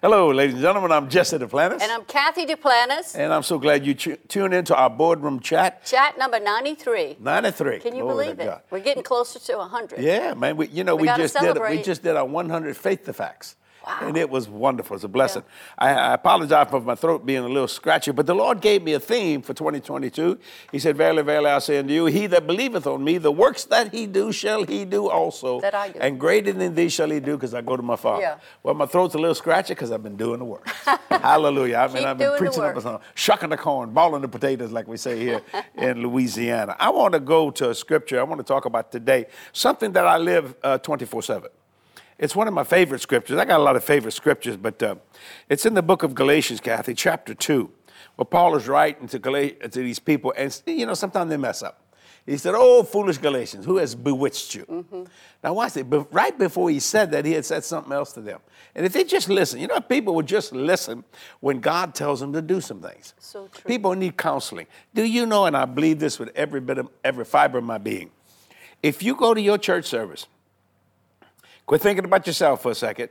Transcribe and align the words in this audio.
Hello, 0.00 0.30
ladies 0.30 0.54
and 0.54 0.62
gentlemen. 0.62 0.92
I'm 0.92 1.08
Jesse 1.08 1.38
Duplantis. 1.38 1.82
And 1.82 1.90
I'm 1.90 2.04
Kathy 2.04 2.46
Duplantis. 2.46 3.16
And 3.16 3.32
I'm 3.32 3.42
so 3.42 3.58
glad 3.58 3.84
you 3.84 3.94
tu- 3.94 4.16
tune 4.28 4.52
into 4.52 4.72
our 4.76 4.88
boardroom 4.88 5.40
chat. 5.40 5.84
Chat 5.84 6.16
number 6.16 6.38
93. 6.38 7.16
93. 7.18 7.80
Can 7.80 7.96
you 7.96 8.04
believe 8.04 8.38
it? 8.38 8.44
God. 8.44 8.62
We're 8.70 8.78
getting 8.78 9.02
closer 9.02 9.40
to 9.40 9.56
100. 9.56 9.98
Yeah, 9.98 10.34
man. 10.34 10.56
We, 10.56 10.68
you 10.68 10.84
know, 10.84 10.94
We 10.94 11.02
we, 11.02 11.08
just 11.08 11.34
did 11.34 11.58
we 11.60 11.82
just 11.82 12.04
did 12.04 12.14
our 12.14 12.24
100 12.24 12.76
faith 12.76 13.06
to 13.06 13.12
facts. 13.12 13.56
Wow. 13.88 13.98
And 14.02 14.16
it 14.18 14.28
was 14.28 14.50
wonderful. 14.50 14.96
It's 14.96 15.04
a 15.04 15.08
blessing. 15.08 15.42
I, 15.78 15.88
I 15.94 16.14
apologize 16.14 16.68
for 16.68 16.80
my 16.80 16.94
throat 16.94 17.24
being 17.24 17.42
a 17.42 17.48
little 17.48 17.66
scratchy, 17.68 18.12
but 18.12 18.26
the 18.26 18.34
Lord 18.34 18.60
gave 18.60 18.82
me 18.82 18.92
a 18.92 19.00
theme 19.00 19.40
for 19.40 19.54
2022. 19.54 20.38
He 20.70 20.78
said, 20.78 20.94
Verily, 20.98 21.22
verily, 21.22 21.48
I 21.50 21.58
say 21.58 21.78
unto 21.78 21.94
you, 21.94 22.04
he 22.04 22.26
that 22.26 22.46
believeth 22.46 22.86
on 22.86 23.02
me, 23.02 23.16
the 23.16 23.32
works 23.32 23.64
that 23.64 23.94
he 23.94 24.06
do 24.06 24.30
shall 24.30 24.64
he 24.64 24.84
do 24.84 25.08
also. 25.08 25.60
That 25.62 25.74
I 25.74 25.88
do. 25.88 26.00
And 26.00 26.20
greater 26.20 26.52
than 26.52 26.74
these 26.74 26.92
shall 26.92 27.08
he 27.08 27.18
do, 27.18 27.36
because 27.36 27.54
I 27.54 27.62
go 27.62 27.78
to 27.78 27.82
my 27.82 27.96
Father. 27.96 28.20
Yeah. 28.20 28.38
Well, 28.62 28.74
my 28.74 28.84
throat's 28.84 29.14
a 29.14 29.18
little 29.18 29.34
scratchy 29.34 29.72
because 29.72 29.90
I've 29.90 30.02
been 30.02 30.16
doing 30.16 30.40
the 30.40 30.44
work. 30.44 30.68
Hallelujah. 31.08 31.76
I 31.76 31.86
mean, 31.86 31.96
Keep 31.96 32.06
I've 32.06 32.18
been 32.18 32.36
preaching 32.36 32.62
up 32.62 32.76
a 32.76 32.80
song, 32.82 33.00
shucking 33.14 33.48
the 33.48 33.56
corn, 33.56 33.92
balling 33.94 34.20
the 34.20 34.28
potatoes, 34.28 34.70
like 34.70 34.86
we 34.86 34.98
say 34.98 35.18
here 35.18 35.40
in 35.76 36.02
Louisiana. 36.02 36.76
I 36.78 36.90
want 36.90 37.14
to 37.14 37.20
go 37.20 37.50
to 37.52 37.70
a 37.70 37.74
scripture 37.74 38.20
I 38.20 38.24
want 38.24 38.38
to 38.38 38.44
talk 38.44 38.66
about 38.66 38.92
today, 38.92 39.26
something 39.52 39.92
that 39.92 40.06
I 40.06 40.18
live 40.18 40.54
uh, 40.62 40.76
24 40.76 41.22
7. 41.22 41.50
It's 42.18 42.34
one 42.34 42.48
of 42.48 42.54
my 42.54 42.64
favorite 42.64 43.00
scriptures. 43.00 43.38
I 43.38 43.44
got 43.44 43.60
a 43.60 43.62
lot 43.62 43.76
of 43.76 43.84
favorite 43.84 44.12
scriptures, 44.12 44.56
but 44.56 44.82
uh, 44.82 44.96
it's 45.48 45.64
in 45.64 45.74
the 45.74 45.82
book 45.82 46.02
of 46.02 46.14
Galatians, 46.14 46.60
Kathy, 46.60 46.94
chapter 46.94 47.32
2, 47.32 47.70
where 48.16 48.26
Paul 48.26 48.56
is 48.56 48.66
writing 48.66 49.06
to, 49.08 49.18
Gal- 49.18 49.50
to 49.50 49.68
these 49.68 50.00
people, 50.00 50.34
and 50.36 50.60
you 50.66 50.84
know, 50.84 50.94
sometimes 50.94 51.30
they 51.30 51.36
mess 51.36 51.62
up. 51.62 51.84
He 52.26 52.36
said, 52.36 52.54
Oh, 52.54 52.82
foolish 52.82 53.16
Galatians, 53.18 53.64
who 53.64 53.78
has 53.78 53.94
bewitched 53.94 54.54
you? 54.54 55.06
Now, 55.42 55.54
watch 55.54 55.78
it. 55.78 55.88
But 55.88 56.12
right 56.12 56.36
before 56.36 56.68
he 56.68 56.78
said 56.78 57.10
that, 57.12 57.24
he 57.24 57.32
had 57.32 57.46
said 57.46 57.64
something 57.64 57.92
else 57.92 58.12
to 58.14 58.20
them. 58.20 58.40
And 58.74 58.84
if 58.84 58.92
they 58.92 59.04
just 59.04 59.30
listen, 59.30 59.60
you 59.60 59.66
know, 59.66 59.80
people 59.80 60.14
will 60.14 60.22
just 60.22 60.52
listen 60.52 61.04
when 61.40 61.60
God 61.60 61.94
tells 61.94 62.20
them 62.20 62.34
to 62.34 62.42
do 62.42 62.60
some 62.60 62.82
things. 62.82 63.14
So 63.18 63.48
true. 63.48 63.62
People 63.66 63.94
need 63.94 64.18
counseling. 64.18 64.66
Do 64.92 65.04
you 65.04 65.24
know, 65.24 65.46
and 65.46 65.56
I 65.56 65.64
believe 65.64 66.00
this 66.00 66.18
with 66.18 66.30
every 66.34 66.60
bit 66.60 66.76
of 66.76 66.90
every 67.02 67.24
fiber 67.24 67.56
of 67.58 67.64
my 67.64 67.78
being, 67.78 68.10
if 68.82 69.02
you 69.02 69.14
go 69.14 69.32
to 69.32 69.40
your 69.40 69.56
church 69.56 69.86
service, 69.86 70.26
quit 71.68 71.82
thinking 71.82 72.04
about 72.06 72.26
yourself 72.26 72.62
for 72.62 72.70
a 72.70 72.74
second 72.74 73.10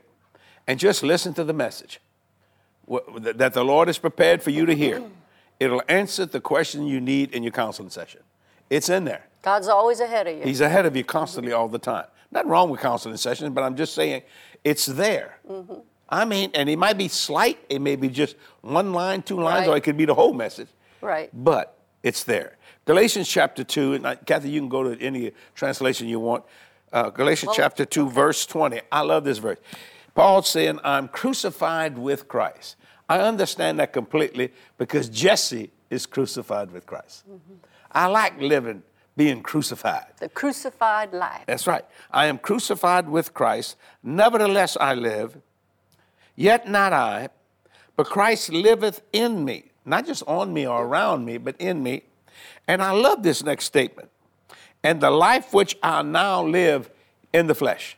and 0.65 0.79
just 0.79 1.03
listen 1.03 1.31
to 1.35 1.43
the 1.43 1.53
message 1.53 2.01
that 3.19 3.53
the 3.53 3.63
Lord 3.63 3.87
has 3.87 3.99
prepared 3.99 4.41
for 4.41 4.49
you 4.49 4.65
to 4.65 4.75
hear. 4.75 5.03
It'll 5.59 5.83
answer 5.87 6.25
the 6.25 6.41
question 6.41 6.87
you 6.87 6.99
need 6.99 7.33
in 7.33 7.43
your 7.43 7.51
counseling 7.51 7.91
session. 7.91 8.21
It's 8.69 8.89
in 8.89 9.05
there. 9.05 9.27
God's 9.43 9.67
always 9.67 9.99
ahead 9.99 10.27
of 10.27 10.37
you. 10.37 10.43
He's 10.43 10.59
ahead 10.59 10.87
of 10.87 10.95
you 10.95 11.03
constantly 11.03 11.53
all 11.53 11.67
the 11.67 11.79
time. 11.79 12.05
Nothing 12.31 12.49
wrong 12.49 12.69
with 12.71 12.81
counseling 12.81 13.17
sessions, 13.17 13.53
but 13.53 13.63
I'm 13.63 13.75
just 13.75 13.93
saying 13.93 14.23
it's 14.63 14.87
there. 14.87 15.37
Mm-hmm. 15.49 15.75
I 16.09 16.25
mean, 16.25 16.49
and 16.55 16.67
it 16.67 16.77
might 16.77 16.97
be 16.97 17.09
slight, 17.09 17.59
it 17.69 17.79
may 17.79 17.95
be 17.95 18.09
just 18.09 18.35
one 18.61 18.91
line, 18.91 19.21
two 19.21 19.39
lines, 19.39 19.67
or 19.67 19.77
it 19.77 19.81
could 19.81 19.97
be 19.97 20.05
the 20.05 20.15
whole 20.15 20.33
message. 20.33 20.69
Right. 21.01 21.29
But 21.31 21.77
it's 22.01 22.23
there. 22.23 22.57
Galatians 22.85 23.27
chapter 23.27 23.63
2, 23.63 23.93
and 23.95 24.07
I, 24.07 24.15
Kathy, 24.15 24.49
you 24.49 24.61
can 24.61 24.69
go 24.69 24.83
to 24.83 25.01
any 25.01 25.33
translation 25.53 26.07
you 26.07 26.19
want. 26.19 26.43
Uh, 26.91 27.09
Galatians 27.09 27.47
Well, 27.47 27.55
chapter 27.55 27.85
2, 27.85 28.09
verse 28.09 28.45
20. 28.45 28.81
I 28.91 29.01
love 29.01 29.23
this 29.23 29.37
verse. 29.37 29.57
Paul's 30.15 30.49
saying, 30.49 30.79
I'm 30.83 31.07
crucified 31.07 31.97
with 31.97 32.27
Christ. 32.27 32.75
I 33.09 33.19
understand 33.19 33.79
that 33.79 33.93
completely 33.93 34.51
because 34.77 35.09
Jesse 35.09 35.71
is 35.89 36.05
crucified 36.05 36.71
with 36.71 36.85
Christ. 36.85 37.23
I 37.91 38.07
like 38.07 38.39
living, 38.41 38.83
being 39.15 39.41
crucified. 39.41 40.07
the 40.19 40.29
crucified 40.29 41.13
life. 41.13 41.43
That's 41.45 41.67
right. 41.67 41.85
I 42.11 42.25
am 42.25 42.37
crucified 42.37 43.07
with 43.09 43.33
Christ. 43.33 43.77
Nevertheless, 44.03 44.75
I 44.79 44.93
live. 44.93 45.37
Yet 46.35 46.67
not 46.67 46.93
I, 46.93 47.29
but 47.95 48.07
Christ 48.07 48.51
liveth 48.51 49.01
in 49.13 49.43
me. 49.45 49.71
Not 49.85 50.05
just 50.05 50.23
on 50.27 50.53
me 50.53 50.67
or 50.67 50.85
around 50.85 51.25
me, 51.25 51.37
but 51.37 51.55
in 51.59 51.81
me. 51.81 52.03
And 52.67 52.81
I 52.83 52.91
love 52.91 53.23
this 53.23 53.43
next 53.43 53.65
statement. 53.65 54.09
And 54.83 55.01
the 55.01 55.09
life 55.09 55.53
which 55.53 55.77
I 55.81 56.01
now 56.01 56.43
live 56.43 56.89
in 57.33 57.47
the 57.47 57.55
flesh, 57.55 57.97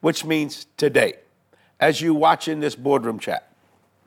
which 0.00 0.24
means 0.24 0.66
today, 0.76 1.14
as 1.78 2.00
you 2.00 2.14
watch 2.14 2.48
in 2.48 2.60
this 2.60 2.74
boardroom 2.74 3.18
chat, 3.18 3.50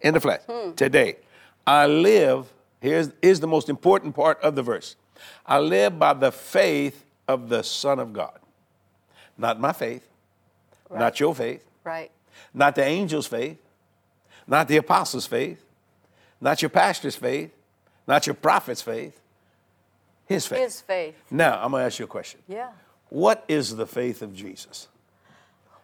in 0.01 0.13
the 0.13 0.19
flesh, 0.19 0.41
hmm. 0.49 0.73
today, 0.73 1.17
I 1.65 1.87
live, 1.87 2.51
here's 2.81 3.11
is 3.21 3.39
the 3.39 3.47
most 3.47 3.69
important 3.69 4.15
part 4.15 4.41
of 4.41 4.55
the 4.55 4.63
verse. 4.63 4.95
I 5.45 5.59
live 5.59 5.99
by 5.99 6.13
the 6.13 6.31
faith 6.31 7.05
of 7.27 7.49
the 7.49 7.63
Son 7.63 7.99
of 7.99 8.13
God. 8.13 8.37
Not 9.37 9.59
my 9.59 9.73
faith, 9.73 10.07
not 10.91 11.19
your 11.19 11.33
faith, 11.33 11.65
Right. 11.83 12.11
not 12.53 12.75
the 12.75 12.83
angel's 12.83 13.27
faith, 13.27 13.57
not 14.47 14.67
the 14.67 14.77
apostles' 14.77 15.25
faith, 15.25 15.63
not 16.39 16.61
your 16.61 16.69
pastor's 16.69 17.15
faith, 17.15 17.51
not 18.07 18.27
your 18.27 18.33
prophet's 18.33 18.81
faith, 18.81 19.19
his 20.25 20.45
faith. 20.47 20.59
His 20.59 20.81
faith. 20.81 21.15
Now, 21.29 21.61
I'm 21.61 21.71
going 21.71 21.81
to 21.81 21.85
ask 21.85 21.99
you 21.99 22.05
a 22.05 22.07
question. 22.07 22.41
Yeah. 22.47 22.69
What 23.09 23.45
is 23.47 23.75
the 23.75 23.85
faith 23.85 24.21
of 24.21 24.33
Jesus? 24.33 24.87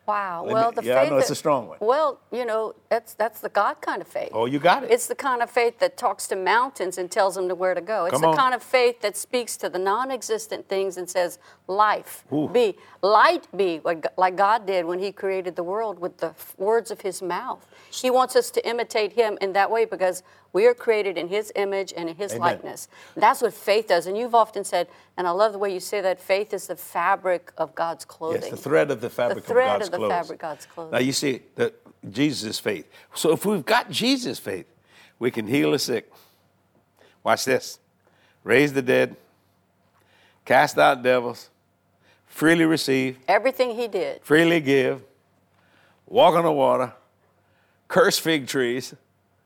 Wow. 0.07 0.43
Let 0.43 0.53
well, 0.53 0.71
me- 0.71 0.75
the 0.77 0.83
yeah, 0.85 0.95
I 0.95 1.01
faith 1.03 1.11
know 1.11 1.17
it's 1.19 1.29
a 1.29 1.35
strong 1.35 1.67
one. 1.67 1.77
Well, 1.81 2.19
you 2.31 2.43
know, 2.43 2.73
that's 2.89 3.13
that's 3.13 3.41
the 3.41 3.49
God 3.49 3.79
kind 3.79 4.01
of 4.01 4.07
faith. 4.07 4.31
Oh, 4.33 4.47
you 4.47 4.57
got 4.57 4.83
it. 4.83 4.89
It's 4.89 5.05
the 5.05 5.13
kind 5.13 5.43
of 5.43 5.51
faith 5.51 5.77
that 5.79 5.97
talks 5.97 6.25
to 6.29 6.35
mountains 6.35 6.97
and 6.97 7.11
tells 7.11 7.35
them 7.35 7.47
to 7.47 7.53
where 7.53 7.75
to 7.75 7.81
go. 7.81 8.05
It's 8.05 8.13
Come 8.13 8.21
the 8.23 8.29
on. 8.29 8.35
kind 8.35 8.55
of 8.55 8.63
faith 8.63 9.01
that 9.01 9.15
speaks 9.15 9.55
to 9.57 9.69
the 9.69 9.77
non-existent 9.77 10.67
things 10.67 10.97
and 10.97 11.07
says, 11.07 11.37
"Life 11.67 12.23
Ooh. 12.33 12.49
be, 12.49 12.75
light 13.03 13.47
be," 13.55 13.81
like 13.83 14.35
God 14.35 14.65
did 14.65 14.85
when 14.85 14.97
He 14.97 15.11
created 15.11 15.55
the 15.55 15.61
world 15.63 15.99
with 15.99 16.17
the 16.17 16.33
words 16.57 16.89
of 16.89 17.01
His 17.01 17.21
mouth. 17.21 17.67
He 17.91 18.09
wants 18.09 18.35
us 18.35 18.49
to 18.49 18.67
imitate 18.67 19.13
Him 19.13 19.37
in 19.41 19.53
that 19.53 19.69
way 19.69 19.85
because 19.85 20.23
we 20.51 20.65
are 20.65 20.73
created 20.73 21.17
in 21.17 21.27
His 21.27 21.51
image 21.55 21.93
and 21.95 22.09
in 22.09 22.15
His 22.15 22.31
Amen. 22.31 22.41
likeness. 22.41 22.87
That's 23.15 23.41
what 23.41 23.53
faith 23.53 23.87
does. 23.87 24.07
And 24.07 24.17
you've 24.17 24.35
often 24.35 24.63
said, 24.63 24.87
and 25.17 25.27
I 25.27 25.31
love 25.31 25.51
the 25.53 25.59
way 25.59 25.73
you 25.73 25.79
say 25.79 26.01
that: 26.01 26.19
faith 26.19 26.53
is 26.53 26.67
the 26.67 26.75
fabric 26.75 27.51
of 27.57 27.75
God's 27.75 28.05
clothing. 28.05 28.41
Yes, 28.41 28.51
the 28.51 28.57
thread 28.57 28.91
of 28.91 29.01
the 29.01 29.09
fabric 29.09 29.43
thread 29.43 29.67
of 29.67 29.71
God's 29.73 29.85
of 29.87 29.91
the 29.91 29.97
clothes. 29.97 30.11
fabric 30.11 30.31
of 30.37 30.41
God's 30.41 30.65
clothing. 30.65 30.91
Now 30.91 30.99
you 30.99 31.11
see 31.11 31.41
that 31.55 31.75
Jesus' 32.09 32.59
faith. 32.59 32.89
So 33.13 33.31
if 33.33 33.45
we've 33.45 33.65
got 33.65 33.91
Jesus' 33.91 34.39
faith, 34.39 34.65
we 35.19 35.31
can 35.31 35.47
heal 35.47 35.71
the 35.71 35.79
sick. 35.79 36.11
Watch 37.23 37.45
this. 37.45 37.79
Raise 38.43 38.71
the 38.71 38.81
dead, 38.81 39.17
cast 40.45 40.77
out 40.77 41.03
devils, 41.03 41.49
freely 42.25 42.63
receive, 42.65 43.19
Everything 43.27 43.75
He 43.75 43.87
did. 43.89 44.21
freely 44.23 44.61
give, 44.61 45.03
walk 46.07 46.35
on 46.35 46.45
the 46.45 46.51
water, 46.51 46.93
curse 47.89 48.17
fig 48.17 48.47
trees. 48.47 48.95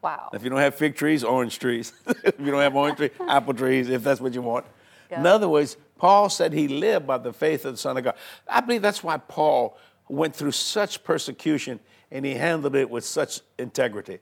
Wow. 0.04 0.28
If 0.34 0.44
you 0.44 0.50
don't 0.50 0.60
have 0.60 0.74
fig 0.74 0.96
trees, 0.96 1.24
orange 1.24 1.58
trees. 1.58 1.94
if 2.06 2.38
you 2.38 2.50
don't 2.50 2.60
have 2.60 2.76
orange 2.76 2.98
trees, 2.98 3.10
apple 3.26 3.54
trees, 3.54 3.88
if 3.88 4.04
that's 4.04 4.20
what 4.20 4.34
you 4.34 4.42
want. 4.42 4.66
In 5.10 5.26
other 5.26 5.48
words, 5.48 5.76
Paul 5.96 6.28
said 6.28 6.52
he 6.52 6.66
lived 6.66 7.06
by 7.06 7.18
the 7.18 7.32
faith 7.32 7.64
of 7.64 7.74
the 7.74 7.78
Son 7.78 7.96
of 7.96 8.02
God. 8.02 8.16
I 8.48 8.60
believe 8.60 8.82
that's 8.82 9.04
why 9.04 9.16
Paul 9.16 9.78
went 10.08 10.34
through 10.34 10.50
such 10.50 11.04
persecution 11.04 11.78
and 12.10 12.24
he 12.24 12.34
handled 12.34 12.74
it 12.74 12.90
with 12.90 13.04
such 13.04 13.40
integrity. 13.56 14.18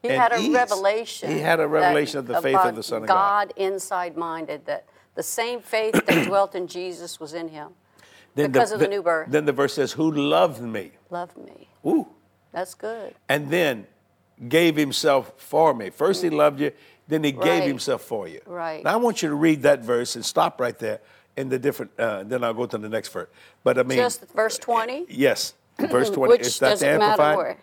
He 0.00 0.10
and 0.10 0.22
had 0.22 0.32
a 0.32 0.50
revelation. 0.52 1.28
He 1.28 1.40
had 1.40 1.58
a 1.58 1.66
revelation 1.66 2.20
of 2.20 2.26
the 2.28 2.40
faith 2.40 2.56
of 2.56 2.76
the 2.76 2.84
Son 2.84 3.02
of 3.02 3.08
God. 3.08 3.48
God 3.48 3.52
inside 3.56 4.16
minded, 4.16 4.64
that 4.66 4.86
the 5.16 5.24
same 5.24 5.60
faith 5.60 5.94
that 5.94 6.24
dwelt 6.28 6.54
in 6.54 6.68
Jesus 6.68 7.18
was 7.18 7.34
in 7.34 7.48
him. 7.48 7.70
Then 8.36 8.52
because 8.52 8.70
of 8.70 8.78
the 8.78 8.86
new 8.86 9.02
birth. 9.02 9.28
Then 9.28 9.44
the 9.44 9.52
verse 9.52 9.74
says, 9.74 9.90
Who 9.92 10.12
loved 10.12 10.62
me? 10.62 10.92
Loved 11.10 11.36
me. 11.36 11.68
Ooh. 11.84 12.06
That's 12.52 12.74
good. 12.74 13.14
And 13.28 13.50
then 13.50 13.86
gave 14.48 14.76
himself 14.76 15.32
for 15.36 15.74
me. 15.74 15.90
First 15.90 16.22
he 16.22 16.30
loved 16.30 16.60
you, 16.60 16.72
then 17.08 17.24
he 17.24 17.32
gave 17.32 17.64
himself 17.64 18.02
for 18.02 18.28
you. 18.28 18.40
Right. 18.46 18.84
Now 18.84 18.92
I 18.92 18.96
want 18.96 19.22
you 19.22 19.28
to 19.28 19.34
read 19.34 19.62
that 19.62 19.80
verse 19.80 20.14
and 20.14 20.24
stop 20.24 20.60
right 20.60 20.78
there 20.78 21.00
in 21.36 21.48
the 21.48 21.58
different, 21.58 21.92
uh, 21.98 22.24
then 22.24 22.44
I'll 22.44 22.54
go 22.54 22.66
to 22.66 22.78
the 22.78 22.88
next 22.88 23.08
verse. 23.08 23.28
But 23.64 23.78
I 23.78 23.82
mean, 23.82 23.98
Just 23.98 24.28
verse 24.34 24.58
20, 24.58 25.06
yes, 25.08 25.54
verse 25.78 26.10
20. 26.10 26.30
which 26.30 26.40
is 26.42 26.58
that 26.58 26.78
the 26.78 26.86
matter 26.86 27.02
Amplified? 27.02 27.36
where. 27.36 27.58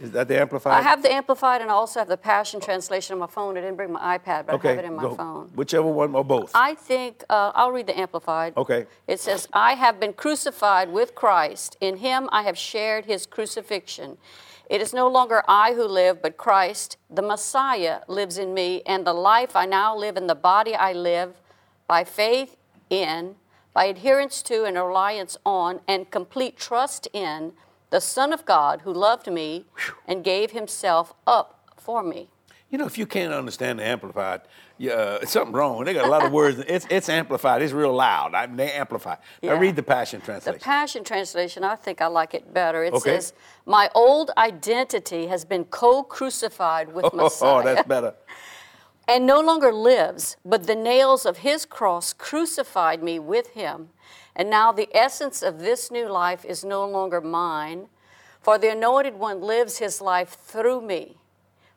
Is 0.00 0.12
that 0.12 0.28
the 0.28 0.40
Amplified? 0.40 0.74
I 0.74 0.82
have 0.82 1.02
the 1.02 1.12
Amplified 1.12 1.60
and 1.60 1.70
I 1.70 1.74
also 1.74 1.98
have 2.00 2.08
the 2.08 2.16
Passion 2.16 2.60
Translation 2.60 3.14
on 3.14 3.18
my 3.18 3.26
phone. 3.26 3.56
I 3.56 3.62
didn't 3.62 3.76
bring 3.76 3.92
my 3.92 4.18
iPad, 4.18 4.46
but 4.46 4.54
okay, 4.56 4.68
I 4.68 4.74
have 4.76 4.84
it 4.84 4.86
in 4.86 4.94
my 4.94 5.02
go. 5.02 5.14
phone. 5.14 5.50
Whichever 5.54 5.88
one 5.88 6.14
or 6.14 6.24
both. 6.24 6.52
I 6.54 6.74
think, 6.74 7.24
uh, 7.28 7.50
I'll 7.54 7.72
read 7.72 7.88
the 7.88 7.98
Amplified. 7.98 8.56
Okay. 8.56 8.86
It 9.08 9.18
says, 9.18 9.48
I 9.52 9.74
have 9.74 9.98
been 9.98 10.12
crucified 10.12 10.90
with 10.92 11.14
Christ. 11.16 11.76
In 11.80 11.96
him 11.96 12.28
I 12.30 12.42
have 12.42 12.56
shared 12.56 13.06
his 13.06 13.26
crucifixion. 13.26 14.18
It 14.68 14.82
is 14.82 14.92
no 14.92 15.08
longer 15.08 15.42
I 15.48 15.72
who 15.72 15.84
live, 15.84 16.20
but 16.20 16.36
Christ, 16.36 16.98
the 17.08 17.22
Messiah, 17.22 18.00
lives 18.06 18.36
in 18.36 18.52
me, 18.52 18.82
and 18.84 19.06
the 19.06 19.14
life 19.14 19.56
I 19.56 19.64
now 19.64 19.96
live 19.96 20.16
in 20.18 20.26
the 20.26 20.34
body 20.34 20.74
I 20.74 20.92
live 20.92 21.40
by 21.86 22.04
faith 22.04 22.56
in, 22.90 23.36
by 23.72 23.86
adherence 23.86 24.42
to 24.42 24.64
and 24.64 24.76
reliance 24.76 25.38
on, 25.46 25.80
and 25.88 26.10
complete 26.10 26.58
trust 26.58 27.08
in 27.14 27.54
the 27.88 28.00
Son 28.00 28.30
of 28.30 28.44
God 28.44 28.82
who 28.82 28.92
loved 28.92 29.32
me 29.32 29.64
and 30.06 30.22
gave 30.22 30.50
himself 30.50 31.14
up 31.26 31.72
for 31.78 32.02
me. 32.02 32.28
You 32.68 32.76
know, 32.76 32.84
if 32.84 32.98
you 32.98 33.06
can't 33.06 33.32
understand 33.32 33.78
the 33.78 33.86
amplified, 33.86 34.42
yeah, 34.78 34.92
uh, 34.92 35.26
something 35.26 35.52
wrong. 35.52 35.84
They 35.84 35.92
got 35.92 36.06
a 36.06 36.10
lot 36.10 36.24
of 36.24 36.32
words. 36.32 36.58
It's 36.66 36.86
it's 36.88 37.08
amplified. 37.08 37.62
It's 37.62 37.72
real 37.72 37.92
loud. 37.92 38.34
I 38.34 38.46
mean, 38.46 38.56
they 38.56 38.70
amplify. 38.72 39.16
Yeah. 39.42 39.54
Now 39.54 39.60
read 39.60 39.76
the 39.76 39.82
Passion 39.82 40.20
Translation. 40.20 40.58
The 40.58 40.64
Passion 40.64 41.04
Translation, 41.04 41.64
I 41.64 41.74
think 41.76 42.00
I 42.00 42.06
like 42.06 42.32
it 42.34 42.54
better. 42.54 42.84
It 42.84 42.94
Okay. 42.94 43.10
says, 43.16 43.32
My 43.66 43.90
old 43.94 44.30
identity 44.38 45.26
has 45.26 45.44
been 45.44 45.64
co 45.66 46.02
crucified 46.02 46.92
with 46.94 47.12
Messiah. 47.14 47.54
oh, 47.60 47.62
that's 47.62 47.86
better. 47.86 48.14
and 49.08 49.26
no 49.26 49.40
longer 49.40 49.72
lives, 49.72 50.36
but 50.44 50.66
the 50.66 50.76
nails 50.76 51.26
of 51.26 51.38
his 51.38 51.64
cross 51.66 52.12
crucified 52.12 53.02
me 53.02 53.18
with 53.18 53.48
him. 53.54 53.88
And 54.36 54.48
now 54.50 54.70
the 54.70 54.88
essence 54.94 55.42
of 55.42 55.58
this 55.60 55.90
new 55.90 56.08
life 56.08 56.44
is 56.44 56.64
no 56.64 56.86
longer 56.86 57.20
mine, 57.20 57.88
for 58.40 58.56
the 58.58 58.70
anointed 58.70 59.14
one 59.14 59.40
lives 59.40 59.78
his 59.78 60.00
life 60.00 60.28
through 60.28 60.82
me. 60.82 61.16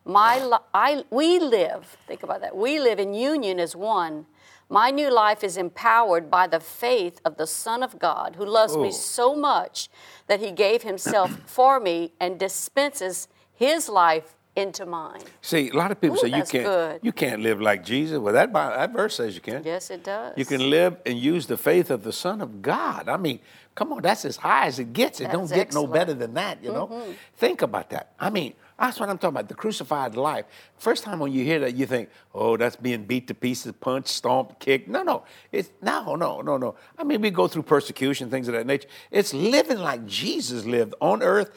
My 0.06 0.44
li- 0.44 0.58
I, 0.74 1.04
we 1.10 1.40
live, 1.40 1.98
think 2.08 2.24
about 2.24 2.42
that, 2.42 2.56
we 2.56 2.80
live 2.80 3.00
in 3.00 3.14
union 3.14 3.60
as 3.60 3.76
one. 3.76 4.26
My 4.70 4.90
new 4.90 5.12
life 5.14 5.44
is 5.44 5.58
empowered 5.58 6.32
by 6.32 6.48
the 6.48 6.60
faith 6.60 7.20
of 7.26 7.36
the 7.38 7.46
Son 7.46 7.84
of 7.84 8.00
God 8.00 8.36
who 8.38 8.46
loves 8.46 8.74
Oh. 8.76 8.82
me 8.82 8.92
so 8.92 9.36
much 9.36 9.90
that 10.28 10.40
he 10.40 10.52
gave 10.52 10.82
himself 10.84 11.38
for 11.46 11.80
me 11.80 12.14
and 12.20 12.40
dispenses 12.40 13.28
his 13.54 13.90
life 13.90 14.34
into 14.56 14.86
mine. 14.86 15.22
See, 15.42 15.70
a 15.70 15.74
lot 15.74 15.92
of 15.92 16.02
people 16.02 16.18
Ooh, 16.18 16.20
say 16.22 16.28
you 16.28 16.44
can't 16.44 16.66
good. 16.66 17.00
you 17.04 17.12
can't 17.12 17.42
live 17.42 17.62
like 17.62 17.86
Jesus. 17.86 18.18
Well, 18.18 18.34
that 18.34 18.52
that 18.54 18.92
verse 18.92 19.16
says 19.16 19.36
you 19.36 19.42
can. 19.42 19.64
Yes, 19.64 19.90
it 19.92 20.04
does. 20.04 20.34
You 20.36 20.46
can 20.46 20.70
live 20.70 20.98
and 21.06 21.18
use 21.18 21.48
the 21.48 21.58
faith 21.58 21.90
of 21.92 22.04
the 22.04 22.12
Son 22.12 22.42
of 22.42 22.62
God. 22.62 23.08
I 23.08 23.16
mean, 23.18 23.40
come 23.76 23.94
on, 23.94 24.02
that's 24.02 24.26
as 24.26 24.36
high 24.38 24.66
as 24.66 24.80
it 24.80 24.92
gets. 24.94 25.22
It 25.22 25.32
don't 25.32 25.48
get 25.48 25.74
no 25.74 25.84
excellent. 25.84 25.86
Mm-hmm. 25.86 25.94
better 25.94 26.14
than 26.14 26.34
that, 26.34 26.64
you 26.64 26.72
know? 26.74 27.14
Think 27.38 27.62
about 27.62 27.90
that. 27.92 28.12
I 28.20 28.30
mean, 28.30 28.54
that's 28.82 29.00
what 29.00 29.10
I'm 29.10 29.18
talking 29.18 29.36
about, 29.36 29.48
the 29.48 29.56
crucified 29.56 30.16
life. 30.16 30.46
First 30.78 31.04
time 31.04 31.20
when 31.20 31.32
you 31.32 31.44
hear 31.44 31.60
that, 31.60 31.76
you 31.76 31.86
think, 31.86 32.10
oh, 32.34 32.58
that's 32.58 32.76
being 32.76 33.06
beat 33.06 33.28
to 33.28 33.34
pieces, 33.34 33.74
punched, 33.80 34.10
stomped, 34.10 34.60
kicked. 34.60 34.88
No, 34.88 35.04
no. 35.04 35.24
It's 35.52 35.70
no, 35.82 36.16
no, 36.16 36.42
no, 36.42 36.58
no. 36.58 36.76
I 36.98 37.04
mean, 37.04 37.22
we 37.22 37.30
go 37.30 37.48
through 37.48 37.64
persecution, 37.64 38.30
things 38.30 38.48
of 38.48 38.54
that 38.56 38.66
nature. 38.66 38.88
It's 39.12 39.34
living 39.34 39.80
like 39.80 40.06
Jesus 40.06 40.66
lived 40.66 40.96
on 41.00 41.22
earth 41.22 41.52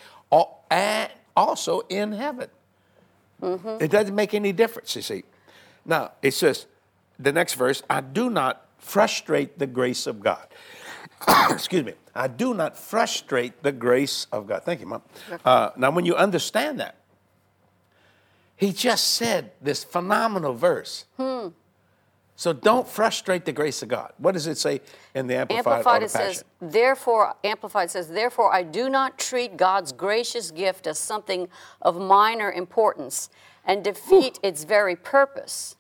and 0.71 1.11
also 1.37 1.81
in 1.89 2.13
heaven. 2.13 2.49
It 3.81 3.91
doesn't 3.91 4.15
make 4.15 4.35
any 4.35 4.53
difference, 4.53 4.97
you 4.97 5.03
see. 5.03 5.25
Now, 5.85 6.13
it 6.23 6.33
says, 6.33 6.67
the 7.19 7.33
next 7.33 7.55
verse, 7.55 7.83
I 7.89 8.01
do 8.01 8.31
not 8.31 8.67
frustrate 8.79 9.59
the 9.59 9.67
grace 9.67 10.07
of 10.07 10.21
God. 10.21 10.47
Excuse 11.51 11.85
me. 11.85 11.95
I 12.15 12.29
do 12.29 12.55
not 12.55 12.77
frustrate 12.77 13.63
the 13.63 13.73
grace 13.73 14.27
of 14.33 14.47
God. 14.47 14.63
Thank 14.65 14.81
you, 14.81 14.87
Mom. 14.87 15.03
Uh, 15.45 15.71
now, 15.77 15.91
when 15.91 16.05
you 16.05 16.15
understand 16.17 16.81
that, 16.81 16.97
he 18.57 18.73
just 18.73 19.09
said 19.13 19.53
this 19.61 19.85
phenomenal 19.85 20.55
verse. 20.55 21.05
Hmm. 21.17 21.49
So 22.37 22.53
don't 22.53 22.89
frustrate 22.89 23.45
the 23.45 23.53
grace 23.53 23.83
of 23.83 23.89
God. 23.89 24.13
What 24.19 24.33
does 24.33 24.49
it 24.49 24.59
say 24.59 24.81
in 25.15 25.29
the 25.29 25.37
Amplified, 25.37 25.67
Amplified, 25.67 26.03
or 26.03 26.05
it 26.05 26.13
the 26.13 26.19
Passion? 26.19 26.35
says, 26.35 26.45
therefore, 26.61 27.35
Amplified 27.45 27.91
says, 27.91 28.09
therefore, 28.09 28.53
I 28.53 28.65
do 28.65 28.89
not 28.89 29.19
treat 29.19 29.57
God's 29.57 29.93
gracious 29.93 30.51
gift 30.51 30.89
as 30.89 30.99
something 30.99 31.49
of 31.81 31.97
minor 32.01 32.51
importance 32.51 33.31
and 33.65 33.85
defeat 33.85 34.41
its 34.43 34.65
very 34.65 34.97
purpose. 34.97 35.77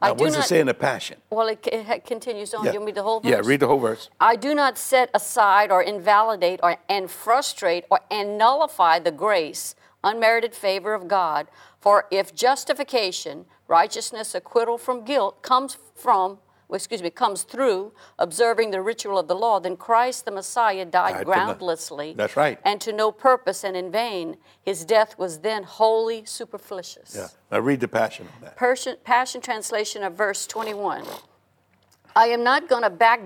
I 0.00 0.08
Now, 0.08 0.14
do 0.14 0.24
what 0.24 0.26
does 0.26 0.36
not, 0.36 0.44
it 0.44 0.48
say 0.48 0.60
in 0.60 0.66
the 0.66 0.74
Passion? 0.74 1.18
Well, 1.30 1.46
it, 1.46 1.66
it 1.70 2.04
continues 2.04 2.52
on. 2.52 2.64
Do 2.64 2.72
you 2.72 2.80
me 2.80 2.90
the 2.90 3.02
whole 3.04 3.20
verse? 3.20 3.30
Yeah, 3.30 3.40
read 3.44 3.60
the 3.60 3.68
whole 3.68 3.78
verse. 3.78 4.10
I 4.20 4.34
do 4.34 4.52
not 4.54 4.76
set 4.76 5.08
aside 5.14 5.70
or 5.70 5.82
invalidate 5.82 6.58
or, 6.62 6.76
and 6.88 7.08
frustrate 7.08 7.84
or 7.88 8.00
and 8.10 8.36
nullify 8.36 8.98
the 8.98 9.12
grace, 9.12 9.76
unmerited 10.04 10.54
favor 10.54 10.94
of 10.94 11.08
God. 11.08 11.48
For 11.80 12.06
if 12.10 12.34
justification, 12.34 13.46
righteousness, 13.68 14.34
acquittal 14.34 14.78
from 14.78 15.04
guilt 15.04 15.42
comes 15.42 15.76
from, 15.94 16.38
excuse 16.72 17.02
me, 17.02 17.10
comes 17.10 17.42
through 17.42 17.92
observing 18.18 18.70
the 18.70 18.80
ritual 18.80 19.18
of 19.18 19.28
the 19.28 19.34
law, 19.34 19.58
then 19.60 19.76
Christ 19.76 20.24
the 20.24 20.30
Messiah 20.30 20.84
died 20.84 21.24
groundlessly. 21.24 22.06
nothing. 22.08 22.16
That's 22.16 22.36
right. 22.36 22.58
And 22.64 22.80
to 22.80 22.92
no 22.92 23.12
purpose 23.12 23.64
and 23.64 23.76
in 23.76 23.90
vain. 23.90 24.36
His 24.62 24.84
death 24.84 25.18
was 25.18 25.40
then 25.40 25.62
wholly 25.62 26.24
superfluous. 26.24 27.14
Yeah. 27.16 27.28
Now 27.50 27.60
read 27.60 27.80
the 27.80 27.88
Passion 27.88 28.28
on 28.34 28.42
that. 28.42 28.56
Passion, 28.56 28.96
Passion 29.04 29.40
translation 29.40 30.02
of 30.02 30.14
verse 30.14 30.46
21. 30.46 31.04
I 32.16 32.26
am 32.28 32.44
not 32.44 32.68
going 32.68 32.82
to 32.82 32.90
back 32.90 33.20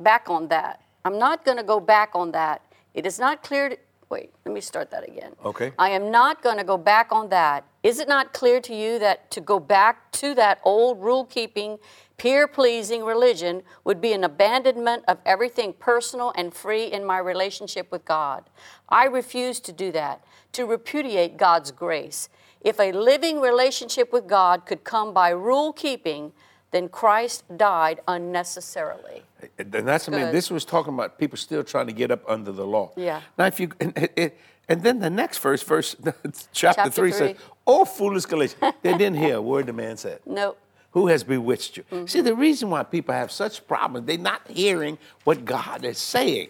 back 0.00 0.28
on 0.28 0.48
that. 0.48 0.80
I'm 1.04 1.18
not 1.18 1.44
going 1.44 1.56
to 1.56 1.62
go 1.62 1.80
back 1.80 2.10
on 2.14 2.32
that. 2.32 2.62
It 2.94 3.06
is 3.06 3.18
not 3.18 3.42
clear. 3.42 3.76
Wait, 4.14 4.30
let 4.44 4.54
me 4.54 4.60
start 4.60 4.92
that 4.92 5.08
again. 5.08 5.32
Okay. 5.44 5.72
I 5.76 5.90
am 5.90 6.12
not 6.12 6.40
going 6.40 6.58
to 6.58 6.62
go 6.62 6.78
back 6.78 7.10
on 7.10 7.30
that. 7.30 7.64
Is 7.82 7.98
it 7.98 8.06
not 8.06 8.32
clear 8.32 8.60
to 8.60 8.72
you 8.72 9.00
that 9.00 9.28
to 9.32 9.40
go 9.40 9.58
back 9.58 10.12
to 10.12 10.36
that 10.36 10.60
old 10.62 11.02
rule 11.02 11.24
keeping, 11.24 11.78
peer 12.16 12.46
pleasing 12.46 13.02
religion 13.02 13.64
would 13.82 14.00
be 14.00 14.12
an 14.12 14.22
abandonment 14.22 15.02
of 15.08 15.18
everything 15.26 15.72
personal 15.72 16.32
and 16.36 16.54
free 16.54 16.84
in 16.84 17.04
my 17.04 17.18
relationship 17.18 17.90
with 17.90 18.04
God? 18.04 18.44
I 18.88 19.06
refuse 19.06 19.58
to 19.58 19.72
do 19.72 19.90
that, 19.90 20.24
to 20.52 20.64
repudiate 20.64 21.36
God's 21.36 21.72
grace. 21.72 22.28
If 22.60 22.78
a 22.78 22.92
living 22.92 23.40
relationship 23.40 24.12
with 24.12 24.28
God 24.28 24.64
could 24.64 24.84
come 24.84 25.12
by 25.12 25.30
rule 25.30 25.72
keeping, 25.72 26.30
then 26.74 26.88
Christ 26.88 27.44
died 27.56 28.00
unnecessarily. 28.08 29.22
And 29.58 29.70
that's 29.86 30.08
I 30.08 30.12
mean, 30.12 30.32
this 30.32 30.50
was 30.50 30.64
talking 30.64 30.92
about 30.92 31.18
people 31.18 31.38
still 31.38 31.62
trying 31.62 31.86
to 31.86 31.92
get 31.92 32.10
up 32.10 32.28
under 32.28 32.50
the 32.52 32.66
law. 32.66 32.90
Yeah. 32.96 33.20
Now, 33.38 33.46
if 33.46 33.60
you 33.60 33.70
and, 33.80 34.10
and- 34.16 34.32
and 34.66 34.82
then 34.82 34.98
the 34.98 35.10
next 35.10 35.38
verse, 35.40 35.62
verse 35.62 35.94
chapter, 36.04 36.40
Chapter 36.54 36.90
three, 36.90 37.12
says, 37.12 37.32
three. 37.32 37.36
"Oh, 37.66 37.84
foolish 37.84 38.24
Galatians, 38.24 38.72
they 38.80 38.96
didn't 38.96 39.16
hear 39.18 39.36
a 39.36 39.42
word 39.42 39.66
the 39.66 39.74
man 39.74 39.98
said. 39.98 40.20
No. 40.24 40.56
Who 40.92 41.08
has 41.08 41.22
bewitched 41.22 41.76
you?" 41.76 41.82
Mm-hmm. 41.92 42.06
See, 42.06 42.22
the 42.22 42.34
reason 42.34 42.70
why 42.70 42.82
people 42.82 43.14
have 43.14 43.30
such 43.30 43.66
problems, 43.68 44.06
they're 44.06 44.16
not 44.16 44.40
hearing 44.48 44.96
what 45.24 45.44
God 45.44 45.84
is 45.84 45.98
saying. 45.98 46.48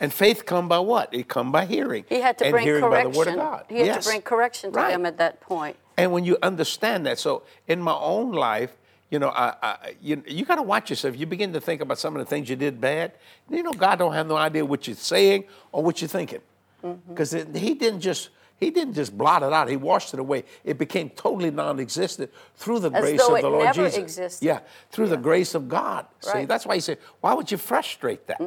And 0.00 0.12
faith 0.12 0.44
come 0.44 0.66
by 0.68 0.80
what? 0.80 1.14
It 1.14 1.28
come 1.28 1.52
by 1.52 1.64
hearing. 1.66 2.04
He 2.08 2.20
had 2.20 2.36
to 2.38 2.50
bring 2.50 2.66
correction. 2.66 2.90
by 2.90 3.02
the 3.04 3.16
word 3.16 3.28
of 3.28 3.36
God. 3.36 3.64
He 3.68 3.76
had 3.78 3.86
Yes. 3.86 4.04
to 4.04 4.10
bring 4.10 4.22
correction 4.22 4.72
to 4.72 4.76
Right. 4.76 4.90
them 4.90 5.06
at 5.06 5.18
that 5.18 5.40
point. 5.40 5.76
And 5.96 6.10
when 6.10 6.24
you 6.24 6.36
understand 6.42 7.06
that, 7.06 7.20
so 7.20 7.44
in 7.68 7.80
my 7.80 7.94
own 7.94 8.32
life, 8.32 8.76
you 9.10 9.18
know, 9.18 9.28
I, 9.28 9.54
I, 9.62 9.94
you, 10.00 10.22
you 10.26 10.44
got 10.44 10.56
to 10.56 10.62
watch 10.62 10.90
yourself. 10.90 11.16
You 11.16 11.26
begin 11.26 11.52
to 11.52 11.60
think 11.60 11.80
about 11.80 11.98
some 11.98 12.16
of 12.16 12.20
the 12.20 12.26
things 12.28 12.48
you 12.48 12.56
did 12.56 12.80
bad. 12.80 13.12
You 13.50 13.62
know, 13.62 13.72
God 13.72 13.98
don't 14.00 14.12
have 14.14 14.26
no 14.26 14.36
idea 14.36 14.64
what 14.64 14.86
you're 14.86 14.96
saying 14.96 15.44
or 15.72 15.82
what 15.82 16.00
you're 16.00 16.08
thinking, 16.08 16.40
Mm-hmm. 16.82 17.12
because 17.14 17.32
He 17.32 17.74
didn't 17.74 18.00
just 18.00 18.30
He 18.58 18.70
didn't 18.70 18.94
just 18.94 19.16
blot 19.16 19.42
it 19.42 19.52
out. 19.52 19.68
He 19.68 19.76
washed 19.76 20.12
it 20.14 20.20
away. 20.20 20.44
It 20.64 20.76
became 20.78 21.10
totally 21.10 21.50
non-existent 21.50 22.30
through 22.56 22.80
the 22.80 22.90
As 22.90 23.00
grace 23.02 23.22
of 23.22 23.40
the 23.40 23.48
Lord 23.48 23.64
never 23.64 23.84
Jesus. 23.86 23.98
existed. 23.98 24.44
Yeah, 24.44 24.60
through 24.90 25.08
the 25.08 25.16
grace 25.16 25.54
of 25.54 25.68
God. 25.68 26.06
See, 26.20 26.28
Right. 26.30 26.36
Mm-hmm. 26.40 26.46
that's 26.48 26.66
why 26.66 26.74
He 26.74 26.80
said, 26.80 26.98
"Why 27.20 27.32
would 27.34 27.50
you 27.50 27.56
frustrate 27.58 28.26
that?" 28.26 28.40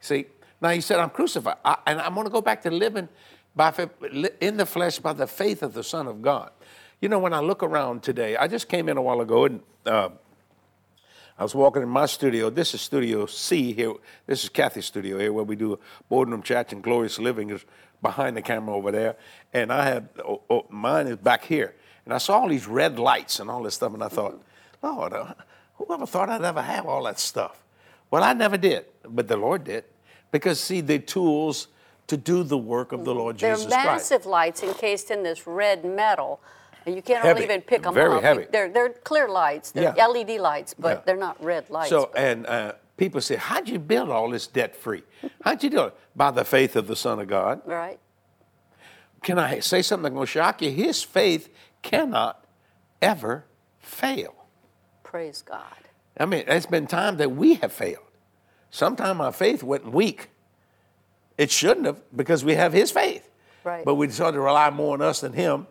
See, 0.00 0.26
now 0.60 0.70
He 0.70 0.80
said, 0.80 0.98
"I'm 0.98 1.10
crucified, 1.10 1.56
I, 1.64 1.76
and 1.86 2.00
I'm 2.00 2.14
going 2.14 2.26
to 2.26 2.32
go 2.32 2.40
back 2.42 2.62
to 2.62 2.70
living 2.70 3.08
by 3.54 3.72
in 4.40 4.56
the 4.56 4.66
flesh 4.66 4.98
by 4.98 5.12
the 5.12 5.26
faith 5.26 5.62
of 5.62 5.72
the 5.74 5.84
Son 5.84 6.06
of 6.08 6.22
God." 6.22 6.50
You 7.00 7.08
know, 7.08 7.18
when 7.18 7.32
I 7.34 7.40
look 7.40 7.62
around 7.62 8.02
today, 8.02 8.36
I 8.36 8.48
just 8.48 8.68
came 8.68 8.88
in 8.88 8.96
a 8.96 9.02
while 9.02 9.20
ago 9.20 9.44
and. 9.44 9.60
Uh, 9.86 10.10
I 11.38 11.42
was 11.42 11.54
walking 11.54 11.82
in 11.82 11.88
my 11.88 12.06
studio. 12.06 12.50
This 12.50 12.74
is 12.74 12.80
Studio 12.80 13.26
C 13.26 13.72
here. 13.72 13.92
This 14.26 14.42
is 14.42 14.48
Kathy's 14.48 14.86
studio 14.86 15.18
here, 15.18 15.32
where 15.32 15.44
we 15.44 15.54
do 15.54 15.78
boardroom 16.08 16.42
chats 16.42 16.72
and 16.72 16.82
glorious 16.82 17.18
living 17.18 17.50
is 17.50 17.64
behind 18.02 18.36
the 18.36 18.42
camera 18.42 18.74
over 18.74 18.90
there. 18.90 19.16
And 19.52 19.72
I 19.72 19.84
had 19.84 20.08
oh, 20.18 20.42
oh, 20.50 20.66
mine 20.70 21.06
is 21.06 21.16
back 21.16 21.44
here. 21.44 21.74
And 22.04 22.14
I 22.14 22.18
saw 22.18 22.40
all 22.40 22.48
these 22.48 22.66
red 22.66 22.98
lights 22.98 23.38
and 23.38 23.50
all 23.50 23.62
this 23.62 23.74
stuff, 23.74 23.92
and 23.94 24.02
I 24.02 24.08
thought, 24.08 24.40
Lord, 24.82 25.12
uh, 25.12 25.34
whoever 25.74 26.06
thought 26.06 26.30
I'd 26.30 26.42
ever 26.42 26.62
have 26.62 26.86
all 26.86 27.04
that 27.04 27.18
stuff? 27.18 27.62
Well, 28.10 28.22
I 28.22 28.32
never 28.32 28.56
did, 28.56 28.86
but 29.08 29.28
the 29.28 29.36
Lord 29.36 29.64
did, 29.64 29.84
because 30.30 30.60
see, 30.60 30.80
the 30.80 30.98
tools 30.98 31.68
to 32.06 32.16
do 32.16 32.44
the 32.44 32.58
work 32.58 32.92
of 32.92 33.04
the 33.04 33.14
Lord 33.14 33.38
They're 33.38 33.54
Jesus 33.54 33.72
Christ. 33.72 33.86
massive 33.86 34.26
lights 34.26 34.62
encased 34.62 35.10
in 35.10 35.22
this 35.22 35.46
red 35.46 35.84
metal, 35.84 36.40
and 36.86 36.94
you 36.94 37.02
can't 37.02 37.22
Heavy, 37.24 37.42
even 37.42 37.60
pick 37.60 37.82
them 37.82 37.92
very 37.92 38.14
up. 38.14 38.22
heavy. 38.22 38.46
They're, 38.50 38.68
they're 38.70 38.90
clear 38.90 39.28
lights, 39.28 39.72
they're 39.72 39.92
Yeah. 39.96 40.06
LED 40.06 40.38
lights, 40.40 40.74
but 40.78 40.88
Yeah. 40.98 41.02
they're 41.04 41.16
not 41.16 41.42
red 41.42 41.68
lights. 41.68 41.90
So, 41.90 42.10
but- 42.12 42.18
and 42.20 42.46
uh, 42.46 42.72
people 42.96 43.20
say, 43.20 43.36
How'd 43.36 43.68
you 43.68 43.78
build 43.78 44.08
all 44.10 44.30
this 44.30 44.46
debt 44.46 44.76
free? 44.76 45.02
How'd 45.42 45.62
you 45.64 45.70
do 45.70 45.82
it? 45.84 45.94
By 46.14 46.30
the 46.30 46.44
faith 46.44 46.76
of 46.76 46.86
the 46.86 46.96
Son 46.96 47.18
of 47.18 47.26
God. 47.28 47.60
right? 47.66 47.98
Can 49.22 49.38
I 49.38 49.58
say 49.58 49.82
something 49.82 50.04
that's 50.04 50.14
going 50.14 50.26
to 50.26 50.30
shock 50.30 50.62
you? 50.62 50.70
His 50.70 51.02
faith 51.02 51.48
cannot 51.82 52.44
ever 53.02 53.44
fail. 53.80 54.34
Praise 55.02 55.42
God. 55.42 55.62
I 56.18 56.26
mean, 56.26 56.44
there's 56.46 56.66
been 56.66 56.86
times 56.86 57.18
that 57.18 57.32
we 57.32 57.54
have 57.54 57.72
failed. 57.72 58.04
Sometimes 58.70 59.18
our 59.20 59.32
faith 59.32 59.62
went 59.64 59.90
weak. 59.90 60.28
It 61.36 61.50
shouldn't 61.50 61.86
have 61.86 62.00
because 62.14 62.44
we 62.44 62.54
have 62.54 62.72
His 62.72 62.90
faith. 62.92 63.28
Right. 63.64 63.84
But 63.84 63.96
we 63.96 64.08
started 64.10 64.36
to 64.36 64.40
rely 64.42 64.70
more 64.70 64.94
on 64.94 65.02
us 65.02 65.20
than 65.22 65.32
Him. 65.32 65.66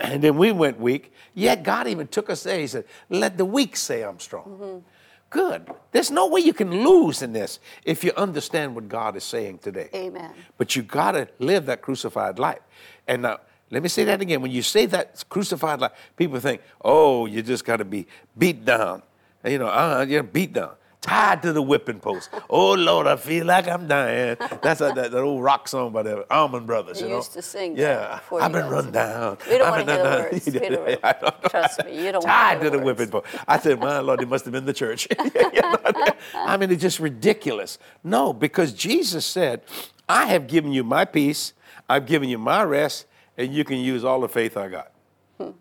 And 0.00 0.22
then 0.22 0.36
we 0.36 0.52
went 0.52 0.78
weak. 0.80 1.12
Yet 1.34 1.62
God 1.62 1.86
even 1.88 2.06
took 2.08 2.30
us 2.30 2.42
there. 2.42 2.58
He 2.58 2.66
said, 2.66 2.84
Let 3.08 3.36
the 3.38 3.44
weak 3.44 3.76
say 3.76 4.02
I'm 4.02 4.18
strong. 4.18 4.84
Good. 5.30 5.70
There's 5.92 6.10
no 6.10 6.28
way 6.28 6.40
you 6.40 6.52
can 6.52 6.84
lose 6.84 7.22
in 7.22 7.32
this 7.32 7.58
if 7.84 8.04
you 8.04 8.12
understand 8.16 8.74
what 8.74 8.88
God 8.88 9.16
is 9.16 9.24
saying 9.24 9.58
today. 9.58 9.88
Amen. 9.94 10.30
But 10.58 10.76
you 10.76 10.82
got 10.82 11.12
to 11.12 11.26
live 11.38 11.66
that 11.66 11.80
crucified 11.80 12.38
life. 12.38 12.60
And 13.08 13.22
now, 13.22 13.40
Let 13.70 13.82
me 13.82 13.88
say 13.88 14.04
that 14.04 14.20
again. 14.20 14.42
When 14.42 14.50
you 14.50 14.62
say 14.62 14.84
that 14.86 15.24
crucified 15.30 15.80
life, 15.80 15.92
people 16.16 16.38
think, 16.38 16.60
oh, 16.84 17.24
you 17.24 17.42
just 17.42 17.64
got 17.64 17.78
to 17.78 17.86
be 17.86 18.06
beat 18.36 18.66
down. 18.66 19.02
You 19.44 19.58
know, 19.58 19.68
uh, 19.68 20.04
you're 20.06 20.22
beat 20.22 20.52
down 20.52 20.72
tied 21.02 21.42
to 21.42 21.52
the 21.52 21.60
whipping 21.60 22.00
post. 22.00 22.30
Oh 22.48 22.72
Lord, 22.72 23.06
I 23.06 23.16
feel 23.16 23.44
like 23.44 23.68
I'm 23.68 23.86
dying. 23.86 24.36
That's 24.62 24.80
a, 24.80 24.92
that, 24.94 25.10
that 25.10 25.14
old 25.14 25.42
rock 25.42 25.68
song 25.68 25.92
by 25.92 26.04
the 26.04 26.24
Allman 26.32 26.64
Brothers. 26.64 27.00
You, 27.00 27.06
you 27.06 27.12
know? 27.12 27.16
used 27.18 27.32
to 27.34 27.42
sing. 27.42 27.76
Yeah, 27.76 28.20
I've 28.32 28.52
been 28.52 28.68
run 28.68 28.90
down. 28.92 29.36
We 29.50 29.58
don't 29.58 29.70
want 29.70 29.86
to 29.86 30.50
hear 30.50 30.70
the 30.70 30.78
words. 30.78 31.50
Trust 31.50 31.84
me, 31.84 32.04
you 32.04 32.12
don't 32.12 32.22
tied 32.22 32.54
want 32.54 32.64
to 32.64 32.70
the 32.70 32.78
the 32.78 32.84
whipping 32.84 33.10
post. 33.10 33.26
I 33.46 33.58
said, 33.58 33.78
my 33.78 33.98
Lord, 33.98 34.22
it 34.22 34.28
must 34.28 34.44
have 34.46 34.52
been 34.52 34.64
the 34.64 34.72
church. 34.72 35.08
You 35.52 35.60
know 35.60 35.70
what 35.70 35.96
I 35.96 36.00
mean? 36.00 36.14
I 36.34 36.56
mean, 36.56 36.70
it's 36.70 36.80
just 36.80 36.98
ridiculous. 36.98 37.78
No, 38.02 38.32
because 38.32 38.72
Jesus 38.72 39.26
said, 39.26 39.62
I 40.08 40.26
have 40.26 40.46
given 40.46 40.72
you 40.72 40.82
my 40.84 41.04
peace, 41.04 41.52
I've 41.88 42.06
given 42.06 42.28
you 42.28 42.38
my 42.38 42.62
rest, 42.62 43.06
and 43.36 43.52
you 43.52 43.64
can 43.64 43.78
use 43.78 44.04
all 44.04 44.20
the 44.20 44.28
faith 44.28 44.56
I 44.56 44.68
got. 44.68 44.92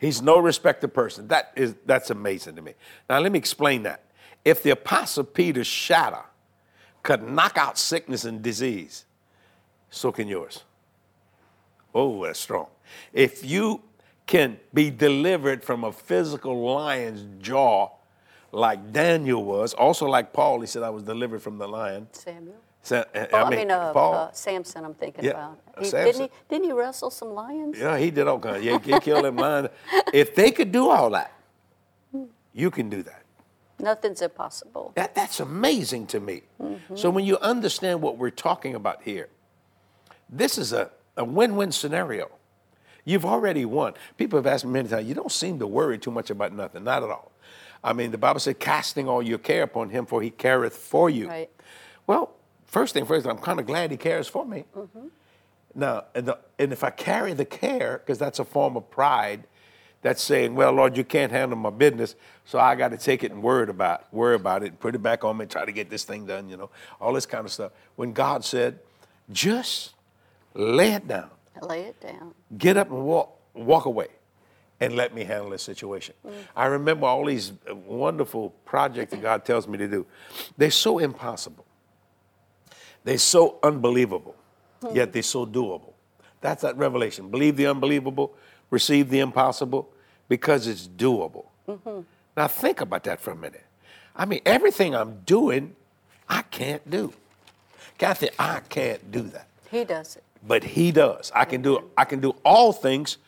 He's 0.00 0.22
no 0.22 0.38
respecter 0.38 0.88
person. 0.88 1.28
That 1.28 1.52
is 1.56 1.74
that's 1.84 2.10
amazing 2.10 2.56
to 2.56 2.62
me. 2.62 2.74
Now 3.08 3.20
let 3.20 3.30
me 3.30 3.38
explain 3.38 3.82
that. 3.84 4.02
If 4.44 4.62
the 4.62 4.70
apostle 4.70 5.24
Peter's 5.24 5.66
shadow 5.66 6.24
could 7.02 7.22
knock 7.22 7.56
out 7.58 7.78
sickness 7.78 8.24
and 8.24 8.42
disease, 8.42 9.04
so 9.90 10.12
can 10.12 10.28
yours. 10.28 10.64
Oh, 11.94 12.24
that's 12.24 12.38
strong. 12.38 12.66
If 13.12 13.44
you 13.44 13.82
can 14.26 14.58
be 14.72 14.90
delivered 14.90 15.64
from 15.64 15.84
a 15.84 15.92
physical 15.92 16.72
lion's 16.74 17.26
jaw, 17.44 17.88
like 18.52 18.92
Daniel 18.92 19.44
was, 19.44 19.74
also 19.74 20.06
like 20.06 20.32
Paul, 20.32 20.60
he 20.60 20.66
said, 20.66 20.82
I 20.82 20.90
was 20.90 21.02
delivered 21.02 21.42
from 21.42 21.58
the 21.58 21.66
lion. 21.68 22.06
Samuel. 22.12 22.56
Sa- 22.82 23.04
I 23.14 23.28
Oh, 23.32 23.44
I 23.44 23.50
mean, 23.50 23.70
uh, 23.70 23.92
Paul. 23.92 24.14
uh, 24.14 24.32
Samson. 24.32 24.84
I'm 24.84 24.94
thinking 24.94 25.24
Yeah, 25.24 25.30
about. 25.32 25.58
uh, 25.76 25.84
He, 25.84 25.90
didn't 25.90 26.20
he? 26.22 26.30
Didn't 26.48 26.64
he 26.64 26.72
wrestle 26.72 27.10
some 27.10 27.34
lions? 27.34 27.78
Yeah, 27.78 27.98
he 27.98 28.10
did 28.10 28.26
all 28.26 28.38
kinds. 28.38 28.64
Yeah, 28.64 28.78
he 28.78 28.98
killed 29.00 29.24
them 29.24 29.36
lions. 29.36 29.68
If 30.14 30.34
they 30.34 30.50
could 30.50 30.72
do 30.72 30.88
all 30.88 31.10
that, 31.10 31.32
you 32.54 32.70
can 32.70 32.88
do 32.88 33.02
that. 33.02 33.19
Nothing's 33.80 34.22
impossible. 34.22 34.92
That, 34.94 35.14
that's 35.14 35.40
amazing 35.40 36.06
to 36.08 36.20
me. 36.20 36.42
Mm-hmm. 36.60 36.96
So 36.96 37.10
when 37.10 37.24
you 37.24 37.38
understand 37.38 38.02
what 38.02 38.18
we're 38.18 38.30
talking 38.30 38.74
about 38.74 39.02
here, 39.02 39.28
this 40.28 40.58
is 40.58 40.72
a, 40.72 40.90
a 41.16 41.24
win-win 41.24 41.72
scenario. 41.72 42.30
You've 43.04 43.24
already 43.24 43.64
won. 43.64 43.94
People 44.16 44.38
have 44.38 44.46
asked 44.46 44.64
me 44.64 44.72
many 44.72 44.88
times, 44.88 45.08
you 45.08 45.14
don't 45.14 45.32
seem 45.32 45.58
to 45.58 45.66
worry 45.66 45.98
too 45.98 46.10
much 46.10 46.30
about 46.30 46.52
nothing. 46.52 46.84
Not 46.84 47.02
at 47.02 47.10
all. 47.10 47.32
I 47.82 47.94
mean, 47.94 48.10
the 48.10 48.18
Bible 48.18 48.40
said, 48.40 48.58
casting 48.58 49.08
all 49.08 49.22
your 49.22 49.38
care 49.38 49.62
upon 49.62 49.88
him, 49.88 50.04
for 50.04 50.20
he 50.20 50.30
careth 50.30 50.76
for 50.76 51.08
you. 51.08 51.28
Right. 51.28 51.50
Well, 52.06 52.34
first 52.66 52.92
thing 52.92 53.06
first, 53.06 53.26
I'm 53.26 53.38
kind 53.38 53.58
of 53.58 53.66
glad 53.66 53.90
he 53.90 53.96
cares 53.96 54.28
for 54.28 54.44
me. 54.44 54.64
Mm-hmm. 54.76 55.06
Now, 55.74 56.04
and, 56.14 56.26
the, 56.26 56.38
and 56.58 56.72
if 56.72 56.84
I 56.84 56.90
carry 56.90 57.32
the 57.32 57.44
care, 57.44 57.98
because 57.98 58.18
that's 58.18 58.38
a 58.38 58.44
form 58.44 58.76
of 58.76 58.90
pride, 58.90 59.44
that's 60.02 60.22
saying, 60.22 60.54
"Well, 60.54 60.72
Lord, 60.72 60.96
you 60.96 61.04
can't 61.04 61.30
handle 61.30 61.58
my 61.58 61.70
business, 61.70 62.14
so 62.44 62.58
I 62.58 62.74
got 62.74 62.90
to 62.90 62.96
take 62.96 63.22
it 63.22 63.32
and 63.32 63.42
worry 63.42 63.68
about, 63.68 64.12
worry 64.12 64.34
about 64.34 64.62
it, 64.62 64.68
and 64.68 64.80
put 64.80 64.94
it 64.94 65.02
back 65.02 65.24
on 65.24 65.36
me, 65.36 65.46
try 65.46 65.64
to 65.64 65.72
get 65.72 65.90
this 65.90 66.04
thing 66.04 66.26
done." 66.26 66.48
You 66.48 66.56
know, 66.56 66.70
all 67.00 67.12
this 67.12 67.26
kind 67.26 67.44
of 67.44 67.52
stuff. 67.52 67.72
When 67.96 68.12
God 68.12 68.44
said, 68.44 68.78
"Just 69.30 69.94
lay 70.54 70.92
it 70.92 71.06
down, 71.06 71.30
Lay 71.62 71.82
it 71.82 72.00
down. 72.00 72.34
get 72.56 72.76
up 72.76 72.90
and 72.90 73.04
walk, 73.04 73.38
walk 73.54 73.84
away, 73.84 74.08
and 74.80 74.96
let 74.96 75.14
me 75.14 75.24
handle 75.24 75.50
this 75.50 75.62
situation." 75.62 76.14
Mm. 76.26 76.32
I 76.56 76.66
remember 76.66 77.06
all 77.06 77.24
these 77.26 77.52
wonderful 77.86 78.50
projects 78.64 79.10
that 79.10 79.20
God 79.20 79.44
tells 79.44 79.68
me 79.68 79.76
to 79.78 79.88
do. 79.88 80.06
They're 80.56 80.70
so 80.70 80.98
impossible. 80.98 81.66
They're 83.04 83.18
so 83.18 83.58
unbelievable, 83.62 84.36
yet 84.92 85.08
hmm. 85.08 85.12
they're 85.12 85.22
so 85.22 85.46
doable. 85.46 85.94
That's 86.40 86.62
that 86.62 86.76
revelation. 86.76 87.30
Believe 87.30 87.56
the 87.56 87.66
unbelievable, 87.66 88.34
receive 88.70 89.10
the 89.10 89.20
impossible, 89.20 89.92
because 90.28 90.66
it's 90.66 90.88
doable. 90.88 91.46
Mm-hmm. 91.68 92.00
Now 92.36 92.48
think 92.48 92.80
about 92.80 93.04
that 93.04 93.20
for 93.20 93.32
a 93.32 93.36
minute. 93.36 93.64
I 94.16 94.24
mean, 94.24 94.40
everything 94.46 94.94
I'm 94.94 95.20
doing, 95.26 95.74
I 96.28 96.42
can't 96.42 96.88
do. 96.88 97.12
Kathy, 97.98 98.30
I 98.38 98.60
can't 98.68 99.10
do 99.10 99.22
that. 99.22 99.46
He 99.70 99.84
does 99.84 100.16
it. 100.16 100.24
But 100.46 100.64
he 100.64 100.90
does. 100.90 101.30
I 101.34 101.44
can 101.44 101.62
do 101.62 101.90
I 101.96 102.04
can 102.04 102.20
do 102.20 102.34
all 102.44 102.72
things 102.72 103.18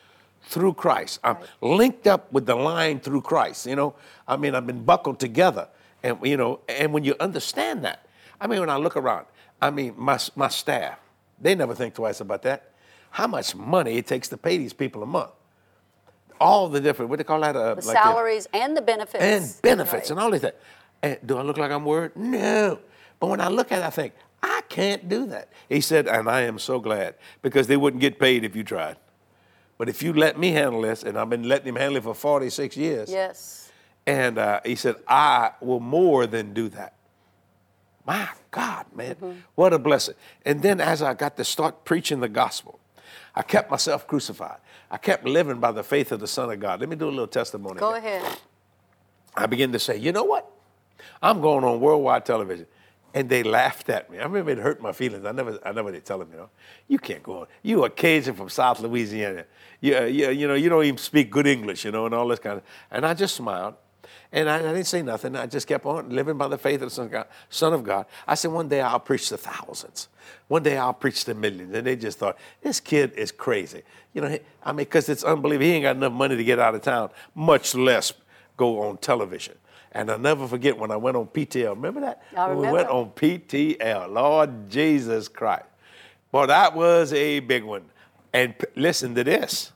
through 0.45 0.73
Christ. 0.73 1.19
I'm 1.23 1.37
linked 1.61 2.07
up 2.07 2.31
with 2.33 2.45
the 2.45 2.55
line 2.55 2.99
through 2.99 3.21
Christ. 3.21 3.67
You 3.67 3.75
know, 3.75 3.95
I 4.27 4.35
mean, 4.37 4.55
I've 4.55 4.65
been 4.65 4.83
buckled 4.83 5.19
together, 5.19 5.67
and 6.01 6.17
you 6.23 6.37
know, 6.37 6.59
and 6.67 6.91
when 6.91 7.03
you 7.03 7.15
understand 7.19 7.83
that, 7.85 8.05
I 8.41 8.47
mean, 8.47 8.59
when 8.59 8.69
I 8.69 8.77
look 8.77 8.97
around, 8.97 9.27
I 9.61 9.69
mean, 9.69 9.93
my 9.95 10.17
my 10.35 10.47
staff, 10.47 10.97
they 11.39 11.55
never 11.55 11.75
think 11.75 11.93
twice 11.93 12.19
about 12.19 12.41
that. 12.43 12.72
How 13.13 13.27
much 13.27 13.55
money 13.55 13.97
it 13.97 14.07
takes 14.07 14.27
to 14.29 14.37
pay 14.37 14.57
these 14.57 14.73
people 14.73 15.03
a 15.03 15.05
month? 15.05 15.29
All 16.41 16.67
the 16.67 16.81
different 16.81 17.09
what 17.09 17.17
do 17.17 17.23
they 17.23 17.27
call 17.27 17.41
that? 17.41 17.55
Uh, 17.55 17.75
The 17.75 17.85
like 17.87 17.97
salaries 17.97 18.47
and 18.53 18.75
the 18.75 18.81
benefits. 18.81 19.23
and 19.23 19.61
benefits 19.61 20.09
Right. 20.09 20.11
and 20.11 20.19
all 20.19 20.31
this. 20.31 20.41
That. 20.41 20.59
And 21.03 21.17
do 21.25 21.37
I 21.37 21.43
look 21.43 21.57
like 21.57 21.71
I'm 21.71 21.85
worried? 21.85 22.15
No. 22.15 22.79
But 23.19 23.27
when 23.27 23.39
I 23.39 23.49
look 23.49 23.71
at 23.71 23.79
it, 23.79 23.85
I 23.85 23.91
think, 23.91 24.13
I 24.41 24.61
can't 24.67 25.07
do 25.07 25.27
that. 25.27 25.49
He 25.69 25.79
said, 25.79 26.07
and 26.07 26.27
I 26.27 26.41
am 26.41 26.57
so 26.57 26.79
glad 26.79 27.15
because 27.43 27.67
they 27.67 27.77
wouldn't 27.77 28.01
get 28.01 28.19
paid 28.19 28.43
if 28.43 28.55
you 28.55 28.63
tried. 28.63 28.97
But 29.77 29.89
if 29.89 30.01
you 30.01 30.11
let 30.13 30.37
me 30.39 30.51
handle 30.51 30.81
this, 30.81 31.03
and 31.03 31.17
I've 31.17 31.29
been 31.29 31.47
letting 31.47 31.67
him 31.67 31.75
handle 31.75 31.97
it 31.97 32.03
for 32.03 32.13
46 32.15 32.75
years, 32.77 33.09
Yes. 33.11 33.71
and 34.07 34.37
uh, 34.39 34.59
he 34.65 34.75
said, 34.75 34.95
I 35.07 35.51
will 35.61 35.79
more 35.79 36.25
than 36.25 36.53
do 36.53 36.67
that. 36.69 36.93
My 38.05 38.27
God, 38.51 38.87
man, 38.95 39.43
what 39.55 39.71
a 39.71 39.79
blessing. 39.79 40.15
And 40.45 40.61
then 40.63 40.81
as 40.81 41.01
I 41.01 41.13
got 41.13 41.37
to 41.37 41.43
start 41.43 41.85
preaching 41.85 42.19
the 42.19 42.27
gospel, 42.27 42.79
I 43.35 43.41
kept 43.41 43.71
myself 43.71 44.07
crucified. 44.07 44.57
I 44.91 44.97
kept 44.97 45.25
living 45.25 45.59
by 45.59 45.71
the 45.71 45.83
faith 45.83 46.11
of 46.11 46.19
the 46.19 46.27
Son 46.27 46.51
of 46.51 46.59
God. 46.59 46.79
Let 46.79 46.89
me 46.89 46.95
do 46.95 47.07
a 47.07 47.09
little 47.09 47.27
testimony. 47.27 47.79
Go 47.79 47.93
here. 47.99 48.17
ahead. 48.17 48.39
I 49.35 49.47
began 49.47 49.71
to 49.71 49.79
say, 49.79 49.97
you 49.97 50.11
know 50.11 50.23
what? 50.23 50.49
I'm 51.21 51.41
going 51.41 51.63
on 51.63 51.79
worldwide 51.79 52.25
television. 52.25 52.67
And 53.15 53.29
they 53.29 53.43
laughed 53.43 53.89
at 53.89 54.09
me. 54.09 54.19
I 54.19 54.23
remember 54.23 54.51
it 54.51 54.57
hurt 54.57 54.81
my 54.81 54.91
feelings. 54.91 55.25
I 55.25 55.31
never, 55.31 55.59
I 55.63 55.71
never 55.71 55.91
did 55.91 56.03
tell 56.03 56.17
them, 56.17 56.29
you 56.31 56.37
know, 56.37 56.49
you 56.87 56.97
can't 56.97 57.21
go 57.21 57.41
on. 57.41 57.47
You 57.61 57.83
a 57.85 57.89
Cajun 57.89 58.33
from 58.33 58.49
South 58.49 58.79
Louisiana. 58.79 59.45
You, 59.81 59.97
uh, 59.97 60.01
you, 60.01 60.29
you 60.31 60.47
know, 60.47 60.55
you 60.55 60.69
don't 60.69 60.83
even 60.83 60.97
speak 60.97 61.29
good 61.29 61.45
English, 61.45 61.85
you 61.85 61.91
know, 61.91 62.05
and 62.05 62.15
all 62.15 62.27
this 62.27 62.39
kind 62.39 62.57
of. 62.57 62.63
And 62.89 63.05
I 63.05 63.13
just 63.13 63.35
smiled, 63.35 63.75
and 64.31 64.49
I, 64.49 64.57
I 64.57 64.61
didn't 64.61 64.85
say 64.85 65.01
nothing. 65.01 65.35
I 65.35 65.45
just 65.45 65.67
kept 65.67 65.85
on 65.85 66.09
living 66.09 66.37
by 66.37 66.47
the 66.47 66.57
faith 66.57 66.81
of 66.81 66.89
the 66.89 66.89
Son 66.89 67.05
of 67.05 67.11
God. 67.11 67.27
Son 67.49 67.73
of 67.73 67.83
God. 67.83 68.05
I 68.27 68.35
said, 68.35 68.51
one 68.51 68.67
day 68.67 68.81
I'll 68.81 68.99
preach 68.99 69.29
to 69.29 69.37
thousands. 69.37 70.07
One 70.47 70.63
day 70.63 70.77
I'll 70.77 70.93
preach 70.93 71.23
to 71.25 71.33
millions. 71.35 71.73
And 71.73 71.85
they 71.85 71.95
just 71.95 72.17
thought, 72.17 72.37
this 72.61 72.79
kid 72.79 73.13
is 73.13 73.31
crazy. 73.31 73.83
You 74.13 74.21
know, 74.21 74.39
I 74.63 74.71
mean, 74.71 74.77
because 74.77 75.07
it's 75.09 75.23
unbelievable. 75.23 75.65
He 75.65 75.73
ain't 75.73 75.83
got 75.83 75.95
enough 75.95 76.13
money 76.13 76.35
to 76.35 76.43
get 76.43 76.59
out 76.59 76.73
of 76.73 76.81
town, 76.81 77.11
much 77.35 77.75
less 77.75 78.13
go 78.57 78.81
on 78.81 78.97
television. 78.97 79.55
And 79.91 80.09
I'll 80.09 80.17
never 80.17 80.47
forget 80.47 80.77
when 80.77 80.89
I 80.89 80.97
went 80.97 81.15
on 81.15 81.27
PTL. 81.27 81.75
Remember 81.75 82.01
that? 82.01 82.23
I 82.35 82.47
When 82.49 82.57
we 82.57 82.71
went 82.71 82.89
on 82.89 83.11
PTL. 83.11 84.11
Lord 84.11 84.69
Jesus 84.69 85.27
Christ. 85.27 85.65
Well, 86.31 86.47
that 86.47 86.75
was 86.75 87.13
a 87.13 87.39
big 87.41 87.63
one. 87.63 87.85
And 88.33 88.57
p- 88.57 88.65
listen 88.75 89.13
to 89.13 89.23
this. 89.23 89.71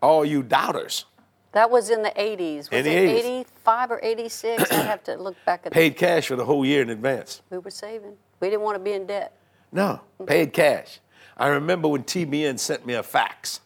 All 0.00 0.24
you 0.24 0.44
doubters 0.44 1.06
That 1.52 1.70
was 1.70 1.90
in 1.90 2.02
the 2.02 2.10
80s. 2.10 2.70
Was 2.70 2.80
In 2.80 2.84
the 2.84 2.90
it 2.90 3.24
80s. 3.24 3.40
85 3.56 3.90
or 3.92 4.00
86? 4.02 4.70
I 4.70 4.74
have 4.82 5.02
to 5.04 5.16
look 5.16 5.36
back 5.46 5.62
at 5.64 5.72
paid 5.72 5.96
cash 5.96 6.26
for 6.26 6.36
the 6.36 6.44
whole 6.44 6.66
year 6.66 6.82
in 6.82 6.90
advance. 6.90 7.42
We 7.50 7.58
were 7.58 7.70
saving. 7.70 8.14
We 8.40 8.50
didn't 8.50 8.62
want 8.62 8.76
to 8.76 8.82
be 8.82 8.92
in 8.92 9.06
debt. 9.06 9.36
No, 9.72 10.00
paid 10.26 10.52
cash. 10.52 11.00
I 11.36 11.48
remember 11.48 11.88
when 11.88 12.04
TBN 12.04 12.58
sent 12.58 12.86
me 12.86 12.94
a 12.94 13.02
fax. 13.02 13.60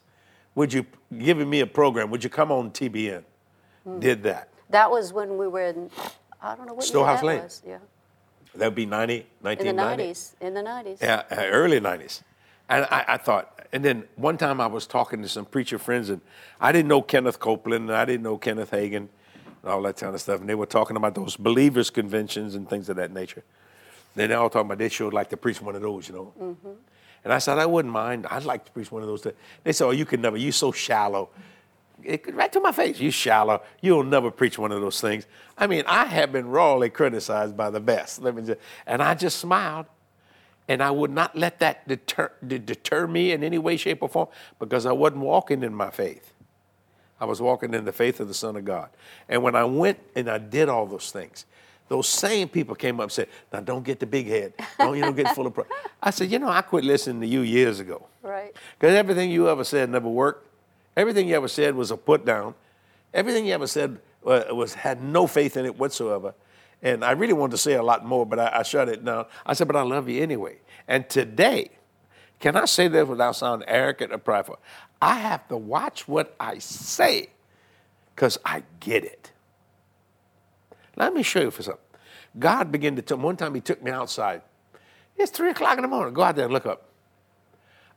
Would 0.55 0.73
you 0.73 0.87
giving 1.17 1.49
me 1.49 1.61
a 1.61 1.67
program? 1.67 2.11
Would 2.11 2.25
you 2.25 2.31
come 2.31 2.51
on 2.53 2.71
TBN? 2.71 3.25
Hmm. 3.85 3.99
Did 4.01 4.23
that. 4.25 4.49
That 4.71 4.91
was 4.91 5.13
when 5.13 5.37
we 5.39 5.49
were 5.49 5.67
in, 5.67 5.91
I 6.41 6.55
don't 6.55 6.67
know 6.67 6.75
what 6.75 6.85
year 6.85 6.89
Storehouse 6.89 7.21
that 7.21 7.27
Lane. 7.27 7.43
was. 7.43 7.63
Yeah. 7.67 7.79
That'd 8.55 8.75
be 8.75 8.87
90, 8.87 9.27
1990. 9.43 9.69
In 9.69 9.75
the 9.77 10.13
90s. 10.13 10.35
In 10.41 10.55
the 10.55 10.63
90s. 10.63 11.01
Yeah, 11.03 11.47
early 11.51 11.81
90s. 11.81 12.23
And 12.69 12.85
I, 12.91 13.05
I 13.09 13.17
thought, 13.17 13.60
and 13.73 13.85
then 13.85 14.05
one 14.17 14.37
time 14.37 14.61
I 14.61 14.67
was 14.67 14.87
talking 14.87 15.23
to 15.23 15.29
some 15.29 15.45
preacher 15.45 15.79
friends, 15.79 16.11
and 16.11 16.21
I 16.61 16.73
didn't 16.73 16.89
know 16.89 17.03
Kenneth 17.03 17.39
Copeland, 17.39 17.89
and 17.89 17.97
I 17.97 18.05
didn't 18.05 18.23
know 18.23 18.37
Kenneth 18.37 18.73
Hagin, 18.73 19.09
and 19.63 19.71
all 19.71 19.83
that 19.83 19.97
kind 19.97 20.15
of 20.15 20.21
stuff. 20.21 20.41
And 20.41 20.49
they 20.49 20.55
were 20.55 20.67
talking 20.67 20.97
about 20.97 21.15
those 21.15 21.37
believers' 21.37 21.91
conventions 21.91 22.55
and 22.55 22.69
things 22.69 22.89
of 22.89 22.97
that 22.97 23.13
nature. 23.13 23.45
Then 24.15 24.31
they 24.31 24.35
all 24.35 24.51
talking 24.51 24.67
about 24.67 24.79
they 24.79 24.89
sure 24.89 25.11
like 25.11 25.31
to 25.31 25.37
preach 25.37 25.63
one 25.63 25.77
of 25.77 25.83
those, 25.83 26.09
you 26.09 26.15
know. 26.15 26.33
Mm-hmm. 26.41 26.71
And 27.23 27.33
I 27.33 27.39
said, 27.39 27.59
I 27.59 27.67
wouldn't 27.67 27.93
mind. 27.93 28.27
I'd 28.31 28.45
like 28.45 28.65
to 28.65 28.73
preach 28.73 28.91
one 28.91 29.03
of 29.03 29.09
those. 29.09 29.23
Things. 29.23 29.37
They 29.63 29.73
said, 29.73 29.85
Oh, 29.85 29.91
you 29.91 30.05
can 30.05 30.21
never. 30.21 30.37
You're 30.37 30.53
so 30.53 30.73
shallow. 30.73 31.29
It, 32.03 32.35
right 32.35 32.51
to 32.53 32.61
my 32.61 32.73
face. 32.73 32.99
You 32.99 33.11
shallow. 33.11 33.63
You'll 33.83 34.05
never 34.05 34.31
preach 34.31 34.59
one 34.59 34.73
of 34.73 34.81
those 34.81 35.01
things. 35.01 35.27
I 35.59 35.67
mean, 35.67 35.85
I 35.87 36.07
have 36.07 36.33
been 36.33 36.49
rawly 36.49 36.89
criticized 36.89 37.57
by 37.57 37.69
the 37.69 37.81
best. 37.81 38.23
Let 38.23 38.35
me 38.35 38.43
just, 38.43 38.59
and 38.87 39.03
I 39.03 39.15
just 39.15 39.39
smiled. 39.39 39.87
And 40.69 40.83
I 40.83 40.91
would 40.91 41.11
not 41.11 41.37
let 41.37 41.59
that 41.59 41.87
deter, 41.89 42.31
deter 42.47 43.07
me 43.07 43.33
in 43.33 43.43
any 43.43 43.59
way, 43.59 43.77
shape, 43.77 44.03
or 44.03 44.09
form 44.09 44.29
because 44.59 44.87
I 44.87 44.93
wasn't 44.93 45.23
walking 45.23 45.63
in 45.63 45.75
my 45.75 45.91
faith. 45.91 46.33
I 47.21 47.25
was 47.25 47.41
walking 47.41 47.75
in 47.75 47.85
the 47.85 47.93
faith 47.93 48.21
of 48.21 48.29
the 48.29 48.35
Son 48.35 48.57
of 48.57 48.65
God. 48.65 48.89
And 49.29 49.43
when 49.43 49.55
I 49.55 49.65
went 49.65 49.99
and 50.15 50.31
I 50.31 50.39
did 50.39 50.69
all 50.69 50.87
those 50.87 51.11
things, 51.11 51.45
those 51.89 52.09
same 52.09 52.49
people 52.49 52.77
came 52.77 53.01
up 53.01 53.05
and 53.05 53.13
said, 53.13 53.29
now 53.53 53.61
don't 53.61 53.85
get 53.85 53.99
the 53.99 54.07
big 54.07 54.29
head. 54.29 54.53
Don't, 54.79 54.97
you 54.97 55.03
know, 55.03 55.13
get 55.13 55.35
full 55.35 55.47
of 55.47 55.55
pride. 55.55 55.67
I 56.03 56.11
said, 56.11 56.31
you 56.31 56.39
know, 56.39 56.49
I 56.49 56.63
quit 56.63 56.85
listening 56.85 57.21
to 57.21 57.27
you 57.27 57.41
years 57.41 57.81
ago. 57.81 58.07
Right. 58.23 58.55
Because 58.79 58.95
everything 58.95 59.31
you 59.31 59.49
ever 59.49 59.65
said 59.65 59.91
never 59.91 60.09
worked. 60.09 60.47
Everything 60.97 61.29
you 61.29 61.35
ever 61.35 61.49
said 61.49 61.75
was 61.75 61.91
a 61.91 61.97
put 61.97 62.25
down. 62.25 62.55
Everything 63.13 63.45
you 63.45 63.53
ever 63.55 63.67
said 63.67 63.99
uh, 64.25 64.45
was 64.53 64.75
had 64.75 65.03
no 65.03 65.27
faith 65.27 65.57
in 65.57 65.67
it 65.67 65.77
whatsoever. 65.77 66.33
And 66.83 67.05
I 67.05 67.13
really 67.13 67.33
wanted 67.33 67.53
to 67.53 67.59
say 67.59 67.75
a 67.75 67.83
lot 67.83 68.05
more, 68.05 68.25
but 68.25 68.39
I, 68.39 68.61
I 68.61 68.63
shut 68.63 68.89
it 68.89 69.05
down. 69.05 69.27
I 69.45 69.53
said, 69.53 69.67
but 69.67 69.77
I 69.77 69.83
love 69.83 70.09
you 70.09 70.23
anyway. 70.23 70.59
And 70.89 71.09
today, 71.09 71.71
can 72.39 72.57
I 72.57 72.65
say 72.65 72.89
this 72.89 73.07
without 73.07 73.37
sounding 73.37 73.69
arrogant 73.69 74.13
or 74.13 74.19
prideful? 74.19 74.59
I 75.01 75.15
have 75.15 75.47
to 75.49 75.57
watch 75.57 76.09
what 76.09 76.35
I 76.41 76.59
say 76.59 77.29
because 78.15 78.39
I 78.45 78.63
get 78.81 79.05
it. 79.05 79.31
Let 80.97 81.15
me 81.15 81.23
show 81.23 81.41
you 81.41 81.51
for 81.51 81.63
something. 81.63 81.83
God 82.39 82.73
began 82.73 82.97
to 82.97 83.03
tell 83.03 83.19
one 83.19 83.37
time 83.37 83.55
he 83.55 83.61
took 83.61 83.83
me 83.83 83.91
outside. 83.91 84.43
It's 85.17 85.31
three 85.31 85.51
o'clock 85.51 85.77
in 85.77 85.83
the 85.83 85.89
morning. 85.89 86.15
Go 86.15 86.23
out 86.23 86.37
there 86.37 86.45
and 86.47 86.53
look 86.53 86.67
up. 86.67 86.87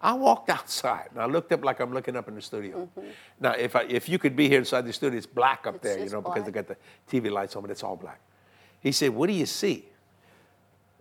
I 0.02 0.14
walked 0.14 0.50
outside 0.58 1.10
and 1.12 1.22
I 1.22 1.26
looked 1.26 1.52
up 1.52 1.64
like 1.64 1.80
I'm 1.80 1.94
looking 1.94 2.16
up 2.16 2.28
in 2.28 2.36
the 2.36 2.42
studio. 2.42 2.90
Mm-hmm. 2.98 3.10
Now, 3.40 3.52
if, 3.52 3.76
I, 3.76 3.84
if 3.84 4.10
you 4.10 4.20
could 4.20 4.36
be 4.36 4.50
here 4.50 4.60
inside 4.60 4.86
the 4.86 4.94
studio, 4.94 5.18
it's 5.18 5.26
black 5.26 5.66
up 5.66 5.76
it's, 5.76 5.84
there, 5.84 6.00
you 6.00 6.10
know, 6.10 6.22
black. 6.22 6.36
because 6.36 6.46
they 6.46 6.52
got 6.52 6.68
the 6.68 6.78
TV 7.10 7.32
lights 7.32 7.56
on, 7.56 7.62
but 7.62 7.72
it's 7.72 7.84
all 7.84 7.96
black. 7.96 8.20
He 8.84 8.92
said, 8.92 9.10
What 9.10 9.28
do 9.28 9.34
you 9.34 9.46
see? 9.46 9.86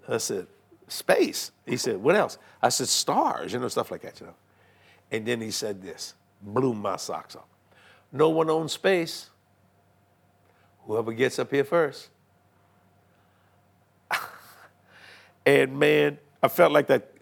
I 0.08 0.18
said, 0.18 0.46
Space. 0.88 1.50
He 1.66 1.76
said, 1.76 1.96
What 1.96 2.16
else? 2.16 2.38
I 2.62 2.68
said, 2.70 2.88
Stars, 2.88 3.52
you 3.52 3.58
know, 3.58 3.68
stuff 3.68 3.90
like 3.90 4.02
that, 4.02 4.20
you 4.20 4.26
know. 4.26 4.34
And 5.10 5.26
then 5.26 5.42
he 5.42 5.50
said 5.50 5.82
this, 5.82 6.14
blew 6.40 6.72
my 6.72 6.96
socks 6.96 7.36
off. 7.36 7.44
No 8.10 8.30
one 8.30 8.48
owns 8.48 8.72
space. 8.72 9.28
Whoever 10.86 11.12
gets 11.12 11.38
up 11.38 11.50
here 11.50 11.64
first. 11.64 12.08
and 15.46 15.78
man, 15.78 16.18
I 16.42 16.48
felt 16.48 16.72
like 16.72 16.86
that 16.86 17.12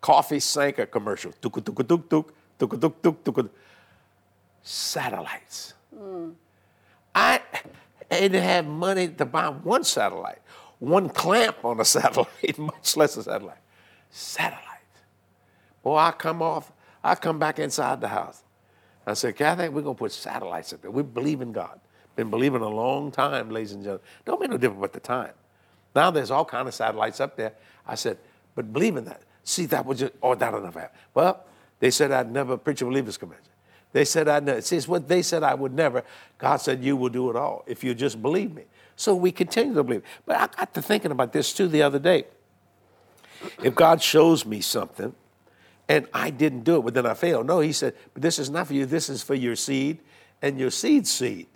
coffee 0.00 0.40
Sanka 0.40 0.86
commercial. 0.86 1.32
Tuk 1.32 1.64
tuk 1.64 1.86
tuk 1.86 2.08
tuk 2.08 2.34
tuk 2.58 2.80
tuk 2.80 3.02
tuk 3.02 3.24
tuk. 3.24 3.50
Satellites. 4.62 5.74
Mm. 5.94 6.34
I 7.14 7.40
didn't 8.10 8.42
have 8.42 8.66
money 8.66 9.08
to 9.08 9.24
buy 9.24 9.48
one 9.48 9.84
satellite, 9.84 10.40
one 10.78 11.08
clamp 11.08 11.64
on 11.64 11.80
a 11.80 11.84
satellite, 11.96 12.58
much 12.58 12.96
less 12.96 13.16
a 13.16 13.22
satellite. 13.22 13.58
Satellite. 14.10 14.62
Boy, 15.82 15.96
I 15.96 16.12
come 16.12 16.42
off, 16.42 16.72
I 17.02 17.14
come 17.14 17.38
back 17.38 17.58
inside 17.58 18.00
the 18.00 18.08
house. 18.08 18.42
I 19.06 19.14
said, 19.14 19.36
Kathy, 19.36 19.68
we're 19.68 19.82
gonna 19.82 19.94
put 19.94 20.12
satellites 20.12 20.72
up 20.72 20.82
there. 20.82 20.90
We 20.90 21.02
believe 21.02 21.40
in 21.40 21.52
God. 21.52 21.80
Been 22.16 22.30
believing 22.30 22.62
a 22.62 22.68
long 22.68 23.10
time, 23.10 23.50
ladies 23.50 23.72
and 23.72 23.82
gentlemen. 23.82 24.06
Don't 24.24 24.40
make 24.40 24.50
no 24.50 24.56
difference 24.56 24.80
with 24.80 24.92
the 24.92 25.00
time. 25.00 25.32
Now 25.94 26.10
there's 26.10 26.30
all 26.30 26.44
kind 26.44 26.68
of 26.68 26.74
satellites 26.74 27.20
up 27.20 27.36
there. 27.36 27.52
I 27.86 27.96
said, 27.96 28.18
but 28.54 28.72
believe 28.72 28.96
in 28.96 29.04
that. 29.04 29.22
See, 29.42 29.66
that 29.66 29.84
was 29.84 29.98
just, 29.98 30.12
oh, 30.22 30.34
that'll 30.34 30.60
never 30.60 30.80
happen. 30.80 30.96
Well, 31.12 31.44
they 31.80 31.90
said 31.90 32.12
I'd 32.12 32.30
never 32.30 32.56
preach 32.56 32.80
a 32.82 32.86
believers 32.86 33.16
convention. 33.16 33.52
They 33.94 34.04
said 34.04 34.26
I'd 34.26 34.44
never. 34.44 34.60
See, 34.60 34.76
it's 34.76 34.88
what 34.88 35.06
they 35.06 35.22
said 35.22 35.44
I 35.44 35.54
would 35.54 35.72
never. 35.72 36.02
God 36.36 36.56
said, 36.56 36.82
you 36.82 36.96
will 36.96 37.10
do 37.10 37.30
it 37.30 37.36
all 37.36 37.62
if 37.64 37.84
you 37.84 37.94
just 37.94 38.20
believe 38.20 38.52
me. 38.52 38.64
So 38.96 39.14
we 39.14 39.30
continue 39.30 39.72
to 39.74 39.84
believe. 39.84 40.02
But 40.26 40.36
I 40.36 40.46
got 40.48 40.74
to 40.74 40.82
thinking 40.82 41.12
about 41.12 41.32
this 41.32 41.52
too 41.52 41.68
the 41.68 41.82
other 41.82 42.00
day. 42.00 42.24
If 43.62 43.76
God 43.76 44.02
shows 44.02 44.44
me 44.44 44.60
something 44.60 45.14
and 45.88 46.08
I 46.12 46.30
didn't 46.30 46.64
do 46.64 46.78
it, 46.78 46.82
but 46.82 46.94
then 46.94 47.06
I 47.06 47.14
failed. 47.14 47.46
No, 47.46 47.60
he 47.60 47.72
said, 47.72 47.94
but 48.14 48.20
this 48.20 48.40
is 48.40 48.50
not 48.50 48.66
for 48.66 48.74
you. 48.74 48.84
This 48.84 49.08
is 49.08 49.22
for 49.22 49.36
your 49.36 49.54
seed 49.54 50.00
and 50.42 50.58
your 50.58 50.72
seed 50.72 51.06
seed. 51.06 51.46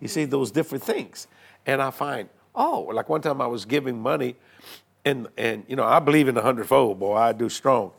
You 0.00 0.08
see 0.08 0.26
those 0.26 0.50
different 0.50 0.84
things. 0.84 1.28
And 1.64 1.80
I 1.80 1.90
find, 1.90 2.28
oh, 2.54 2.90
like 2.92 3.08
one 3.08 3.22
time 3.22 3.40
I 3.40 3.46
was 3.46 3.64
giving 3.64 3.98
money, 3.98 4.36
and 5.02 5.28
and 5.38 5.64
you 5.66 5.76
know 5.76 5.84
I 5.84 5.98
believe 5.98 6.28
in 6.28 6.34
the 6.34 6.42
hundredfold, 6.42 6.98
boy, 6.98 7.14
I 7.16 7.32
do 7.32 7.48
strong. 7.48 7.92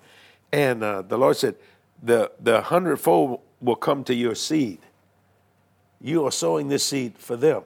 And 0.51 0.83
uh, 0.83 1.01
the 1.01 1.17
Lord 1.17 1.35
said, 1.35 1.55
the 2.03 2.31
the 2.39 2.61
hundredfold 2.61 3.39
will 3.61 3.75
come 3.75 4.03
to 4.03 4.13
your 4.13 4.35
seed. 4.35 4.79
You 6.01 6.25
are 6.25 6.31
sowing 6.31 6.67
this 6.67 6.85
seed 6.85 7.17
for 7.17 7.35
them. 7.35 7.63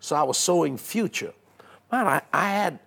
So 0.00 0.16
I 0.16 0.22
was 0.22 0.38
sowing 0.38 0.76
future. 0.76 1.32
Man, 1.90 2.06
I, 2.06 2.22
I 2.32 2.50
had 2.50 2.78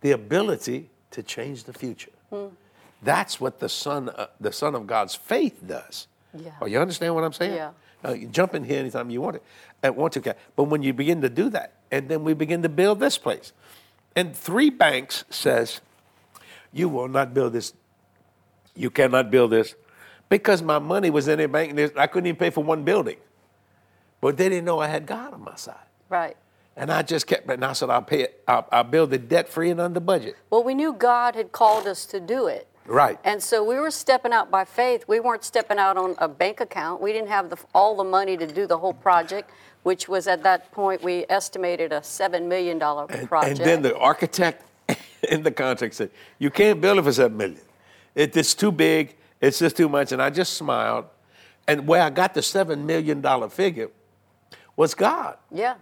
the 0.00 0.12
ability 0.12 0.90
to 1.12 1.22
change 1.22 1.64
the 1.64 1.72
future. 1.72 2.10
Hmm. 2.30 2.46
That's 3.02 3.40
what 3.40 3.58
the 3.58 3.68
son, 3.68 4.10
uh, 4.10 4.26
the 4.40 4.52
son 4.52 4.74
of 4.74 4.86
God's 4.86 5.14
faith 5.14 5.60
does. 5.66 6.06
Yeah. 6.34 6.50
Oh, 6.60 6.66
you 6.66 6.78
understand 6.78 7.14
what 7.14 7.24
I'm 7.24 7.32
saying? 7.32 7.54
Yeah. 7.54 7.70
Uh, 8.04 8.12
you 8.12 8.26
jump 8.28 8.54
in 8.54 8.64
here 8.64 8.78
anytime 8.78 9.10
you 9.10 9.20
want 9.20 9.36
it, 9.36 9.42
and 9.82 9.96
want 9.96 10.12
to. 10.14 10.36
But 10.56 10.64
when 10.64 10.82
you 10.82 10.92
begin 10.92 11.20
to 11.22 11.28
do 11.28 11.50
that, 11.50 11.74
and 11.90 12.08
then 12.08 12.24
we 12.24 12.34
begin 12.34 12.62
to 12.62 12.68
build 12.68 13.00
this 13.00 13.18
place, 13.18 13.52
and 14.16 14.34
three 14.34 14.70
banks 14.70 15.24
says, 15.30 15.80
you 16.72 16.88
will 16.88 17.08
not 17.08 17.34
build 17.34 17.52
this. 17.52 17.74
You 18.74 18.90
cannot 18.90 19.30
build 19.30 19.50
this, 19.50 19.74
because 20.30 20.62
my 20.62 20.78
money 20.78 21.10
was 21.10 21.28
in 21.28 21.38
a 21.40 21.48
bank, 21.48 21.78
and 21.78 21.92
I 21.98 22.06
couldn't 22.06 22.28
even 22.28 22.38
pay 22.38 22.48
for 22.48 22.64
one 22.64 22.84
building. 22.84 23.18
But 24.22 24.38
they 24.38 24.48
didn't 24.48 24.64
know 24.64 24.78
I 24.78 24.86
had 24.86 25.04
God 25.04 25.34
on 25.34 25.44
my 25.44 25.56
side. 25.56 25.76
Right. 26.08 26.36
And 26.76 26.90
I 26.90 27.02
just 27.02 27.26
kept, 27.26 27.50
and 27.50 27.64
I 27.64 27.72
said, 27.74 27.90
I'll 27.90 28.00
pay 28.00 28.22
it. 28.22 28.42
I'll, 28.46 28.66
I'll 28.72 28.84
build 28.84 29.12
it 29.12 29.28
debt 29.28 29.48
free 29.48 29.70
and 29.70 29.80
under 29.80 30.00
budget. 30.00 30.36
Well, 30.48 30.62
we 30.62 30.72
knew 30.72 30.92
God 30.92 31.34
had 31.34 31.52
called 31.52 31.86
us 31.86 32.06
to 32.06 32.20
do 32.20 32.46
it. 32.46 32.68
Right. 32.86 33.18
And 33.24 33.42
so 33.42 33.62
we 33.62 33.78
were 33.78 33.90
stepping 33.90 34.32
out 34.32 34.50
by 34.50 34.64
faith. 34.64 35.04
We 35.06 35.20
weren't 35.20 35.44
stepping 35.44 35.78
out 35.78 35.96
on 35.96 36.14
a 36.18 36.28
bank 36.28 36.60
account. 36.60 37.00
We 37.02 37.12
didn't 37.12 37.28
have 37.28 37.50
the, 37.50 37.58
all 37.74 37.96
the 37.96 38.04
money 38.04 38.36
to 38.36 38.46
do 38.46 38.66
the 38.66 38.78
whole 38.78 38.94
project, 38.94 39.50
which 39.82 40.08
was 40.08 40.26
at 40.26 40.42
that 40.44 40.70
point 40.72 41.02
we 41.02 41.26
estimated 41.28 41.92
a 41.92 42.02
seven 42.02 42.48
million 42.48 42.78
dollar 42.78 43.06
project. 43.06 43.58
And 43.58 43.68
then 43.68 43.82
the 43.82 43.96
architect 43.96 44.64
in 45.28 45.42
the 45.42 45.50
contract 45.50 45.94
said, 45.94 46.10
"You 46.38 46.50
can't 46.50 46.80
build 46.80 46.98
it 46.98 47.02
for 47.02 47.12
seven 47.12 47.36
million. 47.36 47.60
It, 48.14 48.36
it's 48.36 48.54
too 48.54 48.72
big. 48.72 49.14
It's 49.40 49.58
just 49.58 49.76
too 49.76 49.88
much." 49.88 50.12
And 50.12 50.22
I 50.22 50.30
just 50.30 50.54
smiled. 50.54 51.06
And 51.66 51.86
where 51.86 52.02
I 52.02 52.10
got 52.10 52.34
the 52.34 52.42
seven 52.42 52.86
million 52.86 53.20
dollar 53.20 53.48
figure 53.48 53.90
was 54.76 54.94
God. 54.94 55.36
Yeah. 55.52 55.74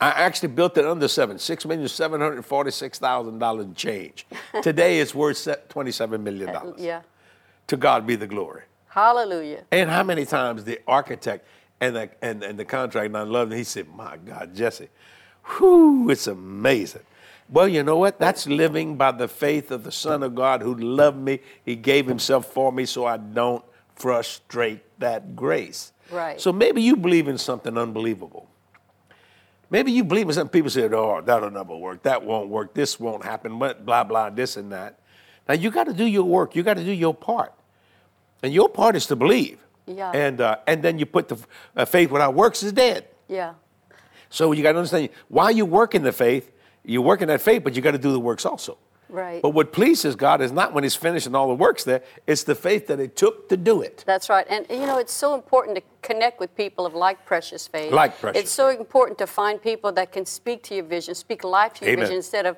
I 0.00 0.10
actually 0.10 0.48
built 0.48 0.76
it 0.76 0.84
under 0.84 1.08
seven, 1.08 1.38
six 1.38 1.64
million 1.64 1.88
seven 1.88 2.20
hundred 2.20 2.44
forty-six 2.44 2.98
thousand 2.98 3.38
dollars 3.38 3.66
change. 3.74 4.26
Today 4.62 5.00
it's 5.00 5.14
worth 5.14 5.48
twenty-seven 5.68 6.22
million 6.22 6.50
uh, 6.50 6.52
dollars. 6.52 6.80
Yeah. 6.80 7.02
To 7.68 7.76
God 7.76 8.06
be 8.06 8.16
the 8.16 8.26
glory. 8.26 8.62
Hallelujah. 8.88 9.64
And 9.72 9.90
how 9.90 10.02
many 10.02 10.24
times 10.24 10.64
the 10.64 10.80
architect 10.86 11.46
and 11.80 11.96
the 11.96 12.10
and, 12.22 12.42
and 12.42 12.58
the 12.58 12.64
contract, 12.64 13.06
and 13.06 13.16
I 13.16 13.22
loved 13.22 13.52
it. 13.52 13.56
He 13.56 13.64
said, 13.64 13.88
"My 13.88 14.16
God, 14.18 14.54
Jesse, 14.54 14.88
whoo, 15.60 16.10
it's 16.10 16.26
amazing." 16.26 17.02
Well, 17.48 17.68
you 17.68 17.82
know 17.82 17.96
what? 17.96 18.18
That's 18.18 18.46
living 18.46 18.96
by 18.96 19.12
the 19.12 19.28
faith 19.28 19.70
of 19.70 19.84
the 19.84 19.92
Son 19.92 20.22
of 20.22 20.34
God 20.34 20.62
who 20.62 20.74
loved 20.74 21.18
me. 21.18 21.40
He 21.64 21.76
gave 21.76 22.06
Himself 22.06 22.46
for 22.46 22.72
me, 22.72 22.86
so 22.86 23.06
I 23.06 23.16
don't 23.16 23.64
frustrate 23.94 24.80
that 24.98 25.36
grace. 25.36 25.92
Right. 26.10 26.40
So 26.40 26.52
maybe 26.52 26.82
you 26.82 26.96
believe 26.96 27.28
in 27.28 27.38
something 27.38 27.76
unbelievable. 27.78 28.48
Maybe 29.70 29.90
you 29.90 30.04
believe 30.04 30.28
in 30.28 30.34
something 30.34 30.52
people 30.52 30.70
said, 30.70 30.92
oh, 30.94 31.20
that'll 31.20 31.50
never 31.50 31.76
work, 31.76 32.02
that 32.04 32.24
won't 32.24 32.48
work, 32.48 32.74
this 32.74 33.00
won't 33.00 33.24
happen, 33.24 33.58
But 33.58 33.84
blah, 33.84 34.04
blah, 34.04 34.30
this 34.30 34.56
and 34.56 34.70
that. 34.72 35.00
Now 35.48 35.54
you 35.54 35.70
got 35.70 35.84
to 35.84 35.92
do 35.92 36.04
your 36.04 36.24
work, 36.24 36.54
you 36.54 36.62
got 36.62 36.76
to 36.76 36.84
do 36.84 36.92
your 36.92 37.14
part. 37.14 37.52
And 38.42 38.52
your 38.52 38.68
part 38.68 38.94
is 38.94 39.06
to 39.06 39.16
believe. 39.16 39.58
Yeah. 39.86 40.10
And, 40.12 40.40
uh, 40.40 40.58
and 40.66 40.82
then 40.82 40.98
you 40.98 41.06
put 41.06 41.28
the 41.28 41.38
uh, 41.74 41.84
faith 41.84 42.10
without 42.10 42.34
works 42.34 42.62
is 42.62 42.72
dead. 42.72 43.08
Yeah. 43.28 43.54
So 44.30 44.52
you 44.52 44.62
got 44.62 44.72
to 44.72 44.78
understand, 44.78 45.08
while 45.28 45.50
you 45.50 45.64
work 45.64 45.94
in 45.94 46.02
the 46.02 46.12
faith, 46.12 46.50
you 46.86 47.02
work 47.02 47.20
in 47.20 47.28
that 47.28 47.40
faith, 47.40 47.64
but 47.64 47.74
you 47.74 47.82
got 47.82 47.92
to 47.92 47.98
do 47.98 48.12
the 48.12 48.20
works 48.20 48.46
also. 48.46 48.78
Right. 49.08 49.40
But 49.40 49.50
what 49.50 49.72
pleases 49.72 50.16
God 50.16 50.40
is 50.40 50.50
not 50.50 50.72
when 50.72 50.82
He's 50.82 50.96
finished 50.96 51.26
and 51.26 51.36
all 51.36 51.48
the 51.48 51.54
works 51.54 51.84
there, 51.84 52.02
it's 52.26 52.42
the 52.42 52.54
faith 52.54 52.88
that 52.88 52.98
it 52.98 53.16
took 53.16 53.48
to 53.50 53.56
do 53.56 53.82
it. 53.82 54.02
That's 54.06 54.28
right. 54.28 54.46
And, 54.48 54.66
you 54.68 54.86
know, 54.86 54.98
it's 54.98 55.12
so 55.12 55.34
important 55.34 55.76
to 55.76 55.82
connect 56.02 56.40
with 56.40 56.54
people 56.56 56.86
of 56.86 56.94
like 56.94 57.24
precious 57.24 57.68
faith. 57.68 57.92
Like 57.92 58.18
precious. 58.18 58.42
It's 58.42 58.50
so 58.50 58.68
important 58.68 59.18
to 59.18 59.26
find 59.26 59.62
people 59.62 59.92
that 59.92 60.10
can 60.10 60.26
speak 60.26 60.62
to 60.64 60.74
your 60.74 60.84
vision, 60.84 61.14
speak 61.14 61.44
life 61.44 61.74
to 61.74 61.84
your 61.84 61.92
Amen. 61.94 62.04
vision 62.04 62.16
instead 62.16 62.46
of 62.46 62.56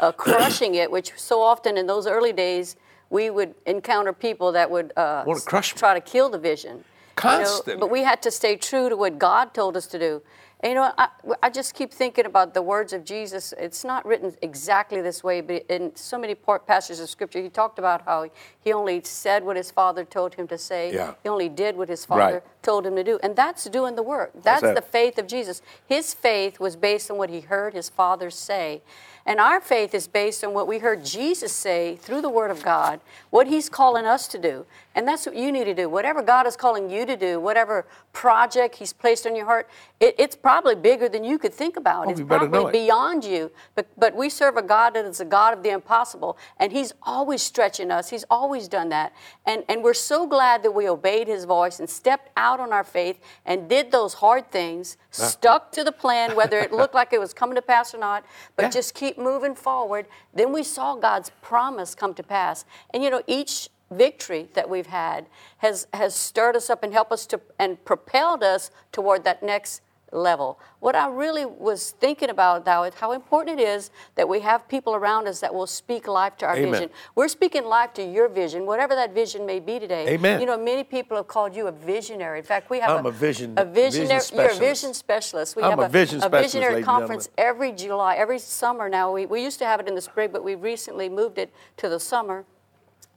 uh, 0.00 0.10
crushing 0.16 0.74
it, 0.74 0.90
which 0.90 1.12
so 1.16 1.40
often 1.40 1.76
in 1.76 1.86
those 1.86 2.06
early 2.06 2.32
days, 2.32 2.76
we 3.10 3.30
would 3.30 3.54
encounter 3.66 4.12
people 4.12 4.50
that 4.52 4.68
would 4.68 4.92
uh, 4.96 5.22
Want 5.24 5.40
to 5.40 5.46
crush 5.46 5.74
try 5.74 5.94
to 5.94 6.00
kill 6.00 6.28
the 6.28 6.38
vision. 6.38 6.84
Constantly. 7.14 7.74
You 7.74 7.76
know, 7.76 7.80
but 7.80 7.90
we 7.92 8.02
had 8.02 8.20
to 8.22 8.30
stay 8.32 8.56
true 8.56 8.88
to 8.88 8.96
what 8.96 9.20
God 9.20 9.54
told 9.54 9.76
us 9.76 9.86
to 9.88 9.98
do. 9.98 10.22
And, 10.64 10.70
you 10.70 10.76
know, 10.76 10.92
I, 10.96 11.08
I 11.42 11.50
just 11.50 11.74
keep 11.74 11.92
thinking 11.92 12.24
about 12.24 12.54
the 12.54 12.62
words 12.62 12.94
of 12.94 13.04
Jesus. 13.04 13.52
It's 13.58 13.84
not 13.84 14.06
written 14.06 14.34
exactly 14.40 15.02
this 15.02 15.22
way, 15.22 15.42
but 15.42 15.66
in 15.68 15.94
so 15.94 16.16
many 16.18 16.34
passages 16.34 17.00
of 17.00 17.10
Scripture, 17.10 17.42
he 17.42 17.50
talked 17.50 17.78
about 17.78 18.00
how 18.06 18.30
he 18.60 18.72
only 18.72 19.02
said 19.04 19.44
what 19.44 19.56
his 19.58 19.70
Father 19.70 20.06
told 20.06 20.36
him 20.36 20.48
to 20.48 20.56
say. 20.56 20.94
Yeah. 20.94 21.12
He 21.22 21.28
only 21.28 21.50
did 21.50 21.76
what 21.76 21.90
his 21.90 22.06
Father 22.06 22.32
Right. 22.36 22.62
told 22.62 22.86
him 22.86 22.96
to 22.96 23.04
do. 23.04 23.18
And 23.22 23.36
that's 23.36 23.64
doing 23.64 23.94
the 23.94 24.02
work. 24.02 24.32
That's, 24.42 24.62
That's 24.62 24.80
the 24.80 24.86
faith 24.90 25.18
of 25.18 25.26
Jesus. 25.26 25.60
His 25.86 26.14
faith 26.14 26.58
was 26.58 26.76
based 26.76 27.10
on 27.10 27.18
what 27.18 27.28
he 27.28 27.40
heard 27.40 27.74
his 27.74 27.90
Father 27.90 28.30
say. 28.30 28.80
And 29.26 29.40
our 29.40 29.60
faith 29.60 29.94
is 29.94 30.06
based 30.06 30.44
on 30.44 30.52
what 30.52 30.66
we 30.68 30.78
heard 30.80 31.04
Jesus 31.04 31.52
say 31.52 31.96
through 31.96 32.20
the 32.20 32.28
Word 32.28 32.50
of 32.50 32.62
God, 32.62 33.00
what 33.30 33.46
He's 33.46 33.68
calling 33.70 34.04
us 34.04 34.28
to 34.28 34.38
do. 34.38 34.66
And 34.94 35.08
that's 35.08 35.26
what 35.26 35.34
you 35.34 35.50
need 35.50 35.64
to 35.64 35.74
do. 35.74 35.88
Whatever 35.88 36.22
God 36.22 36.46
is 36.46 36.56
calling 36.56 36.88
you 36.88 37.04
to 37.06 37.16
do, 37.16 37.40
whatever 37.40 37.86
project 38.12 38.76
He's 38.76 38.92
placed 38.92 39.26
on 39.26 39.34
your 39.34 39.46
heart, 39.46 39.68
it, 39.98 40.14
it's 40.18 40.36
probably 40.36 40.74
bigger 40.74 41.08
than 41.08 41.24
you 41.24 41.38
could 41.38 41.54
think 41.54 41.76
about. 41.76 42.06
Oh, 42.06 42.10
it's 42.10 42.20
you 42.20 42.26
better 42.26 42.44
know 42.44 42.62
probably 42.62 42.80
it. 42.80 42.84
beyond 42.84 43.24
you. 43.24 43.50
But, 43.74 43.88
but 43.98 44.14
we 44.14 44.28
serve 44.28 44.56
a 44.56 44.62
God 44.62 44.94
that 44.94 45.04
is 45.06 45.20
a 45.20 45.24
God 45.24 45.56
of 45.56 45.62
the 45.62 45.70
impossible. 45.70 46.36
And 46.58 46.70
He's 46.70 46.92
always 47.02 47.40
stretching 47.42 47.90
us, 47.90 48.10
He's 48.10 48.24
always 48.30 48.68
done 48.68 48.90
that. 48.90 49.12
And, 49.46 49.64
and 49.68 49.82
we're 49.82 49.94
so 49.94 50.26
glad 50.26 50.62
that 50.62 50.72
we 50.72 50.88
obeyed 50.88 51.28
His 51.28 51.44
voice 51.44 51.80
and 51.80 51.88
stepped 51.88 52.30
out 52.36 52.60
on 52.60 52.72
our 52.72 52.84
faith 52.84 53.18
and 53.46 53.68
did 53.68 53.90
those 53.90 54.14
hard 54.14 54.50
things, 54.50 54.96
stuck 55.10 55.72
to 55.72 55.82
the 55.82 55.92
plan, 55.92 56.36
whether 56.36 56.58
it 56.60 56.72
looked 56.72 56.94
like 56.94 57.12
it 57.12 57.18
was 57.20 57.32
coming 57.32 57.54
to 57.56 57.62
pass 57.62 57.94
or 57.94 57.98
not, 57.98 58.24
but 58.54 58.64
Yeah. 58.64 58.68
just 58.70 58.94
keep 58.94 59.13
moving 59.18 59.54
forward. 59.54 60.06
Then 60.32 60.52
we 60.52 60.62
saw 60.62 60.96
God's 60.96 61.30
promise 61.42 61.94
come 61.94 62.14
to 62.14 62.22
pass. 62.22 62.64
And 62.92 63.02
you 63.02 63.10
know, 63.10 63.22
each 63.26 63.68
victory 63.90 64.48
that 64.54 64.68
we've 64.68 64.86
had 64.86 65.26
has, 65.58 65.86
has 65.94 66.14
stirred 66.14 66.56
us 66.56 66.70
up 66.70 66.82
and 66.82 66.92
helped 66.92 67.12
us 67.12 67.26
to 67.26 67.40
and 67.58 67.82
propelled 67.84 68.42
us 68.42 68.70
toward 68.92 69.24
that 69.24 69.42
next 69.42 69.82
level. 70.14 70.58
What 70.80 70.94
I 70.94 71.08
really 71.08 71.44
was 71.44 71.90
thinking 71.90 72.30
about, 72.30 72.64
though, 72.64 72.84
is 72.84 72.94
how 72.94 73.12
important 73.12 73.60
it 73.60 73.64
is 73.64 73.90
that 74.14 74.28
we 74.28 74.40
have 74.40 74.68
people 74.68 74.94
around 74.94 75.26
us 75.26 75.40
that 75.40 75.52
will 75.52 75.66
speak 75.66 76.06
life 76.06 76.36
to 76.38 76.46
our 76.46 76.56
Amen. 76.56 76.70
vision. 76.72 76.90
We're 77.14 77.28
speaking 77.28 77.64
life 77.64 77.92
to 77.94 78.04
your 78.04 78.28
vision, 78.28 78.64
whatever 78.64 78.94
that 78.94 79.12
vision 79.12 79.44
may 79.44 79.60
be 79.60 79.78
today. 79.78 80.08
Amen. 80.08 80.40
You 80.40 80.46
know, 80.46 80.56
many 80.56 80.84
people 80.84 81.16
have 81.16 81.26
called 81.26 81.54
you 81.54 81.66
a 81.66 81.72
visionary. 81.72 82.38
In 82.38 82.44
fact, 82.44 82.70
we 82.70 82.80
have 82.80 82.90
I'm 82.90 83.06
a 83.06 83.10
vision- 83.10 83.54
a 83.56 83.64
vision 83.64 84.06
visionary. 84.06 84.46
You're 84.48 84.56
a 84.56 84.58
vision 84.58 84.94
specialist. 84.94 85.56
We 85.56 85.62
I'm 85.62 85.70
have 85.70 85.78
a 85.80 85.88
vision 85.88 86.18
a 86.18 86.22
specialist, 86.22 86.54
visionary 86.54 86.82
conference 86.82 87.28
every 87.36 87.72
July, 87.72 88.14
every 88.14 88.38
summer 88.38 88.88
now. 88.88 89.12
We, 89.12 89.26
we 89.26 89.42
used 89.42 89.58
to 89.58 89.66
have 89.66 89.80
it 89.80 89.88
in 89.88 89.94
the 89.94 90.00
spring, 90.00 90.30
but 90.32 90.44
we 90.44 90.54
recently 90.54 91.08
moved 91.08 91.38
it 91.38 91.52
to 91.78 91.88
the 91.88 91.98
summer. 91.98 92.44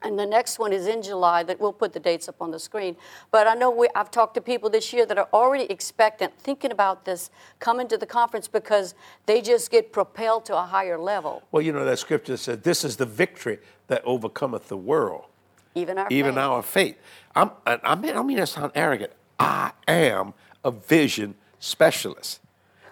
And 0.03 0.17
the 0.17 0.25
next 0.25 0.60
one 0.60 0.71
is 0.73 0.86
in 0.88 1.01
July 1.01 1.43
that 1.43 1.60
we'll 1.60 1.73
put 1.73 1.93
the 1.93 1.99
dates 1.99 2.29
up 2.29 2.41
on 2.41 2.51
the 2.51 2.60
screen. 2.60 2.95
But 3.31 3.47
I 3.47 3.55
know 3.55 3.71
we, 3.71 3.88
I've 3.95 4.12
talked 4.12 4.36
to 4.36 4.41
people 4.41 4.69
this 4.69 4.93
year 4.93 5.05
that 5.05 5.17
are 5.17 5.27
already 5.33 5.65
expectant, 5.65 6.33
thinking 6.39 6.71
about 6.71 7.05
this, 7.05 7.31
coming 7.60 7.88
to 7.88 7.97
the 7.97 8.05
conference 8.05 8.47
because 8.47 8.93
they 9.25 9.41
just 9.41 9.71
get 9.71 9.91
propelled 9.91 10.45
to 10.45 10.57
a 10.57 10.62
higher 10.62 10.97
level, 10.99 11.43
Well, 11.51 11.62
you 11.62 11.71
know 11.73 11.83
that 11.86 11.99
scripture 11.99 12.38
says, 12.38 12.60
"This 12.62 12.83
is 12.83 12.97
the 12.97 13.05
victory 13.05 13.60
that 13.88 14.03
overcometh 14.05 14.67
the 14.67 14.77
world, 14.77 15.25
even 15.73 15.97
our 15.97 16.07
even 16.10 16.33
faith. 16.36 16.43
our 16.43 16.62
faith." 16.62 16.97
I'm, 17.36 17.51
I, 17.65 17.79
I 17.83 17.95
mean, 17.95 18.12
I 18.12 18.13
don't 18.13 18.27
mean 18.27 18.38
to 18.38 18.47
sound 18.47 18.71
arrogant. 18.75 19.13
I 19.39 19.71
am 19.88 20.33
a 20.63 20.71
vision 20.71 21.36
specialist. 21.60 22.39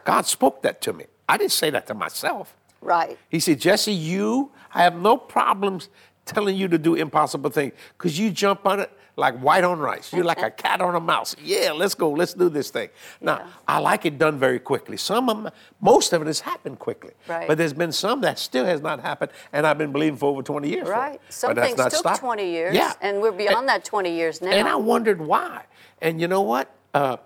God 0.06 0.26
spoke 0.26 0.62
that 0.64 0.82
to 0.82 0.94
me. 0.94 1.06
I 1.28 1.38
didn't 1.38 1.52
say 1.52 1.70
that 1.72 1.88
to 1.88 1.94
myself. 1.94 2.56
Right. 2.82 3.18
He 3.30 3.40
said, 3.40 3.60
Jesse, 3.60 3.92
you, 3.94 4.52
I 4.74 4.84
have 4.84 4.96
no 4.96 5.18
problems 5.18 5.90
telling 6.26 6.56
you 6.58 6.68
to 6.68 6.78
do 6.78 6.96
impossible 6.96 7.50
things 7.50 7.74
because 7.98 8.18
you 8.20 8.32
jump 8.32 8.66
on 8.66 8.80
it 8.80 8.92
like 9.18 9.38
white 9.40 9.64
on 9.64 9.80
rice. 9.80 10.12
You're 10.12 10.26
like 10.26 10.42
a 10.42 10.52
cat 10.64 10.82
on 10.82 10.96
a 10.96 11.00
mouse. 11.00 11.36
Yeah, 11.42 11.72
let's 11.72 11.96
go. 11.96 12.10
Let's 12.12 12.34
do 12.34 12.50
this 12.50 12.70
thing. 12.70 12.90
Now, 13.22 13.38
Yeah. 13.38 13.48
I 13.68 13.78
like 13.80 14.06
it 14.06 14.18
done 14.18 14.38
very 14.38 14.60
quickly. 14.60 14.98
Some 14.98 15.30
of 15.30 15.54
most 15.80 16.12
of 16.12 16.22
it 16.22 16.28
has 16.28 16.42
happened 16.42 16.80
quickly. 16.80 17.12
Right. 17.28 17.48
But 17.48 17.58
there's 17.58 17.72
been 17.74 17.92
some 17.94 18.22
that 18.22 18.40
still 18.40 18.66
has 18.66 18.82
not 18.82 19.00
happened, 19.00 19.32
and 19.54 19.66
I've 19.66 19.78
been 19.78 19.92
believing 19.94 20.18
for 20.18 20.30
over 20.32 20.42
20 20.42 20.68
years. 20.68 20.88
Right. 20.90 21.22
Some 21.30 21.56
things 21.56 21.78
not 21.78 21.92
took 21.92 22.00
stopped. 22.00 22.20
20 22.20 22.50
years, 22.50 22.76
Yeah. 22.76 22.94
and 23.02 23.22
we're 23.22 23.32
beyond 23.32 23.70
that 23.70 23.86
20 23.86 24.12
years 24.14 24.42
now. 24.42 24.52
And 24.52 24.68
I 24.68 24.76
wondered 24.76 25.22
why. 25.22 25.64
And 26.02 26.20
you 26.20 26.28
know 26.28 26.42
what? 26.42 26.70
Uh, 26.94 27.18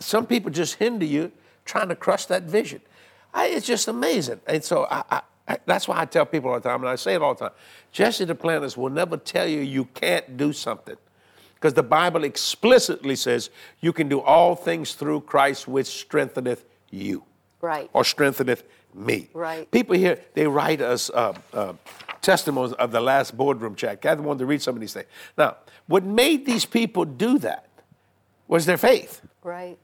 some 0.00 0.26
people 0.26 0.50
just 0.50 0.74
hinder 0.74 1.04
you 1.06 1.30
trying 1.64 1.88
to 1.88 1.96
crush 1.96 2.26
that 2.26 2.42
vision. 2.44 2.80
I, 3.32 3.46
it's 3.46 3.66
just 3.66 3.86
amazing. 3.88 4.40
And 4.46 4.62
so 4.64 4.86
I, 4.90 5.22
that's 5.66 5.88
why 5.88 6.00
I 6.00 6.04
tell 6.04 6.26
people 6.26 6.50
all 6.50 6.60
the 6.60 6.68
time, 6.68 6.80
and 6.80 6.88
I 6.88 6.96
say 6.96 7.14
it 7.14 7.22
all 7.22 7.34
the 7.34 7.48
time 7.48 7.56
Jesse 7.92 8.26
Duplantis 8.26 8.76
will 8.76 8.90
never 8.90 9.16
tell 9.16 9.46
you 9.46 9.60
you 9.60 9.84
can't 9.86 10.36
do 10.36 10.52
something. 10.52 10.96
Because 11.54 11.74
the 11.74 11.82
Bible 11.82 12.24
explicitly 12.24 13.14
says 13.14 13.50
you 13.80 13.92
can 13.92 14.08
do 14.08 14.20
all 14.20 14.56
things 14.56 14.94
through 14.94 15.20
Christ, 15.20 15.68
which 15.68 15.86
strengtheneth 15.86 16.64
you 16.90 17.22
Right. 17.60 17.88
or 17.92 18.04
strengtheneth 18.04 18.64
me. 18.94 19.28
Right. 19.32 19.70
People 19.70 19.96
here, 19.96 20.18
they 20.34 20.46
write 20.46 20.80
us 20.80 21.08
uh, 21.10 21.34
uh, 21.52 21.74
testimonies 22.20 22.72
of 22.74 22.90
the 22.90 23.00
last 23.00 23.36
boardroom 23.36 23.74
chat. 23.76 24.02
Kathy 24.02 24.22
wanted 24.22 24.40
to 24.40 24.46
read 24.46 24.60
some 24.60 24.74
of 24.74 24.80
these 24.80 24.92
things. 24.92 25.06
Now, 25.38 25.56
what 25.86 26.04
made 26.04 26.46
these 26.46 26.64
people 26.64 27.04
do 27.04 27.38
that 27.38 27.68
was 28.48 28.66
their 28.66 28.76
faith. 28.76 29.22
Right. 29.44 29.78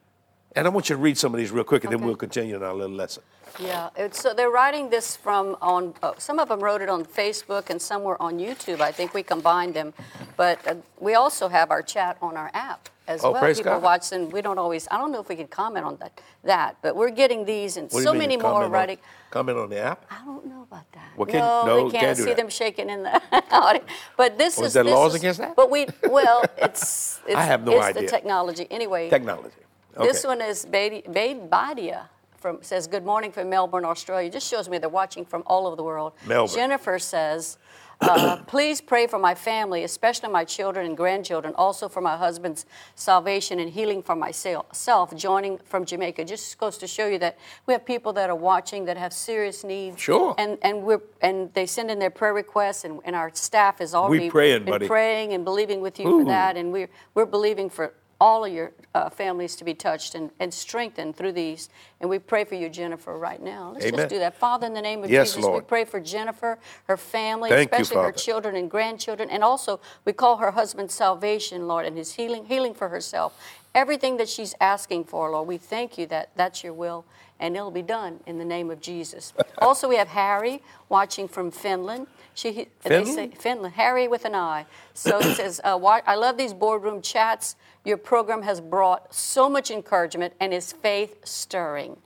And 0.58 0.66
I 0.66 0.70
want 0.70 0.88
you 0.90 0.96
to 0.96 1.00
read 1.00 1.16
some 1.16 1.32
of 1.34 1.38
these 1.38 1.52
real 1.52 1.64
quick, 1.64 1.84
and 1.84 1.92
then 1.92 2.00
we'll 2.00 2.16
continue 2.16 2.56
in 2.56 2.62
our 2.64 2.74
little 2.74 2.96
lesson. 2.96 3.22
Yeah, 3.60 3.90
so 4.10 4.34
they're 4.34 4.50
writing 4.50 4.90
this 4.90 5.16
from 5.16 5.56
on. 5.62 5.94
Uh, 6.02 6.12
some 6.18 6.38
of 6.38 6.48
them 6.48 6.60
wrote 6.60 6.82
it 6.82 6.88
on 6.88 7.04
Facebook, 7.04 7.70
and 7.70 7.80
some 7.80 8.02
were 8.02 8.20
on 8.20 8.38
YouTube. 8.38 8.80
I 8.80 8.92
think 8.92 9.14
we 9.14 9.22
combined 9.22 9.74
them, 9.74 9.94
but 10.36 10.58
uh, 10.66 10.74
we 11.00 11.14
also 11.14 11.48
have 11.48 11.70
our 11.70 11.82
chat 11.82 12.18
on 12.20 12.36
our 12.36 12.50
app 12.54 12.88
as 13.06 13.24
Oh, 13.24 13.30
well. 13.32 13.40
praise 13.40 13.58
People 13.58 13.72
God. 13.74 13.82
watch, 13.82 14.12
and 14.12 14.32
we 14.32 14.42
don't 14.42 14.58
always. 14.58 14.86
I 14.90 14.98
don't 14.98 15.12
know 15.12 15.20
if 15.20 15.28
we 15.28 15.36
can 15.36 15.48
comment 15.48 15.84
on 15.86 15.96
that. 15.96 16.20
That, 16.44 16.76
but 16.82 16.94
we're 16.96 17.10
getting 17.10 17.44
these, 17.44 17.76
and 17.76 17.90
so 17.90 18.12
mean, 18.12 18.18
many 18.18 18.36
more 18.36 18.50
comment 18.52 18.64
on- 18.66 18.70
writing. 18.72 18.98
Comment 19.30 19.58
on 19.58 19.68
the 19.70 19.78
app? 19.80 20.06
I 20.10 20.24
don't 20.24 20.46
know 20.46 20.62
about 20.62 20.90
that. 20.92 21.10
Well, 21.16 21.26
can- 21.26 21.40
no, 21.40 21.66
no, 21.66 21.84
we 21.84 21.90
can't 21.90 22.02
can't 22.04 22.16
see 22.18 22.24
that. 22.24 22.36
them 22.36 22.48
shaking 22.48 22.88
in 22.90 23.02
the 23.02 23.20
audience. 23.50 23.86
But 24.16 24.38
this 24.38 24.58
Oh, 24.58 24.62
is 24.62 24.68
is 24.68 24.74
there 24.74 24.84
this 24.84 24.92
laws 24.92 25.14
is- 25.14 25.20
against 25.20 25.40
that? 25.40 25.54
But 25.56 25.70
we 25.70 25.86
well, 26.04 26.44
it's 26.58 27.20
it's, 27.26 27.34
I 27.36 27.42
have 27.42 27.64
no 27.64 27.72
it's 27.76 27.86
idea. 27.86 28.02
the 28.02 28.08
technology 28.08 28.66
anyway. 28.70 29.08
Technology. 29.10 29.54
This 29.98 30.24
one 30.24 30.40
is 30.40 30.64
Babe 30.64 31.12
Babe 31.12 31.50
Badia 31.50 32.08
from 32.38 32.58
says 32.62 32.86
good 32.86 33.04
morning 33.04 33.32
from 33.32 33.50
Melbourne, 33.50 33.84
Australia. 33.84 34.30
Just 34.30 34.48
shows 34.48 34.68
me 34.68 34.78
they're 34.78 34.88
watching 34.88 35.24
from 35.24 35.42
all 35.46 35.66
over 35.66 35.76
the 35.76 35.82
world. 35.82 36.12
Melbourne. 36.26 36.54
Jennifer 36.54 36.98
says. 36.98 37.58
Uh, 38.00 38.36
please 38.46 38.80
pray 38.80 39.08
for 39.08 39.18
my 39.18 39.34
family, 39.34 39.82
especially 39.82 40.28
my 40.28 40.44
children 40.44 40.86
and 40.86 40.96
grandchildren, 40.96 41.52
also 41.56 41.88
for 41.88 42.00
my 42.00 42.16
husband's 42.16 42.64
salvation 42.94 43.58
and 43.58 43.70
healing 43.70 44.04
for 44.04 44.14
myself, 44.14 45.16
joining 45.16 45.58
from 45.64 45.84
Jamaica. 45.84 46.24
Just 46.24 46.56
goes 46.58 46.78
to 46.78 46.86
show 46.86 47.08
you 47.08 47.18
that 47.18 47.36
we 47.66 47.74
have 47.74 47.84
people 47.84 48.12
that 48.12 48.30
are 48.30 48.36
watching 48.36 48.84
that 48.84 48.96
have 48.96 49.12
serious 49.12 49.64
needs. 49.64 50.00
Sure. 50.00 50.32
And 50.38 50.58
and 50.62 50.84
we're 50.84 51.02
and 51.22 51.52
they 51.54 51.66
send 51.66 51.90
in 51.90 51.98
their 51.98 52.10
prayer 52.10 52.34
requests, 52.34 52.84
and, 52.84 53.00
and 53.04 53.16
our 53.16 53.32
staff 53.34 53.80
is 53.80 53.96
already 53.96 54.30
praying, 54.30 54.64
been 54.64 54.74
buddy. 54.74 54.86
praying 54.86 55.32
and 55.32 55.44
believing 55.44 55.80
with 55.80 55.98
you 55.98 56.06
Ooh. 56.06 56.20
for 56.20 56.26
that, 56.26 56.56
and 56.56 56.72
we're 56.72 56.90
we're 57.14 57.26
believing 57.26 57.68
for 57.68 57.94
all 58.20 58.44
of 58.44 58.52
your 58.52 58.72
uh, 58.94 59.08
families 59.08 59.54
to 59.56 59.64
be 59.64 59.74
touched 59.74 60.14
and, 60.14 60.30
and 60.40 60.52
strengthened 60.52 61.14
through 61.14 61.32
these. 61.32 61.68
And 62.00 62.10
we 62.10 62.18
pray 62.18 62.44
for 62.44 62.56
you, 62.56 62.68
Jennifer, 62.68 63.16
right 63.16 63.40
now. 63.40 63.72
Let's 63.72 63.86
Amen. 63.86 63.98
just 63.98 64.08
do 64.10 64.18
that. 64.18 64.36
Father, 64.36 64.66
in 64.66 64.74
the 64.74 64.82
name 64.82 65.04
of 65.04 65.10
Yes, 65.10 65.34
Jesus, 65.34 65.48
we 65.48 65.60
pray 65.60 65.84
for 65.84 66.00
Jennifer, 66.00 66.58
her 66.86 66.96
family, 66.96 67.50
Thank 67.50 67.70
you, 67.70 67.78
especially 67.78 68.02
her 68.04 68.12
children 68.12 68.56
and 68.56 68.68
grandchildren, 68.68 69.30
and 69.30 69.44
also 69.44 69.80
we 70.04 70.12
call 70.12 70.38
her 70.38 70.50
husband 70.50 70.90
salvation, 70.90 71.68
Lord, 71.68 71.86
and 71.86 71.96
his 71.96 72.14
healing, 72.14 72.46
healing 72.46 72.74
for 72.74 72.88
herself. 72.88 73.40
Everything 73.74 74.16
that 74.16 74.28
she's 74.28 74.54
asking 74.60 75.04
for, 75.04 75.30
Lord, 75.30 75.46
we 75.46 75.56
thank 75.56 75.96
you 75.96 76.06
that 76.06 76.30
that's 76.34 76.64
your 76.64 76.72
will, 76.72 77.04
and 77.38 77.54
it'll 77.54 77.70
be 77.70 77.82
done 77.82 78.18
in 78.26 78.38
the 78.38 78.44
name 78.44 78.70
of 78.70 78.80
Jesus. 78.80 79.32
also, 79.58 79.88
we 79.88 79.96
have 79.96 80.08
Harry 80.08 80.60
watching 80.88 81.28
from 81.28 81.52
Finland. 81.52 82.08
She, 82.38 82.68
they 82.84 83.04
say 83.04 83.04
Finland? 83.04 83.38
Finland, 83.38 83.74
Harry 83.74 84.06
with 84.06 84.24
an 84.24 84.36
I. 84.36 84.66
So 84.94 85.18
it 85.18 85.34
says, 85.34 85.60
uh, 85.64 85.76
why, 85.76 86.02
I 86.06 86.14
love 86.14 86.36
these 86.36 86.54
boardroom 86.54 87.02
chats. 87.02 87.56
Your 87.84 87.96
program 87.96 88.42
has 88.42 88.60
brought 88.60 89.12
so 89.12 89.50
much 89.50 89.72
encouragement 89.72 90.34
and 90.38 90.54
is 90.54 90.72
faith 90.72 91.16
stirring. 91.26 91.96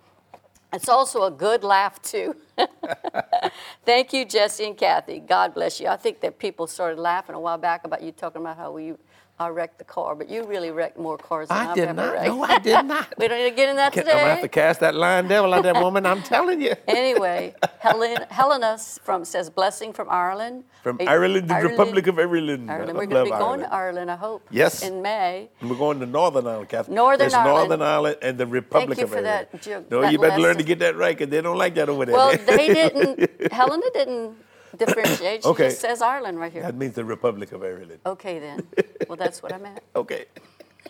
It's 0.72 0.88
also 0.88 1.24
a 1.24 1.30
good 1.30 1.62
laugh, 1.62 2.00
too. 2.00 2.34
Thank 3.84 4.14
you, 4.14 4.24
Jesse 4.24 4.64
and 4.64 4.74
Kathy. 4.74 5.20
God 5.20 5.52
bless 5.52 5.78
you. 5.78 5.88
I 5.88 5.96
think 5.96 6.20
that 6.20 6.38
people 6.38 6.66
started 6.66 6.98
laughing 6.98 7.34
a 7.34 7.40
while 7.40 7.58
back 7.58 7.84
about 7.84 8.02
you 8.02 8.10
talking 8.10 8.40
about 8.40 8.56
how 8.56 8.74
you 8.78 8.98
I 9.38 9.48
wrecked 9.48 9.78
the 9.78 9.84
car, 9.84 10.14
but 10.14 10.28
you 10.28 10.44
really 10.44 10.70
wrecked 10.70 10.98
more 10.98 11.18
cars 11.18 11.48
than 11.48 11.58
I 11.58 11.64
have 11.64 11.74
did 11.74 11.88
ever 11.88 11.94
not. 11.94 12.12
wrecked. 12.12 12.26
No, 12.26 12.42
I 12.44 12.58
did 12.58 12.84
not. 12.84 13.12
we 13.18 13.28
don't 13.28 13.38
need 13.38 13.50
to 13.50 13.56
get 13.56 13.68
in 13.70 13.76
that 13.76 13.92
today. 13.92 14.12
I'm 14.12 14.18
to 14.18 14.24
have 14.24 14.40
to 14.42 14.48
cast 14.48 14.80
that 14.80 14.94
lying 14.94 15.26
devil 15.26 15.52
out 15.52 15.64
that 15.64 15.76
woman, 15.82 16.06
I'm 16.06 16.22
telling 16.22 16.60
you. 16.60 16.74
anyway, 16.86 17.54
Helen, 17.80 18.18
Helena 18.30 18.78
from 18.78 19.24
says 19.24 19.50
blessing 19.50 19.92
from 19.92 20.08
Ireland. 20.10 20.64
From 20.82 21.00
Ireland, 21.00 21.48
the 21.48 21.54
Republic 21.56 22.06
of 22.06 22.18
Ireland. 22.18 22.70
Ireland. 22.70 22.98
We're 22.98 23.06
going 23.06 23.26
to 23.26 23.32
be 23.32 23.38
going 23.38 23.60
to 23.60 23.72
Ireland. 23.72 23.92
Ireland, 23.92 24.10
I 24.10 24.16
hope. 24.16 24.46
Yes. 24.50 24.82
In 24.82 25.02
May. 25.02 25.48
And 25.60 25.70
We're 25.70 25.76
going 25.76 25.98
to 26.00 26.06
Northern 26.06 26.46
Ireland, 26.46 26.68
Catherine. 26.68 26.94
Northern 26.94 27.18
There's 27.18 27.34
Ireland. 27.34 27.68
Northern 27.70 27.82
Ireland 27.82 28.16
and 28.22 28.38
the 28.38 28.46
Republic 28.46 28.98
Thank 28.98 28.98
you 28.98 29.04
of 29.04 29.10
for 29.10 29.26
Ireland. 29.26 29.48
that 29.52 29.90
no, 29.90 30.02
that 30.02 30.12
you 30.12 30.18
better 30.18 30.40
learn 30.40 30.58
to 30.58 30.64
get 30.64 30.78
that 30.80 30.96
right 30.96 31.16
because 31.16 31.30
they 31.30 31.40
don't 31.40 31.58
like 31.58 31.74
that 31.74 31.88
over 31.88 32.04
there. 32.04 32.14
Well, 32.14 32.36
they 32.36 32.68
didn't. 32.74 33.52
Helena 33.52 33.86
didn't 33.92 34.36
differentiate. 34.76 35.42
She 35.42 35.48
Okay. 35.48 35.68
just 35.68 35.80
says 35.80 36.02
Ireland 36.02 36.38
right 36.38 36.52
here. 36.52 36.62
that 36.62 36.74
means 36.76 36.94
the 36.94 37.04
Republic 37.04 37.52
of 37.52 37.62
Ireland. 37.62 37.98
Okay 38.06 38.38
then. 38.38 38.66
Well, 39.08 39.16
that's 39.16 39.42
what 39.42 39.52
I 39.52 39.58
meant. 39.58 39.80
Okay. 39.94 40.24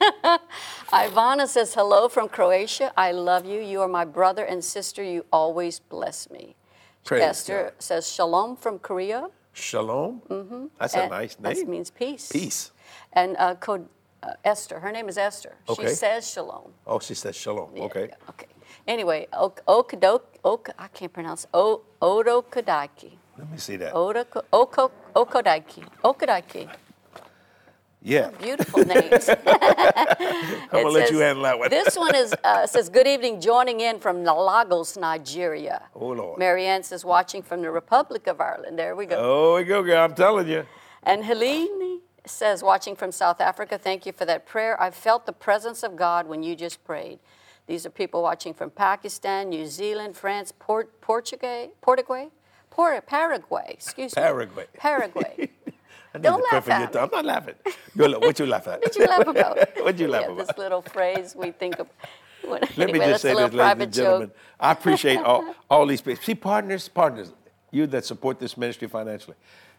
Ivana 0.92 1.46
says 1.48 1.74
hello 1.74 2.08
from 2.08 2.28
Croatia. 2.28 2.92
I 2.96 3.12
love 3.12 3.44
you. 3.46 3.60
You 3.60 3.80
are 3.82 3.88
my 3.88 4.04
brother 4.04 4.44
and 4.44 4.62
sister. 4.64 5.02
You 5.02 5.24
always 5.32 5.80
bless 5.80 6.30
me. 6.30 6.54
Praise 7.04 7.22
Esther 7.22 7.62
God. 7.64 7.72
says 7.82 8.08
shalom 8.08 8.56
from 8.56 8.78
Korea. 8.78 9.28
Shalom. 9.52 10.22
Mm-hmm. 10.28 10.66
That's 10.78 10.94
a 10.94 11.00
And 11.02 11.10
nice 11.10 11.34
That 11.36 11.56
name. 11.56 11.70
means 11.70 11.90
peace. 11.90 12.30
Peace. 12.30 12.70
And 13.12 13.36
uh, 13.38 13.54
code, 13.56 13.88
uh, 14.22 14.34
Esther, 14.44 14.78
her 14.80 14.92
name 14.92 15.08
is 15.08 15.18
Esther. 15.18 15.56
Okay. 15.68 15.88
She 15.88 15.94
says 15.94 16.30
shalom. 16.30 16.72
Oh, 16.86 16.98
she 17.00 17.14
says 17.14 17.34
shalom. 17.36 17.70
Yeah, 17.76 17.82
Okay. 17.84 18.06
yeah, 18.10 18.30
okay. 18.30 18.46
Anyway, 18.86 19.26
ok- 19.32 19.62
Okadok, 19.66 20.22
ok- 20.44 20.72
I 20.78 20.88
can't 20.88 21.12
pronounce 21.12 21.46
o- 21.52 21.82
Odokodaki. 22.00 23.12
Let 23.38 23.50
me 23.50 23.58
see 23.58 23.76
that. 23.76 23.94
Odoko, 23.94 24.42
Oko, 24.52 24.90
Okodaiki. 25.14 25.84
Okodaiki. 26.04 26.68
Yeah. 28.04 28.30
Beautiful 28.30 28.84
names. 28.84 29.28
I'm 29.46 30.68
gonna 30.72 30.88
let 30.88 31.10
you 31.10 31.18
handle 31.18 31.44
that 31.44 31.58
one. 31.58 31.70
This 31.70 31.96
one 31.96 32.14
is 32.16 32.34
uh, 32.42 32.66
says, 32.66 32.88
"Good 32.88 33.06
evening, 33.06 33.40
joining 33.40 33.80
in 33.80 34.00
from 34.00 34.24
Lagos, 34.24 34.96
Nigeria." 34.96 35.82
Oh, 35.94 36.08
Lord. 36.08 36.38
Marianne 36.38 36.82
says, 36.82 37.04
"Watching 37.04 37.42
from 37.42 37.62
the 37.62 37.70
Republic 37.70 38.26
of 38.26 38.40
Ireland." 38.40 38.76
There 38.76 38.96
we 38.96 39.06
go. 39.06 39.16
Oh, 39.18 39.56
we 39.56 39.64
go, 39.64 39.82
girl. 39.84 40.02
I'm 40.04 40.14
telling 40.14 40.48
you. 40.48 40.66
And 41.04 41.24
Helene 41.24 42.00
says, 42.26 42.62
"Watching 42.62 42.96
from 42.96 43.12
South 43.12 43.40
Africa. 43.40 43.78
Thank 43.78 44.04
you 44.04 44.12
for 44.12 44.24
that 44.24 44.46
prayer. 44.46 44.80
I 44.82 44.90
felt 44.90 45.24
the 45.24 45.32
presence 45.32 45.84
of 45.84 45.94
God 45.94 46.26
when 46.26 46.42
you 46.42 46.56
just 46.56 46.82
prayed." 46.84 47.20
These 47.68 47.86
are 47.86 47.90
people 47.90 48.22
watching 48.22 48.52
from 48.52 48.70
Pakistan, 48.70 49.48
New 49.48 49.66
Zealand, 49.66 50.16
France, 50.16 50.52
Port- 50.58 51.00
Portugal, 51.00 51.70
Portugal, 51.80 52.32
Paraguay. 53.06 53.66
Excuse 53.70 54.16
me. 54.16 54.22
Paraguay. 54.22 54.66
Paraguay. 54.76 55.50
Don't 56.20 56.44
laugh 56.52 56.68
at 56.68 56.94
me. 56.94 57.00
I'm 57.00 57.08
not 57.10 57.24
laughing. 57.24 57.54
Look, 57.94 58.20
what 58.20 58.38
you 58.38 58.46
laugh 58.46 58.68
at? 58.68 58.80
What 58.82 58.96
you 58.96 59.06
laugh 59.06 59.26
about? 59.26 59.58
What'd 59.76 60.00
you 60.00 60.08
laugh 60.08 60.22
yeah, 60.22 60.32
about? 60.32 60.46
This 60.46 60.58
little 60.58 60.82
phrase 60.82 61.34
we 61.34 61.52
think 61.52 61.78
of. 61.78 61.88
Let 62.44 62.78
anyway, 62.78 62.98
me 62.98 63.06
just 63.06 63.22
say 63.22 63.34
this, 63.34 63.52
ladies 63.52 63.82
and 63.82 63.92
gentlemen. 63.92 64.28
joke. 64.28 64.36
I 64.58 64.72
appreciate 64.72 65.18
all, 65.18 65.54
all 65.70 65.86
these 65.86 66.00
people. 66.00 66.22
See, 66.22 66.34
partners, 66.34 66.88
partners, 66.88 67.32
you 67.70 67.86
that 67.86 68.04
support 68.04 68.40
this 68.40 68.56
ministry 68.56 68.88
financially. 68.88 69.36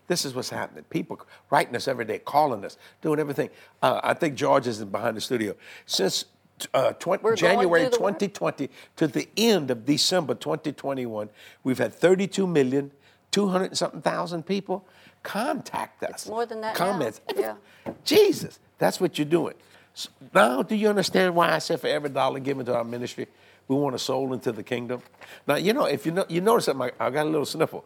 This 0.08 0.25
is 0.25 0.34
what's 0.34 0.49
happening. 0.49 0.86
People 0.89 1.19
writing 1.49 1.75
us 1.75 1.88
every 1.88 2.06
day, 2.06 2.19
calling 2.19 2.63
us, 2.65 2.77
doing 3.01 3.19
everything. 3.19 3.49
Uh, 3.82 3.99
I 4.03 4.13
think 4.13 4.36
George 4.36 4.65
is 4.67 4.84
behind 4.84 5.17
the 5.17 5.21
studio. 5.21 5.56
Since 5.86 6.25
uh, 6.73 6.93
20, 6.93 7.36
January 7.36 7.82
through 7.82 7.89
the 7.97 7.99
work. 8.04 8.19
2020 8.19 8.69
to 8.97 9.08
the 9.08 9.28
end 9.38 9.71
of 9.71 9.86
December 9.86 10.34
2021, 10.36 11.30
we've 11.63 11.78
had 11.78 11.93
32 11.93 12.45
million, 12.47 12.91
200 13.32 13.65
and 13.65 13.78
something 13.78 14.02
thousand 14.02 14.43
people 14.45 14.86
contact 15.23 16.04
us. 16.04 16.28
more 16.28 16.45
than 16.45 16.62
that 16.62 16.78
now. 16.78 16.86
Comments. 16.91 17.21
Yeah. 17.36 17.56
Jesus, 18.04 18.60
that's 18.78 18.99
what 18.99 19.17
you're 19.17 19.26
doing. 19.26 19.54
S- 19.95 20.10
Now, 20.34 20.63
do 20.63 20.76
you 20.76 20.89
understand 20.89 21.36
why 21.36 21.52
I 21.54 21.60
said 21.60 21.80
for 21.80 21.88
every 21.88 22.10
dollar 22.10 22.39
given 22.39 22.65
to 22.65 22.76
our 22.76 22.84
ministry, 22.84 23.28
we 23.67 23.76
want 23.76 23.95
a 23.95 23.99
soul 23.99 24.34
into 24.34 24.52
the 24.52 24.63
kingdom? 24.63 25.02
Now, 25.47 25.56
you 25.56 25.73
know, 25.73 25.86
if 25.86 26.06
you 26.06 26.12
know, 26.12 26.26
you 26.30 26.41
notice 26.41 26.65
that 26.67 26.76
my, 26.76 26.91
I 26.99 27.10
got 27.10 27.26
a 27.26 27.30
little 27.30 27.45
sniffle. 27.45 27.86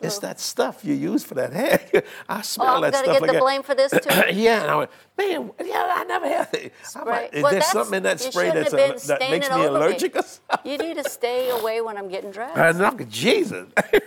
It's 0.00 0.18
that 0.18 0.40
stuff 0.40 0.84
you 0.84 0.94
use 0.94 1.22
for 1.22 1.34
that 1.34 1.52
hair. 1.52 2.02
I 2.28 2.42
smell 2.42 2.66
Oh, 2.66 2.74
I'm 2.76 2.80
that 2.82 2.92
gonna 2.92 3.06
get 3.12 3.22
like 3.22 3.32
the 3.32 3.38
blame 3.38 3.62
for 3.62 3.74
this 3.76 3.92
too. 3.92 3.98
yeah, 4.34 4.62
and 4.62 4.70
I 4.70 4.76
went, 4.76 4.90
man, 5.16 5.50
yeah, 5.64 5.94
I 5.96 6.04
never 6.04 6.26
had. 6.26 6.72
I'm 6.96 7.06
like, 7.06 7.32
is 7.32 7.42
Well, 7.42 7.52
there 7.52 7.62
something 7.62 7.98
in 7.98 8.02
that 8.02 8.20
spray 8.20 8.50
that's, 8.50 8.74
uh, 8.74 8.98
that 9.06 9.20
makes 9.30 9.48
me 9.48 9.64
allergic 9.64 10.16
or 10.16 10.22
something? 10.22 10.70
You 10.72 10.78
need 10.78 10.96
to 10.96 11.08
stay 11.08 11.50
away 11.50 11.80
when 11.80 11.96
I'm 11.96 12.08
getting 12.08 12.32
dressed. 12.32 12.56
I'm 12.58 13.08
Jesus. 13.08 13.68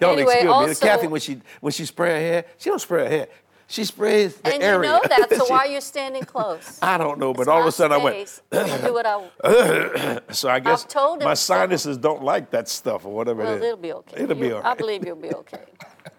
Y'all 0.00 0.12
Anyway, 0.12 0.32
excuse 0.34 0.44
me. 0.44 0.48
also- 0.48 0.86
Kathy, 0.86 1.06
when 1.06 1.20
she 1.20 1.40
when 1.60 1.72
she 1.72 1.84
spray 1.84 2.10
her 2.10 2.16
hair, 2.18 2.44
she 2.56 2.70
don't 2.70 2.78
spray 2.80 3.04
her 3.04 3.10
hair. 3.10 3.28
She 3.70 3.84
sprays 3.84 4.34
the 4.36 4.54
and 4.54 4.62
area. 4.62 4.76
you 4.90 4.94
know 4.96 5.00
that, 5.08 5.28
so 5.30 5.44
She- 5.46 5.52
why 5.52 5.58
are 5.58 5.66
you 5.66 5.80
standing 5.82 6.24
close? 6.24 6.78
I 6.80 6.96
don't 6.96 7.18
know, 7.18 7.34
but 7.34 7.42
It's 7.42 7.48
all 7.48 7.60
of 7.60 7.66
a 7.66 7.72
sudden 7.72 8.00
I 8.00 8.02
went. 8.02 8.40
do 8.50 8.92
what 8.94 9.04
I. 9.06 10.20
So 10.32 10.48
I 10.48 10.58
guess 10.58 10.84
told 10.84 11.20
him 11.20 11.26
my 11.28 11.34
so. 11.34 11.52
sinuses 11.54 11.98
don't 11.98 12.22
like 12.22 12.50
that 12.50 12.66
stuff 12.68 13.04
or 13.04 13.12
whatever 13.14 13.42
Well, 13.42 13.52
it 13.52 13.56
is. 13.58 13.62
it'll 13.64 13.76
be 13.76 13.92
okay. 13.92 14.22
It'll 14.22 14.36
be 14.36 14.46
You- 14.48 14.56
all 14.56 14.62
I 14.64 14.74
believe 14.74 15.04
you'll 15.06 15.16
be 15.16 15.32
okay. 15.34 15.64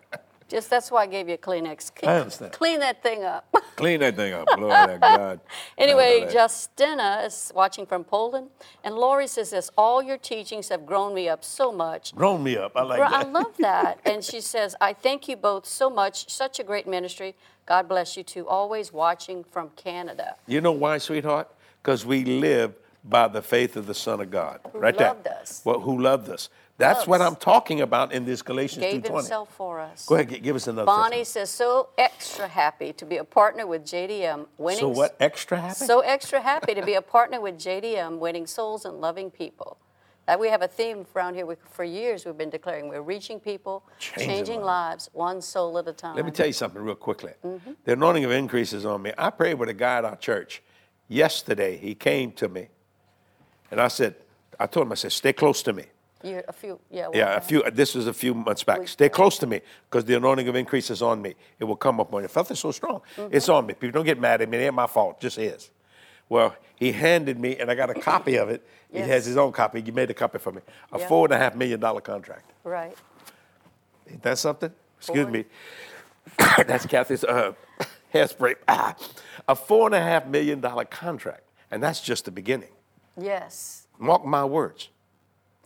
Just 0.50 0.70
that's 0.70 0.90
why 0.90 1.04
I 1.04 1.06
gave 1.06 1.30
you 1.30 1.36
a 1.36 1.38
Kleenex. 1.38 1.92
I 2.04 2.18
understand. 2.18 2.52
Clean 2.52 2.80
that 2.80 3.04
thing 3.04 3.24
up. 3.24 3.46
Clean 3.76 4.00
that 4.00 4.16
thing 4.16 4.34
up. 4.34 4.48
Glory 4.56 4.88
to 4.88 4.98
God. 5.00 5.40
Anyway, 5.78 6.22
Hallelujah. 6.22 6.34
Justina 6.34 7.22
is 7.26 7.52
watching 7.56 7.86
from 7.86 8.04
Poland, 8.04 8.50
and 8.84 8.96
Lori 8.96 9.28
says 9.28 9.52
this: 9.52 9.70
All 9.78 10.02
your 10.02 10.18
teachings 10.18 10.70
have 10.70 10.86
grown 10.86 11.14
me 11.14 11.30
up 11.30 11.46
so 11.46 11.72
much. 11.72 12.16
Grown 12.16 12.44
me 12.44 12.58
up. 12.58 12.72
I 12.76 12.82
like 12.82 13.00
that. 13.00 13.14
I 13.14 13.30
love 13.30 13.56
that. 13.60 14.00
And 14.10 14.24
she 14.24 14.42
says, 14.42 14.76
I 14.82 14.94
thank 14.94 15.28
you 15.28 15.36
both 15.36 15.68
so 15.68 15.90
much. 15.90 16.30
Such 16.30 16.60
a 16.60 16.64
great 16.64 16.88
ministry. 16.88 17.36
God 17.68 17.88
bless 17.88 18.18
you 18.18 18.24
too. 18.24 18.48
Always 18.48 18.92
watching 18.92 19.44
from 19.44 19.70
Canada. 19.76 20.36
You 20.48 20.62
know 20.62 20.72
why, 20.72 20.98
sweetheart? 20.98 21.48
Because 21.82 22.06
we 22.06 22.26
live 22.26 22.74
by 23.04 23.28
the 23.28 23.42
faith 23.42 23.76
of 23.76 23.86
the 23.86 23.94
Son 23.94 24.20
of 24.20 24.32
God. 24.32 24.60
right 24.74 24.98
there. 24.98 25.10
loved 25.10 25.28
us. 25.28 25.62
Well, 25.64 25.80
who 25.82 26.02
loved 26.02 26.30
us. 26.30 26.50
That's 26.80 27.06
what 27.06 27.22
I'm 27.22 27.36
talking 27.36 27.82
about 27.82 28.14
in 28.14 28.24
this 28.24 28.42
Galatians 28.42 28.84
Gave 28.84 29.04
2.20. 29.04 29.16
himself 29.18 29.54
for 29.54 29.80
us. 29.82 30.06
Go 30.06 30.16
ahead, 30.16 30.30
gi- 30.30 30.40
give 30.40 30.56
us 30.56 30.68
another 30.68 30.86
Bonnie 30.86 31.26
says, 31.26 31.50
so 31.50 31.90
extra 31.98 32.48
happy 32.48 32.94
to 32.94 33.06
be 33.06 33.18
a 33.18 33.24
partner 33.24 33.68
with 33.68 33.84
JDM. 33.84 34.48
Winning 34.58 34.80
So 34.80 34.88
what, 34.88 35.18
extra 35.20 35.60
happy? 35.60 35.86
So 35.86 36.00
extra 36.00 36.40
happy 36.40 36.74
to 36.74 36.82
be 36.82 36.94
a 36.94 37.02
partner 37.02 37.42
with 37.42 37.58
JDM, 37.60 38.18
winning 38.20 38.48
souls 38.48 38.86
and 38.86 39.02
loving 39.02 39.30
people. 39.30 39.78
That 40.26 40.40
we 40.40 40.48
have 40.50 40.62
a 40.62 40.68
theme 40.68 41.06
around 41.16 41.34
here 41.34 41.46
we, 41.46 41.56
for 41.70 41.84
years. 41.84 42.24
We've 42.24 42.38
been 42.38 42.52
declaring 42.52 42.88
we're 42.88 43.02
reaching 43.02 43.40
people, 43.40 43.84
Changing 44.00 44.30
changing, 44.30 44.62
lives, 44.62 45.10
one 45.12 45.42
soul 45.42 45.78
at 45.80 45.88
a 45.88 45.94
time. 45.94 46.16
Let 46.16 46.24
me 46.24 46.32
tell 46.32 46.48
you 46.48 46.54
something 46.54 46.82
real 46.82 46.96
quickly. 46.96 47.34
Mm-hmm. 47.44 47.72
The 47.84 47.94
anointing 47.94 48.24
of 48.26 48.32
increase 48.32 48.72
is 48.72 48.86
on 48.86 49.02
me. 49.02 49.12
I 49.18 49.32
prayed 49.32 49.56
with 49.56 49.70
a 49.70 49.74
guy 49.74 49.98
at 49.98 50.06
our 50.06 50.16
church 50.16 50.62
yesterday. 51.08 51.78
He 51.78 51.94
came 51.96 52.32
to 52.34 52.48
me, 52.48 52.70
and 53.70 53.82
I 53.82 53.90
said, 53.90 54.16
I 54.58 54.68
told 54.68 54.86
him, 54.86 54.92
I 54.92 54.96
said, 54.96 55.12
stay 55.12 55.34
close 55.34 55.64
to 55.64 55.74
me. 55.74 55.86
A 56.24 56.52
few, 56.52 56.80
yeah. 56.92 57.08
well, 57.08 57.16
Yeah, 57.18 57.36
a 57.38 57.42
few. 57.42 57.64
This 57.72 57.96
was 57.96 58.08
a 58.08 58.14
few 58.14 58.34
months 58.34 58.64
back. 58.64 58.80
We- 58.80 58.88
Stay 58.88 59.08
close 59.10 59.38
to 59.40 59.48
me 59.48 59.62
because 59.90 60.04
the 60.06 60.16
anointing 60.18 60.48
of 60.50 60.56
increase 60.56 60.90
is 60.90 61.02
on 61.02 61.22
me. 61.22 61.36
It 61.60 61.64
will 61.64 61.78
come 61.78 62.00
up 62.02 62.14
on 62.14 62.22
you. 62.22 62.26
I 62.26 62.28
felt 62.28 62.52
it 62.52 62.58
so 62.58 62.72
strong. 62.72 63.02
Mm-hmm. 63.16 63.34
It's 63.36 63.48
on 63.48 63.66
me. 63.66 63.74
People 63.74 63.92
don't 64.00 64.06
get 64.06 64.20
mad 64.20 64.42
at 64.42 64.50
me. 64.50 64.58
It 64.58 64.62
ain't 64.66 64.74
my 64.76 64.88
fault. 64.88 65.22
Just 65.22 65.38
his. 65.38 65.70
Well, 66.28 66.56
he 66.76 66.92
handed 66.92 67.40
me, 67.40 67.58
and 67.58 67.72
I 67.72 67.76
got 67.76 67.90
a 67.90 67.94
copy 68.12 68.36
of 68.38 68.50
it. 68.50 68.68
He 68.92 69.00
has 69.00 69.26
his 69.26 69.38
own 69.38 69.52
copy. 69.54 69.82
He 69.82 69.92
made 69.92 70.10
a 70.10 70.14
copy 70.14 70.40
for 70.40 70.52
me. 70.52 70.62
A 70.92 71.00
Yeah. 71.00 71.08
four 71.08 71.26
and 71.26 71.34
a 71.34 71.38
half 71.38 71.56
million 71.56 71.80
dollar 71.80 72.02
contract. 72.02 72.52
Right. 72.64 72.98
Ain't 74.10 74.22
that 74.24 74.38
something? 74.38 74.72
Excuse 74.98 75.24
Four. 75.24 75.32
me. 75.32 75.46
That's 76.68 76.86
Kathy's 76.86 77.24
uh, 77.24 77.54
hairspray. 78.14 78.56
A 79.48 79.56
four 79.56 79.86
and 79.88 79.96
a 79.96 80.02
half 80.02 80.26
million 80.28 80.60
dollar 80.60 80.84
contract, 80.86 81.44
and 81.72 81.82
that's 81.82 82.02
just 82.02 82.26
the 82.26 82.32
beginning. 82.32 82.70
Yes. 83.20 83.88
Mark 83.98 84.26
my 84.26 84.44
words. 84.46 84.90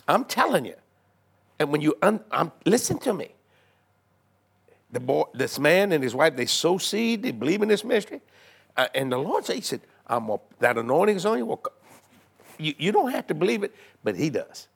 I'm 0.07 0.25
telling 0.25 0.65
you. 0.65 0.75
And 1.59 1.71
when 1.71 1.81
you 1.81 1.95
un, 2.01 2.19
I'm, 2.31 2.51
listen 2.65 2.97
to 2.99 3.13
me, 3.13 3.35
the 4.91 4.99
boy, 4.99 5.23
this 5.33 5.59
man 5.59 5.91
and 5.91 6.03
his 6.03 6.13
wife, 6.13 6.35
they 6.35 6.45
sow 6.45 6.77
seed, 6.77 7.23
they 7.23 7.31
believe 7.31 7.61
in 7.61 7.69
this 7.69 7.83
ministry, 7.83 8.21
uh, 8.75 8.87
and 8.93 9.11
the 9.11 9.17
Lord 9.17 9.45
said, 9.45 9.55
He 9.55 9.61
said, 9.61 9.81
"I'm 10.07 10.29
a, 10.29 10.39
that 10.59 10.77
anointing 10.77 11.15
is 11.15 11.25
on 11.25 11.37
you." 11.37 11.45
Well, 11.45 11.63
you. 12.57 12.73
You 12.77 12.91
don't 12.91 13.11
have 13.11 13.27
to 13.27 13.33
believe 13.33 13.63
it, 13.63 13.73
but 14.03 14.15
He 14.15 14.29
does. 14.29 14.67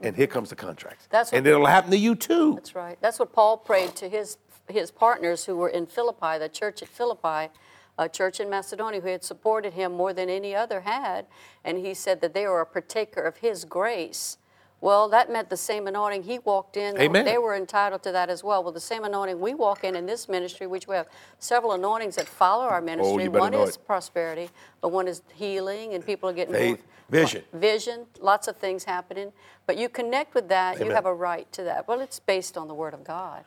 And 0.00 0.14
here 0.14 0.26
comes 0.26 0.50
the 0.50 0.56
contract. 0.56 1.08
That's 1.10 1.32
and 1.32 1.46
it'll 1.46 1.66
happen 1.66 1.90
to 1.90 1.96
you 1.96 2.14
too. 2.14 2.54
That's 2.54 2.74
right. 2.74 2.98
That's 3.00 3.18
what 3.18 3.32
Paul 3.32 3.56
prayed 3.56 3.96
to 3.96 4.08
his 4.08 4.36
his 4.68 4.90
partners 4.90 5.44
who 5.44 5.56
were 5.56 5.68
in 5.68 5.86
Philippi, 5.86 6.38
the 6.38 6.48
church 6.48 6.82
at 6.82 6.88
Philippi, 6.88 7.52
a 7.98 8.08
church 8.08 8.40
in 8.40 8.50
Macedonia 8.50 9.00
who 9.00 9.08
had 9.08 9.24
supported 9.24 9.74
him 9.74 9.92
more 9.92 10.12
than 10.12 10.28
any 10.28 10.54
other 10.54 10.80
had, 10.80 11.26
and 11.64 11.78
he 11.78 11.94
said 11.94 12.20
that 12.20 12.34
they 12.34 12.46
were 12.46 12.60
a 12.60 12.66
partaker 12.66 13.22
of 13.22 13.38
his 13.38 13.64
grace. 13.64 14.38
Well, 14.80 15.08
that 15.08 15.32
meant 15.32 15.48
the 15.48 15.56
same 15.56 15.86
anointing 15.86 16.24
he 16.24 16.38
walked 16.40 16.76
in. 16.76 16.98
Amen. 16.98 17.24
They 17.24 17.38
were 17.38 17.56
entitled 17.56 18.02
to 18.02 18.12
that 18.12 18.28
as 18.28 18.44
well. 18.44 18.62
Well, 18.62 18.72
the 18.72 18.80
same 18.80 19.04
anointing 19.04 19.40
we 19.40 19.54
walk 19.54 19.84
in 19.84 19.96
in 19.96 20.04
this 20.06 20.28
ministry, 20.28 20.66
which 20.66 20.86
we 20.86 20.94
have 20.94 21.08
several 21.38 21.72
anointings 21.72 22.16
that 22.16 22.26
follow 22.28 22.64
our 22.64 22.80
oh, 22.80 22.84
ministry. 22.84 23.14
Oh, 23.14 23.18
you 23.18 23.30
better 23.30 23.40
one 23.40 23.54
is 23.54 23.76
it. 23.76 23.86
prosperity, 23.86 24.50
but 24.82 24.88
one 24.88 25.08
is 25.08 25.22
healing, 25.34 25.94
and 25.94 26.04
people 26.04 26.28
are 26.28 26.32
getting 26.34 26.54
Faith, 26.54 26.78
more, 27.10 27.22
vision. 27.22 27.42
vision, 27.54 28.06
lots 28.20 28.48
of 28.48 28.56
things 28.58 28.84
happening. 28.84 29.32
But 29.66 29.78
you 29.78 29.88
connect 29.88 30.34
with 30.34 30.48
that, 30.50 30.78
you 30.78 30.90
have 30.90 31.06
a 31.06 31.14
right 31.14 31.50
to 31.52 31.62
that. 31.64 31.88
Well, 31.88 32.00
it's 32.00 32.20
based 32.20 32.58
on 32.58 32.68
the 32.68 32.74
Word 32.74 32.92
of 32.92 33.02
God. 33.02 33.44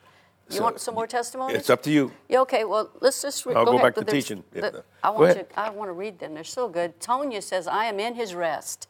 You 0.50 0.58
So, 0.58 0.64
want 0.64 0.80
some 0.80 0.96
more 0.96 1.06
testimonies? 1.06 1.58
It's 1.58 1.70
up 1.70 1.84
to 1.84 1.92
you. 1.92 2.12
Yeah, 2.28 2.42
okay, 2.42 2.64
well, 2.66 2.90
let's 3.02 3.22
just 3.22 3.46
re- 3.46 3.54
I'll 3.54 3.66
go 3.66 3.74
ahead. 3.78 3.94
back 3.94 3.96
to 4.04 4.12
teaching. 4.12 4.44
the-. 4.52 4.84
I 5.04 5.12
Go 5.12 5.20
want 5.20 5.34
to. 5.38 5.60
I 5.60 5.70
want 5.70 5.90
to 5.90 5.94
read 5.94 6.18
them. 6.18 6.34
They're 6.34 6.44
so 6.44 6.68
good. 6.68 7.00
Tonya 7.00 7.44
says, 7.44 7.68
"I 7.68 7.86
am 7.86 8.00
in 8.00 8.16
His 8.16 8.34
rest, 8.34 8.88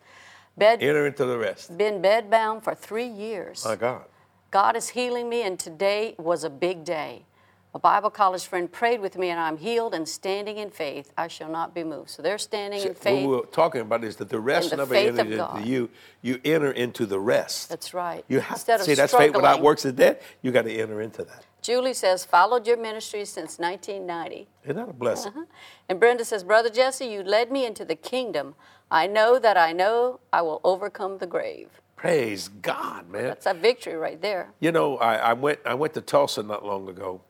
bed 0.60 0.84
Enter 0.84 1.08
into 1.08 1.26
the 1.26 1.38
rest. 1.38 1.78
been 1.78 2.02
bedbound 2.02 2.63
for 2.63 2.76
three 2.76 3.08
years. 3.08 3.65
My 3.65 3.76
God. 3.76 4.04
God 4.52 4.76
is 4.76 4.89
healing 4.89 5.30
me, 5.30 5.43
and 5.43 5.58
today 5.60 6.15
was 6.17 6.43
a 6.43 6.50
big 6.50 6.84
day. 6.84 7.26
A 7.75 7.77
Bible 7.77 8.10
college 8.10 8.47
friend 8.47 8.71
prayed 8.71 8.99
with 8.99 9.15
me, 9.15 9.29
and 9.29 9.39
I'm 9.39 9.58
healed 9.58 9.93
and 9.93 10.10
standing 10.10 10.58
in 10.58 10.71
faith. 10.71 11.13
I 11.15 11.27
shall 11.27 11.51
not 11.51 11.75
be 11.75 11.84
moved. 11.84 12.10
So 12.10 12.23
they're 12.23 12.39
standing 12.39 12.82
in 12.82 12.95
faith. 12.95 13.27
What 13.27 13.45
we're 13.45 13.51
talking 13.51 13.82
about 13.82 14.03
is 14.03 14.15
that 14.15 14.29
the 14.29 14.39
rest 14.39 14.71
the 14.71 14.77
never 14.77 14.95
faith 14.95 15.19
enters 15.19 15.39
of 15.39 15.58
into 15.58 15.69
you. 15.69 15.89
You 16.23 16.41
enter 16.43 16.71
into 16.71 17.05
the 17.05 17.19
rest. 17.19 17.69
That's 17.69 17.93
right. 17.93 18.25
You 18.27 18.39
have 18.39 18.58
Instead 18.58 18.79
to 18.79 18.84
see 18.86 18.95
that's 18.95 19.13
faith 19.13 19.36
without 19.36 19.62
works 19.62 19.86
is 19.86 19.93
dead. 19.93 20.19
You 20.41 20.51
got 20.51 20.63
to 20.63 20.75
enter 20.75 20.99
into 20.99 21.23
that. 21.25 21.45
Julie 21.62 21.93
says, 21.93 22.25
followed 22.25 22.65
your 22.65 22.77
ministry 22.77 23.23
since 23.25 23.60
1990. 23.60 24.47
Isn't 24.63 24.75
that 24.75 24.89
a 24.89 24.93
blessing? 24.93 25.34
Uh-huh. 25.34 25.45
And 25.88 25.99
Brenda 25.99 26.25
says, 26.25 26.43
Brother 26.43 26.69
Jesse, 26.69 27.05
you 27.05 27.21
led 27.21 27.51
me 27.51 27.67
into 27.67 27.86
the 27.86 27.95
kingdom. 27.95 28.55
I 28.89 29.05
know 29.05 29.38
that 29.38 29.58
I 29.58 29.73
know 29.73 30.21
I 30.34 30.41
will 30.41 30.60
overcome 30.63 31.19
the 31.19 31.27
grave. 31.27 31.69
Praise 31.95 32.47
God, 32.47 33.10
man. 33.12 33.25
That's 33.25 33.45
a 33.45 33.53
victory 33.53 33.95
right 33.95 34.19
there. 34.19 34.53
You 34.60 34.71
know, 34.71 34.97
I, 34.97 35.15
I 35.15 35.34
went 35.34 35.60
I 35.65 35.73
went 35.73 35.93
to 35.95 36.01
Tulsa 36.01 36.41
not 36.41 36.65
long 36.65 36.88
ago. 36.88 37.21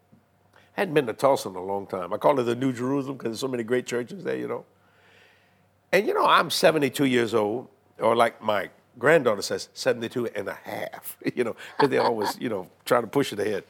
I 0.79 0.83
hadn't 0.83 0.93
been 0.93 1.07
to 1.07 1.13
Tulsa 1.13 1.49
in 1.49 1.57
a 1.57 1.61
long 1.61 1.87
time. 1.87 2.13
I 2.13 2.17
call 2.17 2.39
it 2.39 2.43
the 2.43 2.55
New 2.55 2.71
Jerusalem 2.71 3.17
because 3.17 3.31
there's 3.31 3.39
so 3.41 3.49
many 3.49 3.63
great 3.63 3.85
churches 3.85 4.23
there. 4.23 4.37
You 4.37 4.47
know. 4.47 4.65
And 5.91 6.07
you 6.07 6.13
know, 6.13 6.25
I'm 6.25 6.49
72 6.49 7.03
years 7.03 7.33
old, 7.33 7.67
or 7.99 8.15
like 8.15 8.41
my 8.41 8.69
granddaughter 8.97 9.41
says, 9.41 9.67
72 9.73 10.27
and 10.27 10.47
a 10.47 10.53
half, 10.53 11.17
you 11.35 11.43
know, 11.43 11.57
because 11.75 11.89
they 11.89 11.97
always, 11.97 12.39
you 12.39 12.47
know, 12.47 12.69
try 12.85 13.01
to 13.01 13.07
push 13.07 13.33
it 13.33 13.41
ahead. 13.41 13.65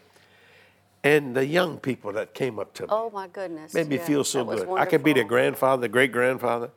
And 1.03 1.35
the 1.35 1.47
young 1.47 1.79
people 1.79 2.13
that 2.13 2.35
came 2.35 2.59
up 2.59 2.75
to 2.75 2.83
me 2.83 2.89
Oh 2.91 3.09
my 3.09 3.27
goodness. 3.27 3.73
made 3.73 3.87
me 3.87 3.95
Yeah, 3.95 4.05
feel 4.05 4.23
so 4.23 4.45
good. 4.45 4.69
I 4.77 4.85
could 4.85 5.03
be 5.03 5.13
their 5.13 5.23
grandfather, 5.23 5.87
grandfather, 5.87 5.87
great 5.87 6.11
grandfather. 6.11 6.69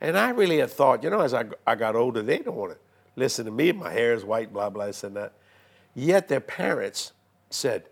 And 0.00 0.16
I 0.16 0.30
really 0.30 0.58
had 0.58 0.70
thought, 0.70 1.02
you 1.02 1.10
know, 1.10 1.20
as 1.20 1.34
I, 1.34 1.46
I 1.66 1.74
got 1.74 1.96
older, 1.96 2.22
they 2.22 2.38
don't 2.38 2.54
want 2.54 2.74
to 2.74 2.78
listen 3.16 3.44
to 3.46 3.50
me. 3.50 3.72
My 3.72 3.90
hair 3.90 4.14
is 4.14 4.24
white, 4.24 4.52
blah, 4.52 4.70
blah, 4.70 4.86
this 4.86 5.02
and 5.02 5.16
that. 5.16 5.32
Yet 5.96 6.28
their 6.28 6.40
parents 6.40 7.10
said, 7.50 7.88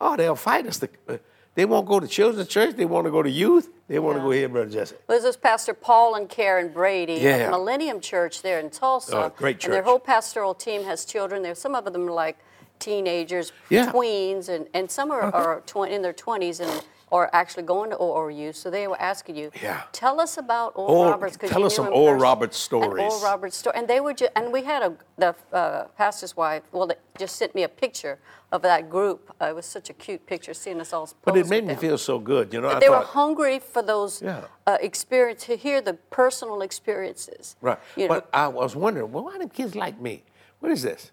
oh, 0.00 0.16
they'll 0.16 0.36
fight 0.36 0.66
us. 0.66 0.82
Uh, 0.82 1.18
They 1.54 1.64
won't 1.64 1.86
go 1.86 1.98
to 1.98 2.06
children's 2.06 2.48
church. 2.48 2.76
They 2.76 2.84
want 2.84 3.06
to 3.06 3.10
go 3.10 3.20
to 3.22 3.28
youth. 3.30 3.68
They 3.88 3.98
want 3.98 4.16
to 4.18 4.22
go 4.22 4.30
here, 4.30 4.48
Brother 4.48 4.70
Jesse. 4.70 4.94
Well, 5.08 5.18
This 5.18 5.24
is 5.24 5.36
Pastor 5.36 5.74
Paul 5.74 6.14
and 6.14 6.28
Karen 6.28 6.68
Brady 6.72 7.14
Yeah. 7.14 7.30
at 7.46 7.50
Millennium 7.50 8.00
Church 8.00 8.42
there 8.42 8.60
in 8.60 8.70
Tulsa. 8.70 9.16
Oh, 9.16 9.32
great 9.36 9.64
And 9.64 9.72
their 9.72 9.82
whole 9.82 9.98
pastoral 9.98 10.54
team 10.54 10.84
has 10.84 11.04
children. 11.04 11.42
There, 11.42 11.56
some 11.56 11.74
of 11.74 11.84
them 11.92 12.08
are 12.08 12.12
like 12.12 12.38
teenagers, 12.78 13.50
Yeah. 13.70 13.82
Uh-huh. 13.84 13.92
tweens, 13.92 14.48
and, 14.48 14.68
and 14.72 14.88
some 14.90 15.10
are, 15.10 15.22
are 15.34 15.60
tw- 15.66 15.88
in 15.88 16.02
their 16.02 16.12
20s 16.12 16.60
and 16.60 16.84
are 17.10 17.30
actually 17.32 17.62
going 17.62 17.90
to 17.90 17.96
ORU. 17.96 18.54
So 18.54 18.70
they 18.70 18.86
were 18.86 19.00
asking 19.00 19.36
you, 19.36 19.50
Yeah. 19.62 19.82
tell 19.92 20.20
us 20.20 20.36
about 20.36 20.72
Oral 20.76 20.94
Oral- 20.96 21.10
Roberts. 21.12 21.36
tell 21.40 21.64
us 21.64 21.74
some 21.76 21.88
Oral 21.88 22.14
Roberts 22.20 22.56
stories. 22.56 23.02
Oral 23.02 23.20
Roberts 23.22 23.56
story, 23.56 23.76
and 23.78 23.88
they 23.88 24.00
were 24.00 24.14
just, 24.14 24.32
and 24.36 24.52
we 24.52 24.62
had 24.64 24.82
a 24.82 24.92
the 25.16 25.34
uh, 25.52 25.84
pastor's 25.96 26.36
wife. 26.36 26.62
Well, 26.72 26.86
they 26.86 26.94
just 27.18 27.36
sent 27.36 27.54
me 27.54 27.62
a 27.64 27.68
picture 27.68 28.18
of 28.52 28.62
that 28.62 28.88
group. 28.88 29.34
Uh, 29.40 29.46
it 29.46 29.54
was 29.54 29.66
such 29.66 29.90
a 29.90 29.92
cute 29.92 30.24
picture, 30.26 30.54
seeing 30.54 30.80
us 30.80 30.92
all. 30.92 31.08
But 31.24 31.36
it 31.36 31.48
made 31.48 31.64
me 31.64 31.72
them. 31.74 31.80
feel 31.80 31.98
so 31.98 32.18
good. 32.18 32.52
You 32.54 32.60
know, 32.60 32.68
I 32.68 32.78
They 32.78 32.88
were 32.88 33.00
hungry 33.00 33.58
for 33.58 33.82
those 33.82 34.22
Yeah. 34.22 34.42
uh, 34.66 34.78
experience 34.80 35.44
to 35.46 35.56
hear 35.56 35.80
the 35.80 35.94
personal 35.94 36.62
experiences. 36.62 37.56
Right. 37.60 37.78
You 37.96 38.06
know, 38.08 38.14
but 38.14 38.28
I 38.32 38.48
was 38.48 38.76
wondering, 38.76 39.10
well, 39.12 39.24
why 39.24 39.38
do 39.38 39.48
kids 39.48 39.74
like 39.74 40.00
me? 40.00 40.24
What 40.60 40.70
is 40.72 40.82
this? 40.82 41.10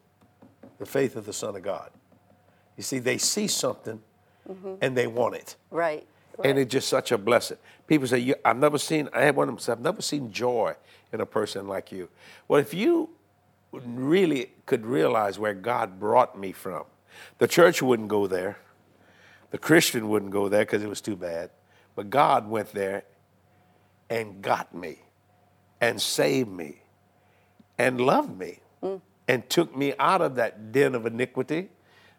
The 0.77 0.85
faith 0.85 1.15
of 1.15 1.25
the 1.25 1.33
Son 1.33 1.55
of 1.55 1.61
God. 1.63 1.89
You 2.77 2.83
see, 2.83 2.99
they 2.99 3.17
see 3.17 3.47
something 3.47 4.01
and 4.81 4.95
they 4.97 5.07
want 5.07 5.35
it. 5.35 5.55
right. 5.71 6.05
And 6.43 6.59
it's 6.59 6.69
just 6.69 6.89
such 6.89 7.13
a 7.13 7.17
blessing. 7.17 7.57
People 7.87 8.07
say, 8.09 8.33
I've 8.43 8.57
never 8.57 8.77
seen, 8.77 9.07
I 9.13 9.21
had 9.21 9.37
one 9.37 9.47
of 9.47 9.55
them 9.55 9.59
say, 9.59 9.71
I've 9.71 9.79
never 9.79 10.01
seen 10.01 10.31
joy 10.33 10.75
in 11.13 11.21
a 11.21 11.25
person 11.25 11.65
like 11.65 11.93
you. 11.93 12.09
Well, 12.49 12.59
if 12.59 12.73
you 12.73 13.09
really 13.71 14.51
could 14.65 14.85
realize 14.85 15.39
where 15.39 15.53
God 15.53 15.97
brought 15.97 16.37
me 16.37 16.51
from, 16.51 16.83
the 17.37 17.47
church 17.47 17.81
wouldn't 17.81 18.09
go 18.09 18.27
there, 18.27 18.57
the 19.51 19.57
Christian 19.57 20.09
wouldn't 20.09 20.31
go 20.31 20.49
there 20.49 20.63
because 20.65 20.83
it 20.83 20.89
was 20.89 20.99
too 20.99 21.15
bad, 21.15 21.51
but 21.95 22.09
God 22.09 22.49
went 22.49 22.73
there 22.73 23.03
and 24.09 24.41
got 24.41 24.75
me 24.75 24.99
and 25.79 26.01
saved 26.01 26.49
me 26.51 26.81
and 27.77 28.01
loved 28.01 28.37
me 28.37 28.59
Mm. 28.83 28.99
and 29.29 29.49
took 29.49 29.73
me 29.75 29.93
out 29.99 30.21
of 30.21 30.35
that 30.35 30.73
den 30.73 30.95
of 30.95 31.05
iniquity, 31.05 31.69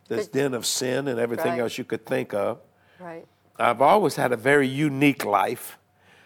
this 0.09 0.27
den 0.29 0.55
of 0.55 0.65
sin 0.67 1.09
and 1.09 1.19
everything 1.19 1.53
Right. 1.53 1.61
else 1.61 1.79
you 1.79 1.85
could 1.85 2.07
think 2.07 2.35
of. 2.35 2.59
Right. 3.01 3.27
I've 3.59 3.81
always 3.83 4.17
had 4.17 4.33
a 4.33 4.37
very 4.37 4.69
unique 4.69 5.25
life. 5.25 5.79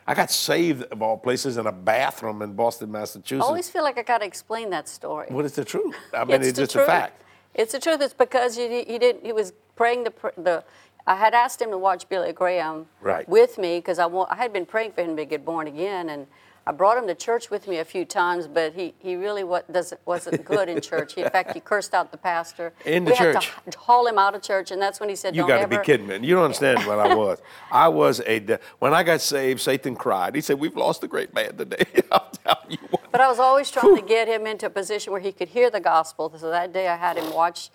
I 0.06 0.14
got 0.14 0.30
saved 0.30 0.84
of 0.92 1.02
all 1.02 1.16
places 1.16 1.56
in 1.56 1.66
a 1.66 1.72
bathroom 1.72 2.42
in 2.42 2.54
Boston, 2.54 2.90
Massachusetts. 2.90 3.44
I 3.44 3.46
always 3.46 3.68
feel 3.70 3.82
like 3.84 3.98
I 3.98 4.02
got 4.02 4.18
to 4.18 4.26
explain 4.26 4.70
that 4.70 4.88
story. 4.88 5.26
What 5.30 5.44
is 5.44 5.52
the 5.52 5.64
truth? 5.64 5.94
I 6.12 6.24
mean, 6.24 6.40
it's, 6.42 6.52
the 6.52 6.62
just 6.62 6.72
truth. 6.72 6.84
a 6.84 6.86
fact. 6.86 7.22
It's 7.54 7.72
the 7.72 7.78
truth. 7.78 8.00
It's 8.00 8.14
because 8.14 8.56
he, 8.56 8.82
he 8.84 8.98
didn't. 8.98 9.24
He 9.24 9.32
was 9.32 9.52
praying 9.76 10.04
the 10.04 10.12
the. 10.36 10.64
I 11.06 11.14
had 11.16 11.32
asked 11.34 11.60
him 11.62 11.70
to 11.70 11.78
watch 11.78 12.08
Billy 12.08 12.32
Graham 12.32 12.86
Right. 13.00 13.26
with 13.28 13.56
me 13.58 13.78
because 13.78 13.98
I, 13.98 14.06
I 14.06 14.36
had 14.36 14.52
been 14.52 14.66
praying 14.66 14.92
for 14.92 15.02
him 15.02 15.16
to 15.16 15.24
get 15.24 15.44
born 15.44 15.66
again, 15.66 16.10
and 16.10 16.26
I 16.70 16.72
brought 16.72 16.96
him 16.96 17.08
to 17.08 17.16
church 17.16 17.50
with 17.50 17.66
me 17.66 17.78
a 17.78 17.84
few 17.84 18.04
times, 18.04 18.46
but 18.46 18.74
he, 18.74 18.94
he 19.00 19.16
really 19.16 19.42
wa- 19.42 19.62
doesn't, 19.72 20.00
wasn't 20.06 20.44
good 20.44 20.68
in 20.68 20.80
church. 20.80 21.14
He, 21.14 21.22
in 21.22 21.28
fact, 21.28 21.52
he 21.52 21.58
cursed 21.64 21.94
out 21.94 22.12
the 22.12 22.16
pastor. 22.16 22.72
In 22.86 23.04
the 23.04 23.10
we 23.10 23.16
church. 23.16 23.46
had 23.48 23.72
to 23.72 23.76
haul 23.80 24.06
him 24.06 24.18
out 24.18 24.36
of 24.36 24.42
church, 24.42 24.70
and 24.70 24.80
that's 24.80 25.00
when 25.00 25.08
he 25.08 25.16
said, 25.16 25.34
You 25.34 25.48
got 25.48 25.56
to 25.56 25.62
ever." 25.62 25.78
be 25.80 25.84
kidding 25.84 26.06
me. 26.06 26.24
You 26.24 26.36
don't 26.36 26.44
understand 26.44 26.86
what 26.86 27.00
I 27.00 27.12
was. 27.12 27.42
I 27.72 27.88
was 27.88 28.20
a, 28.24 28.38
de- 28.38 28.60
when 28.78 28.94
I 28.94 29.02
got 29.02 29.20
saved, 29.20 29.60
Satan 29.60 29.96
cried. 29.96 30.36
He 30.36 30.40
said, 30.40 30.60
We've 30.60 30.76
lost 30.76 31.02
a 31.02 31.08
great 31.08 31.34
man 31.34 31.56
today. 31.56 31.84
I'll 32.12 32.30
tell 32.44 32.62
you 32.68 32.78
what. 32.90 33.02
But 33.10 33.20
I 33.20 33.26
was 33.28 33.40
always 33.40 33.68
trying 33.68 33.96
to 33.96 34.02
get 34.02 34.28
him 34.28 34.46
into 34.46 34.66
a 34.66 34.70
position 34.70 35.10
where 35.12 35.20
he 35.20 35.32
could 35.32 35.48
hear 35.48 35.70
the 35.70 35.80
gospel. 35.80 36.32
So 36.38 36.50
that 36.50 36.72
day 36.72 36.86
I 36.86 36.94
had 36.94 37.16
him 37.16 37.34
watch. 37.34 37.70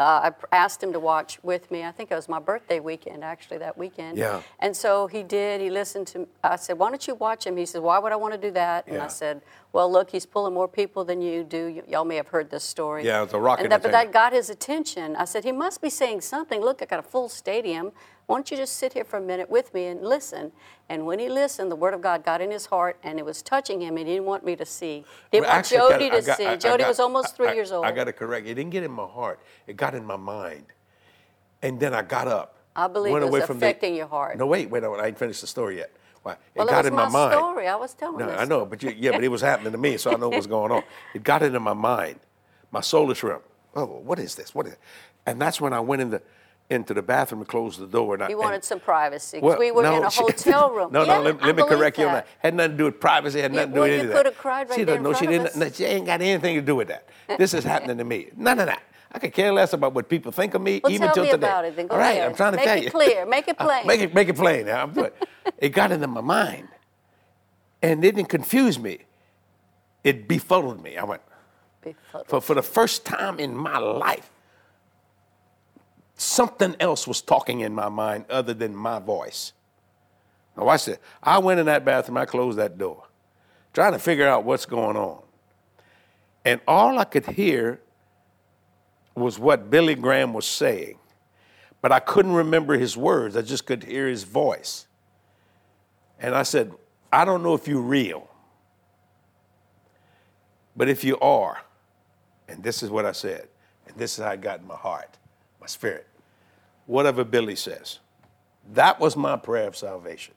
Uh, 0.00 0.30
I 0.50 0.56
asked 0.56 0.82
him 0.82 0.94
to 0.94 0.98
watch 0.98 1.38
with 1.42 1.70
me. 1.70 1.84
I 1.84 1.92
think 1.92 2.10
it 2.10 2.14
was 2.14 2.26
my 2.26 2.38
birthday 2.38 2.80
weekend, 2.80 3.22
actually, 3.22 3.58
that 3.58 3.76
weekend. 3.76 4.16
Yeah. 4.16 4.40
And 4.58 4.74
so 4.74 5.06
he 5.06 5.22
did. 5.22 5.60
He 5.60 5.68
listened 5.68 6.06
to. 6.08 6.26
I 6.42 6.56
said, 6.56 6.78
"Why 6.78 6.88
don't 6.88 7.06
you 7.06 7.16
watch 7.16 7.46
him?" 7.46 7.54
He 7.58 7.66
said, 7.66 7.82
"Why 7.82 7.98
would 7.98 8.10
I 8.10 8.16
want 8.16 8.32
to 8.32 8.40
do 8.40 8.50
that?" 8.52 8.86
And 8.86 8.96
Yeah. 8.96 9.04
I 9.04 9.08
said, 9.08 9.42
"Well, 9.72 9.90
look, 9.90 10.10
he's 10.10 10.26
pulling 10.26 10.54
more 10.54 10.68
people 10.68 11.04
than 11.04 11.20
you 11.20 11.44
do. 11.44 11.66
Y- 11.76 11.82
y'all 11.88 12.04
may 12.04 12.16
have 12.16 12.28
heard 12.28 12.50
this 12.50 12.64
story." 12.64 13.04
Yeah, 13.04 13.22
it's 13.22 13.32
a 13.34 13.38
rock 13.38 13.60
And 13.60 13.70
that, 13.70 13.82
but 13.82 13.92
that 13.92 14.12
got 14.12 14.32
his 14.32 14.50
attention. 14.50 15.16
I 15.16 15.24
said, 15.24 15.44
"He 15.44 15.52
must 15.52 15.80
be 15.80 15.90
saying 15.90 16.22
something. 16.22 16.60
Look, 16.60 16.82
I 16.82 16.86
got 16.86 16.98
a 16.98 17.02
full 17.02 17.28
stadium. 17.28 17.92
Why 18.26 18.36
don't 18.36 18.50
you 18.50 18.56
just 18.56 18.76
sit 18.76 18.92
here 18.92 19.04
for 19.04 19.16
a 19.16 19.20
minute 19.20 19.50
with 19.50 19.72
me 19.74 19.86
and 19.86 20.02
listen?" 20.02 20.52
And 20.88 21.06
when 21.06 21.18
he 21.18 21.28
listened, 21.28 21.70
the 21.70 21.76
word 21.76 21.94
of 21.94 22.00
God 22.00 22.24
got 22.24 22.40
in 22.40 22.50
his 22.50 22.66
heart, 22.66 22.96
and 23.02 23.18
it 23.18 23.24
was 23.24 23.42
touching 23.42 23.80
him. 23.80 23.96
and 23.96 24.06
He 24.08 24.14
didn't 24.14 24.26
want 24.26 24.44
me 24.44 24.56
to 24.56 24.64
see. 24.66 25.04
He 25.30 25.38
didn't 25.38 25.42
Well, 25.46 25.50
want 25.50 25.58
actually, 25.58 25.76
I 25.76 25.80
got- 25.80 25.90
Jody 25.92 26.10
to 26.10 26.22
got- 26.26 26.36
see. 26.36 26.46
I- 26.46 26.52
I 26.52 26.56
Jody 26.56 26.82
got- 26.82 26.88
was 26.88 27.00
almost 27.00 27.36
three 27.36 27.48
I- 27.48 27.52
years 27.52 27.70
old. 27.72 27.84
I 27.86 27.92
got 27.92 28.04
to 28.04 28.12
correct. 28.12 28.46
It 28.46 28.54
didn't 28.54 28.70
get 28.70 28.82
in 28.82 28.90
my 28.90 29.06
heart. 29.06 29.40
It 29.66 29.76
got 29.76 29.94
in 29.94 30.04
my 30.04 30.16
mind. 30.16 30.66
And 31.62 31.78
then 31.78 31.92
I 31.94 32.02
got 32.02 32.26
up. 32.26 32.56
I 32.74 32.86
believe 32.88 33.12
went 33.12 33.22
it 33.24 33.26
was 33.26 33.34
away 33.40 33.46
from 33.46 33.58
the- 33.58 33.66
affecting 33.66 33.94
your 33.94 34.06
heart. 34.06 34.36
No, 34.38 34.46
wait, 34.46 34.70
wait, 34.70 34.82
I 34.84 35.06
ain't 35.08 35.18
finished 35.18 35.40
the 35.42 35.46
story 35.46 35.76
yet. 35.78 35.90
Why? 36.22 36.32
It 36.32 36.38
well, 36.54 36.66
got 36.66 36.84
it 36.84 36.88
in 36.88 36.94
my, 36.94 37.06
my, 37.06 37.10
mind. 37.10 37.32
story. 37.38 37.66
I 37.66 37.76
was 37.76 37.94
telling 37.94 38.18
No. 38.18 38.28
I 38.30 38.44
know, 38.44 38.66
but 38.66 38.82
you, 38.82 38.94
yeah, 38.98 39.12
but 39.12 39.24
it 39.24 39.28
was 39.28 39.40
happening 39.40 39.72
to 39.72 39.78
me, 39.78 39.96
so 39.96 40.12
I 40.12 40.16
know 40.16 40.28
what's 40.28 40.46
going 40.46 40.70
on. 40.72 40.82
It 41.14 41.22
got 41.22 41.42
into 41.42 41.60
my 41.60 41.72
mind, 41.72 42.20
my 42.70 42.80
soulish 42.80 43.22
realm. 43.22 43.40
Oh, 43.74 43.86
what 43.86 44.18
is 44.18 44.34
this? 44.34 44.54
What 44.54 44.66
is? 44.66 44.74
It? 44.74 44.78
And 45.26 45.40
that's 45.40 45.60
when 45.60 45.72
I 45.72 45.80
went 45.80 46.02
in 46.02 46.10
the, 46.10 46.22
into 46.68 46.92
the 46.92 47.02
bathroom 47.02 47.40
and 47.40 47.48
closed 47.48 47.78
the 47.80 47.86
door. 47.86 48.14
And 48.14 48.22
I, 48.24 48.28
You 48.28 48.34
and- 48.34 48.44
wanted 48.44 48.64
some 48.64 48.80
privacy. 48.80 49.38
well, 49.40 49.58
we 49.58 49.70
were 49.70 49.82
no, 49.82 49.96
in 49.98 50.04
a 50.04 50.10
she- 50.16 50.20
hotel 50.22 50.70
room. 50.70 50.92
No, 50.92 51.04
Yeah, 51.04 51.14
no, 51.18 51.22
let, 51.22 51.42
let 51.42 51.56
me 51.56 51.62
correct 51.64 51.96
you 51.98 52.06
on 52.06 52.14
that. 52.14 52.26
that. 52.26 52.46
Had 52.46 52.54
nothing 52.54 52.72
to 52.72 52.76
do 52.78 52.84
with 52.84 53.00
privacy, 53.00 53.40
had 53.40 53.52
nothing 53.52 53.70
to 53.70 53.74
do 53.74 53.80
well, 53.80 53.88
with 53.88 53.96
you 53.96 54.04
any 54.04 54.12
coulda 54.12 54.30
that. 54.30 54.38
cried 54.38 54.68
right 54.68 54.78
she 54.78 54.84
there 54.84 55.00
know 55.00 55.14
she 55.14 55.26
didn't. 55.26 55.56
no, 55.56 55.70
She 55.70 55.84
ain't 55.84 56.04
got 56.06 56.20
anything 56.20 56.56
to 56.56 56.62
do 56.62 56.76
with 56.76 56.88
that. 56.88 57.08
This 57.38 57.54
is 57.54 57.64
happening 57.64 57.96
to 57.98 58.04
me. 58.04 58.28
None 58.36 58.58
of 58.58 58.66
that. 58.66 58.82
I 59.12 59.18
could 59.18 59.32
care 59.32 59.52
less 59.52 59.72
about 59.72 59.92
what 59.92 60.08
people 60.08 60.30
think 60.30 60.54
of 60.54 60.62
me, 60.62 60.80
Well, 60.84 60.92
even 60.92 61.10
till 61.12 61.24
me 61.24 61.30
today. 61.32 61.46
about 61.48 61.64
it 61.64 61.74
then. 61.76 61.88
Go 61.88 61.94
All 61.94 62.00
right, 62.00 62.12
ahead. 62.12 62.28
I'm 62.30 62.36
trying 62.36 62.52
to 62.52 62.56
Make 62.58 62.64
tell 62.66 62.76
it 62.78 62.84
you. 62.84 62.90
clear. 62.90 63.26
Make 63.26 63.48
it 63.48 63.58
plain. 63.66 63.86
make 63.86 64.00
it 64.00 64.14
make 64.14 64.28
it 64.28 64.36
plain. 64.36 64.68
I'm 64.68 64.92
doing. 64.92 65.10
it 65.58 65.70
got 65.70 65.90
into 65.90 66.06
my 66.06 66.20
mind, 66.20 66.68
and 67.82 68.04
it 68.04 68.14
didn't 68.14 68.28
confuse 68.28 68.78
me. 68.78 68.98
It 70.04 70.28
befuddled 70.28 70.82
me. 70.82 70.96
I 70.96 71.04
went 71.04 71.22
Befuddled. 71.82 72.28
for 72.28 72.40
for 72.40 72.54
the 72.54 72.62
first 72.62 73.04
time 73.04 73.40
in 73.40 73.56
my 73.56 73.78
life. 73.78 74.30
Something 76.16 76.76
else 76.80 77.06
was 77.08 77.22
talking 77.22 77.60
in 77.60 77.74
my 77.74 77.88
mind 77.88 78.26
other 78.28 78.52
than 78.52 78.76
my 78.76 78.98
voice. 78.98 79.52
Now 80.56 80.64
watch 80.66 80.84
this. 80.84 80.98
I 81.22 81.38
went 81.38 81.60
in 81.60 81.66
that 81.66 81.84
bathroom. 81.84 82.18
I 82.18 82.26
closed 82.26 82.58
that 82.58 82.76
door, 82.76 83.04
trying 83.72 83.92
to 83.92 83.98
figure 83.98 84.28
out 84.28 84.44
what's 84.44 84.66
going 84.66 84.96
on, 84.96 85.22
and 86.44 86.60
all 86.68 86.98
I 86.98 87.04
could 87.04 87.26
hear 87.26 87.80
was 89.14 89.38
what 89.38 89.70
Billy 89.70 89.94
Graham 89.94 90.32
was 90.32 90.46
saying, 90.46 90.98
but 91.82 91.92
I 91.92 92.00
couldn't 92.00 92.32
remember 92.32 92.78
his 92.78 92.96
words. 92.96 93.36
I 93.36 93.42
just 93.42 93.66
could 93.66 93.84
hear 93.84 94.08
his 94.08 94.24
voice. 94.24 94.86
And 96.18 96.34
I 96.34 96.42
said, 96.42 96.72
I 97.12 97.24
don't 97.24 97.42
know 97.42 97.54
if 97.54 97.66
you're 97.66 97.80
real, 97.80 98.28
but 100.76 100.88
if 100.88 101.02
you 101.02 101.18
are, 101.20 101.62
and 102.48 102.62
this 102.62 102.82
is 102.82 102.90
what 102.90 103.04
I 103.06 103.12
said, 103.12 103.48
and 103.86 103.96
this 103.96 104.18
is 104.18 104.24
how 104.24 104.30
I 104.30 104.36
got 104.36 104.60
in 104.60 104.66
my 104.66 104.76
heart, 104.76 105.16
my 105.60 105.66
spirit, 105.66 106.06
whatever 106.86 107.24
Billy 107.24 107.56
says. 107.56 107.98
That 108.74 109.00
was 109.00 109.16
my 109.16 109.36
prayer 109.36 109.66
of 109.66 109.76
salvation. 109.76 110.34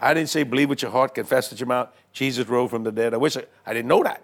I 0.00 0.14
didn't 0.14 0.28
say 0.28 0.44
believe 0.44 0.68
with 0.68 0.82
your 0.82 0.90
heart, 0.92 1.14
confess 1.14 1.50
with 1.50 1.58
your 1.58 1.66
mouth, 1.66 1.88
Jesus 2.12 2.46
rose 2.46 2.70
from 2.70 2.84
the 2.84 2.92
dead. 2.92 3.14
I 3.14 3.16
wish 3.16 3.36
I, 3.36 3.44
I 3.66 3.72
didn't 3.72 3.88
know 3.88 4.02
that. 4.04 4.22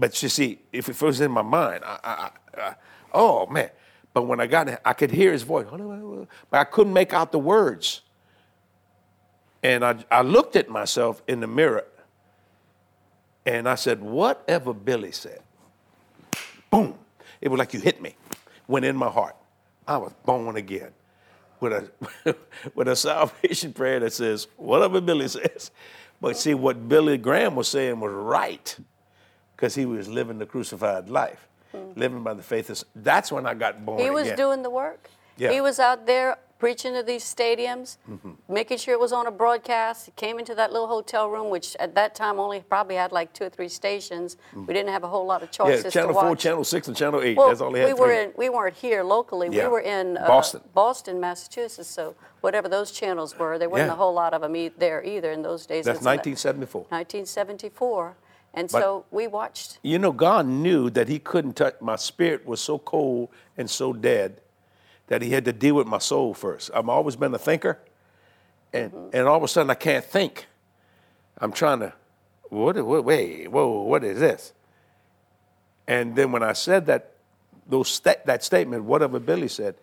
But 0.00 0.22
you 0.22 0.30
see, 0.30 0.60
if 0.72 0.88
it 0.88 1.00
was 1.00 1.20
in 1.20 1.30
my 1.30 1.42
mind, 1.42 1.84
I, 1.84 1.98
I, 2.02 2.60
I, 2.60 2.74
oh 3.12 3.46
man. 3.46 3.70
But 4.14 4.22
when 4.22 4.40
I 4.40 4.46
got 4.46 4.68
it, 4.68 4.80
I 4.84 4.94
could 4.94 5.10
hear 5.10 5.30
his 5.30 5.42
voice, 5.42 5.66
but 5.70 6.58
I 6.58 6.64
couldn't 6.64 6.94
make 6.94 7.12
out 7.12 7.30
the 7.30 7.38
words. 7.38 8.00
And 9.62 9.84
I, 9.84 10.04
I 10.10 10.22
looked 10.22 10.56
at 10.56 10.68
myself 10.70 11.22
in 11.28 11.40
the 11.40 11.46
mirror 11.46 11.84
and 13.44 13.68
I 13.68 13.74
said, 13.74 14.00
whatever 14.00 14.72
Billy 14.72 15.12
said, 15.12 15.42
boom. 16.70 16.94
It 17.40 17.50
was 17.50 17.58
like 17.58 17.74
you 17.74 17.80
hit 17.80 18.02
me, 18.02 18.16
went 18.66 18.84
in 18.86 18.96
my 18.96 19.08
heart. 19.08 19.36
I 19.86 19.98
was 19.98 20.12
born 20.24 20.56
again 20.56 20.90
with 21.60 21.72
a, 21.72 22.36
with 22.74 22.88
a 22.88 22.96
salvation 22.96 23.74
prayer 23.74 24.00
that 24.00 24.14
says, 24.14 24.48
whatever 24.56 25.00
Billy 25.00 25.28
says. 25.28 25.70
But 26.20 26.36
see, 26.36 26.54
what 26.54 26.88
Billy 26.88 27.18
Graham 27.18 27.54
was 27.54 27.68
saying 27.68 28.00
was 28.00 28.12
right 28.12 28.76
because 29.60 29.74
he 29.74 29.84
was 29.84 30.08
living 30.08 30.38
the 30.38 30.46
crucified 30.46 31.10
life, 31.10 31.46
living 31.94 32.22
by 32.22 32.32
the 32.32 32.42
faith 32.42 32.70
of. 32.70 32.82
That's 32.94 33.30
when 33.30 33.44
I 33.46 33.52
got 33.54 33.84
born 33.84 34.00
He 34.00 34.08
was 34.10 34.24
again. 34.28 34.36
doing 34.38 34.62
the 34.62 34.70
work. 34.70 35.10
Yeah. 35.36 35.52
He 35.52 35.60
was 35.60 35.78
out 35.78 36.06
there 36.06 36.38
preaching 36.58 36.92
to 36.94 37.02
these 37.02 37.24
stadiums, 37.24 37.96
Mm-hmm. 38.10 38.30
making 38.48 38.76
sure 38.78 38.92
it 38.94 39.00
was 39.00 39.12
on 39.12 39.26
a 39.26 39.30
broadcast. 39.30 40.06
He 40.06 40.12
came 40.12 40.38
into 40.38 40.54
that 40.54 40.72
little 40.72 40.88
hotel 40.88 41.28
room, 41.30 41.48
which 41.50 41.74
at 41.78 41.94
that 41.94 42.14
time 42.14 42.38
only 42.38 42.60
probably 42.60 42.96
had 42.96 43.12
like 43.12 43.32
two 43.34 43.44
or 43.44 43.48
three 43.50 43.68
stations. 43.68 44.36
We 44.54 44.72
didn't 44.74 44.90
have 44.90 45.04
a 45.04 45.08
whole 45.08 45.24
lot 45.26 45.42
of 45.42 45.50
Mm. 45.50 45.58
Yeah, 45.68 45.76
choices 45.76 45.92
Channel 45.92 46.08
to 46.10 46.14
watch. 46.14 46.24
4, 46.24 46.36
Channel 46.36 46.64
6, 46.64 46.88
and 46.88 46.96
Channel 46.96 47.20
8. 47.22 47.36
Well, 47.36 47.48
That's 47.48 47.60
all 47.60 47.70
they 47.72 47.80
had. 47.80 47.94
we 47.94 48.00
were 48.00 48.12
in, 48.12 48.32
we 48.36 48.48
weren't 48.48 48.76
here 48.76 49.02
locally. 49.02 49.48
Yeah. 49.50 49.64
We 49.64 49.68
were 49.72 49.80
in 49.80 50.16
uh, 50.18 50.26
Boston. 50.26 50.60
Boston, 50.74 51.20
Massachusetts. 51.20 51.88
So 51.88 52.14
whatever 52.40 52.68
those 52.68 52.90
channels 52.92 53.38
were, 53.38 53.58
there 53.58 53.68
wasn't 53.70 53.88
Yeah. 53.88 53.94
a 53.94 53.96
whole 53.96 54.12
lot 54.14 54.32
of 54.34 54.40
them 54.42 54.54
e- 54.56 54.72
there 54.76 55.02
either 55.04 55.30
in 55.32 55.42
those 55.42 55.64
days. 55.66 55.84
That's 55.86 55.98
It's 55.98 56.04
like 56.06 56.20
1974. 56.26 56.86
1974, 56.90 58.16
and 58.54 58.70
But- 58.70 58.80
so 58.82 59.04
we 59.10 59.26
watched. 59.26 59.78
You 59.82 59.98
know, 59.98 60.12
God 60.12 60.46
knew 60.46 60.90
that 60.90 61.08
He 61.08 61.18
couldn't 61.18 61.54
touch, 61.56 61.74
my 61.80 61.96
spirit 61.96 62.44
was 62.46 62.60
so 62.60 62.78
cold 62.78 63.28
and 63.56 63.68
so 63.70 63.92
dead 63.92 64.40
that 65.08 65.22
He 65.22 65.30
had 65.30 65.44
to 65.44 65.52
deal 65.52 65.74
with 65.74 65.86
my 65.86 65.98
soul 65.98 66.34
first. 66.34 66.70
I've 66.74 66.88
always 66.88 67.16
been 67.16 67.34
a 67.34 67.38
thinker, 67.38 67.78
and, 68.72 68.92
Mm-hmm. 68.92 69.16
and 69.16 69.28
all 69.28 69.36
of 69.36 69.42
a 69.42 69.48
sudden 69.48 69.70
I 69.70 69.74
can't 69.74 70.04
think. 70.04 70.46
I'm 71.38 71.52
trying 71.52 71.80
to, 71.80 71.92
what, 72.48 72.76
what, 72.84 73.04
wait, 73.04 73.48
whoa, 73.50 73.82
what 73.82 74.04
is 74.04 74.18
this? 74.20 74.52
And 75.86 76.14
then 76.14 76.30
when 76.32 76.42
I 76.42 76.52
said 76.52 76.86
that, 76.86 77.12
those 77.68 78.00
that 78.00 78.42
statement, 78.44 78.84
whatever 78.84 79.18
Billy 79.20 79.48
said, 79.48 79.74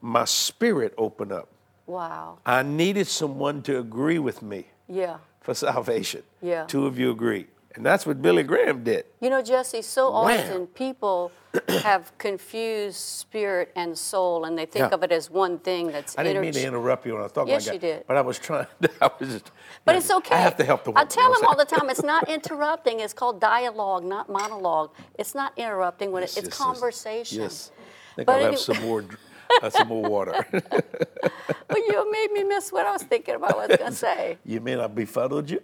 my 0.00 0.24
spirit 0.26 0.94
opened 0.98 1.32
up. 1.32 1.48
Wow. 1.86 2.38
I 2.46 2.62
needed 2.62 3.06
someone 3.06 3.62
to 3.62 3.78
agree 3.78 4.18
with 4.18 4.42
me 4.42 4.66
Yeah. 4.88 5.18
for 5.40 5.54
salvation. 5.54 6.22
Yeah. 6.42 6.64
Two 6.66 6.86
of 6.86 6.98
you 6.98 7.10
agree. 7.10 7.46
And 7.76 7.84
that's 7.84 8.06
what 8.06 8.22
Billy 8.22 8.44
Graham 8.44 8.84
did. 8.84 9.04
You 9.20 9.30
know, 9.30 9.42
Jesse, 9.42 9.82
so 9.82 10.10
Wham. 10.22 10.38
often 10.40 10.66
people 10.68 11.32
have 11.82 12.16
confused 12.18 12.96
spirit 13.00 13.72
and 13.74 13.98
soul, 13.98 14.44
and 14.44 14.56
they 14.56 14.64
think 14.64 14.90
Yeah. 14.90 14.94
of 14.94 15.02
it 15.02 15.10
as 15.10 15.28
one 15.28 15.58
thing 15.58 15.88
that's 15.90 16.16
I 16.16 16.22
didn't 16.22 16.42
mean 16.42 16.52
to 16.52 16.64
interrupt 16.64 17.04
you 17.04 17.14
when 17.14 17.20
I 17.22 17.24
was 17.24 17.32
talking 17.32 17.48
Yes, 17.50 17.66
like 17.66 17.74
you 17.74 17.80
that. 17.80 17.96
did. 17.98 18.06
But 18.06 18.16
I 18.16 18.20
was 18.20 18.38
trying. 18.38 18.66
I 19.02 19.10
was 19.18 19.28
just. 19.28 19.50
But 19.84 19.96
it's 19.96 20.10
okay. 20.10 20.36
I 20.36 20.38
have 20.38 20.56
to 20.58 20.64
help 20.64 20.84
the 20.84 20.92
I 20.94 21.04
tell 21.04 21.32
them 21.32 21.44
all 21.44 21.56
the 21.56 21.64
time, 21.64 21.90
it's 21.90 22.02
not 22.04 22.28
interrupting. 22.36 23.00
It's 23.00 23.12
called 23.12 23.40
dialogue, 23.40 24.04
not 24.04 24.28
monologue. 24.28 24.90
It's 25.18 25.34
not 25.34 25.52
interrupting 25.58 26.12
when 26.12 26.22
it, 26.22 26.26
it's 26.26 26.36
yes, 26.36 26.44
yes. 26.46 26.56
conversation. 26.56 27.42
Yes. 27.42 27.72
I 28.12 28.14
think 28.16 28.26
But 28.26 28.36
I'll 28.40 28.50
have 28.52 28.58
some 28.60 28.80
more, 28.82 29.04
uh, 29.62 29.70
some 29.70 29.88
more 29.88 30.02
water. 30.08 30.46
But 30.52 31.78
you 31.88 32.12
made 32.12 32.30
me 32.32 32.44
miss 32.44 32.70
what 32.70 32.86
I 32.86 32.92
was 32.92 33.02
thinking 33.02 33.34
about 33.34 33.56
what 33.56 33.64
I 33.64 33.66
was 33.66 33.76
going 33.78 33.90
to 33.90 33.96
say. 33.96 34.38
you 34.44 34.60
mean 34.60 34.78
I 34.78 34.86
befuddled 34.86 35.50
you? 35.50 35.58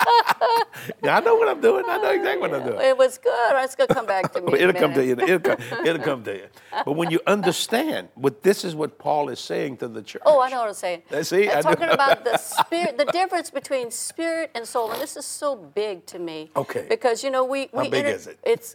yeah, 1.02 1.16
I 1.16 1.20
know 1.20 1.36
what 1.36 1.48
I'm 1.48 1.60
doing. 1.60 1.84
I 1.86 1.98
know 1.98 2.10
exactly 2.10 2.40
what 2.40 2.54
I'm 2.54 2.66
doing. 2.66 2.80
It 2.80 2.96
was 2.96 3.18
good. 3.18 3.64
It's 3.64 3.74
going 3.74 3.88
to 3.88 3.94
come 3.94 4.06
back 4.06 4.32
to 4.32 4.40
me. 4.42 4.58
It'll 4.58 4.72
come 4.72 4.94
to 4.94 5.04
you. 5.04 5.12
It'll 5.12 5.38
come, 5.38 5.56
it'll 5.84 6.02
come 6.02 6.24
to 6.24 6.34
you. 6.34 6.46
But 6.84 6.92
when 6.92 7.10
you 7.10 7.20
understand, 7.26 8.08
what 8.14 8.42
this 8.42 8.64
is 8.64 8.74
what 8.74 8.98
Paul 8.98 9.28
is 9.28 9.38
saying 9.38 9.78
to 9.78 9.88
the 9.88 10.02
church. 10.02 10.22
Oh, 10.26 10.40
I 10.40 10.50
know 10.50 10.60
what 10.60 10.68
I'm 10.68 10.74
saying. 10.74 11.02
Uh, 11.12 11.22
see, 11.22 11.50
I'm 11.50 11.62
talking 11.62 11.88
about 11.88 12.24
the 12.24 12.36
spirit, 12.60 12.98
the 12.98 13.06
difference 13.06 13.50
between 13.50 13.90
spirit 13.90 14.50
and 14.54 14.66
soul, 14.66 14.90
and 14.90 15.00
this 15.00 15.16
is 15.16 15.24
so 15.24 15.56
big 15.56 16.06
to 16.06 16.18
me. 16.18 16.50
Okay. 16.56 16.86
Because 16.88 17.22
you 17.24 17.30
know 17.30 17.44
we 17.44 17.68
we 17.72 17.84
How 17.84 17.90
big 17.90 18.06
is 18.06 18.26
it? 18.26 18.38
It's 18.42 18.74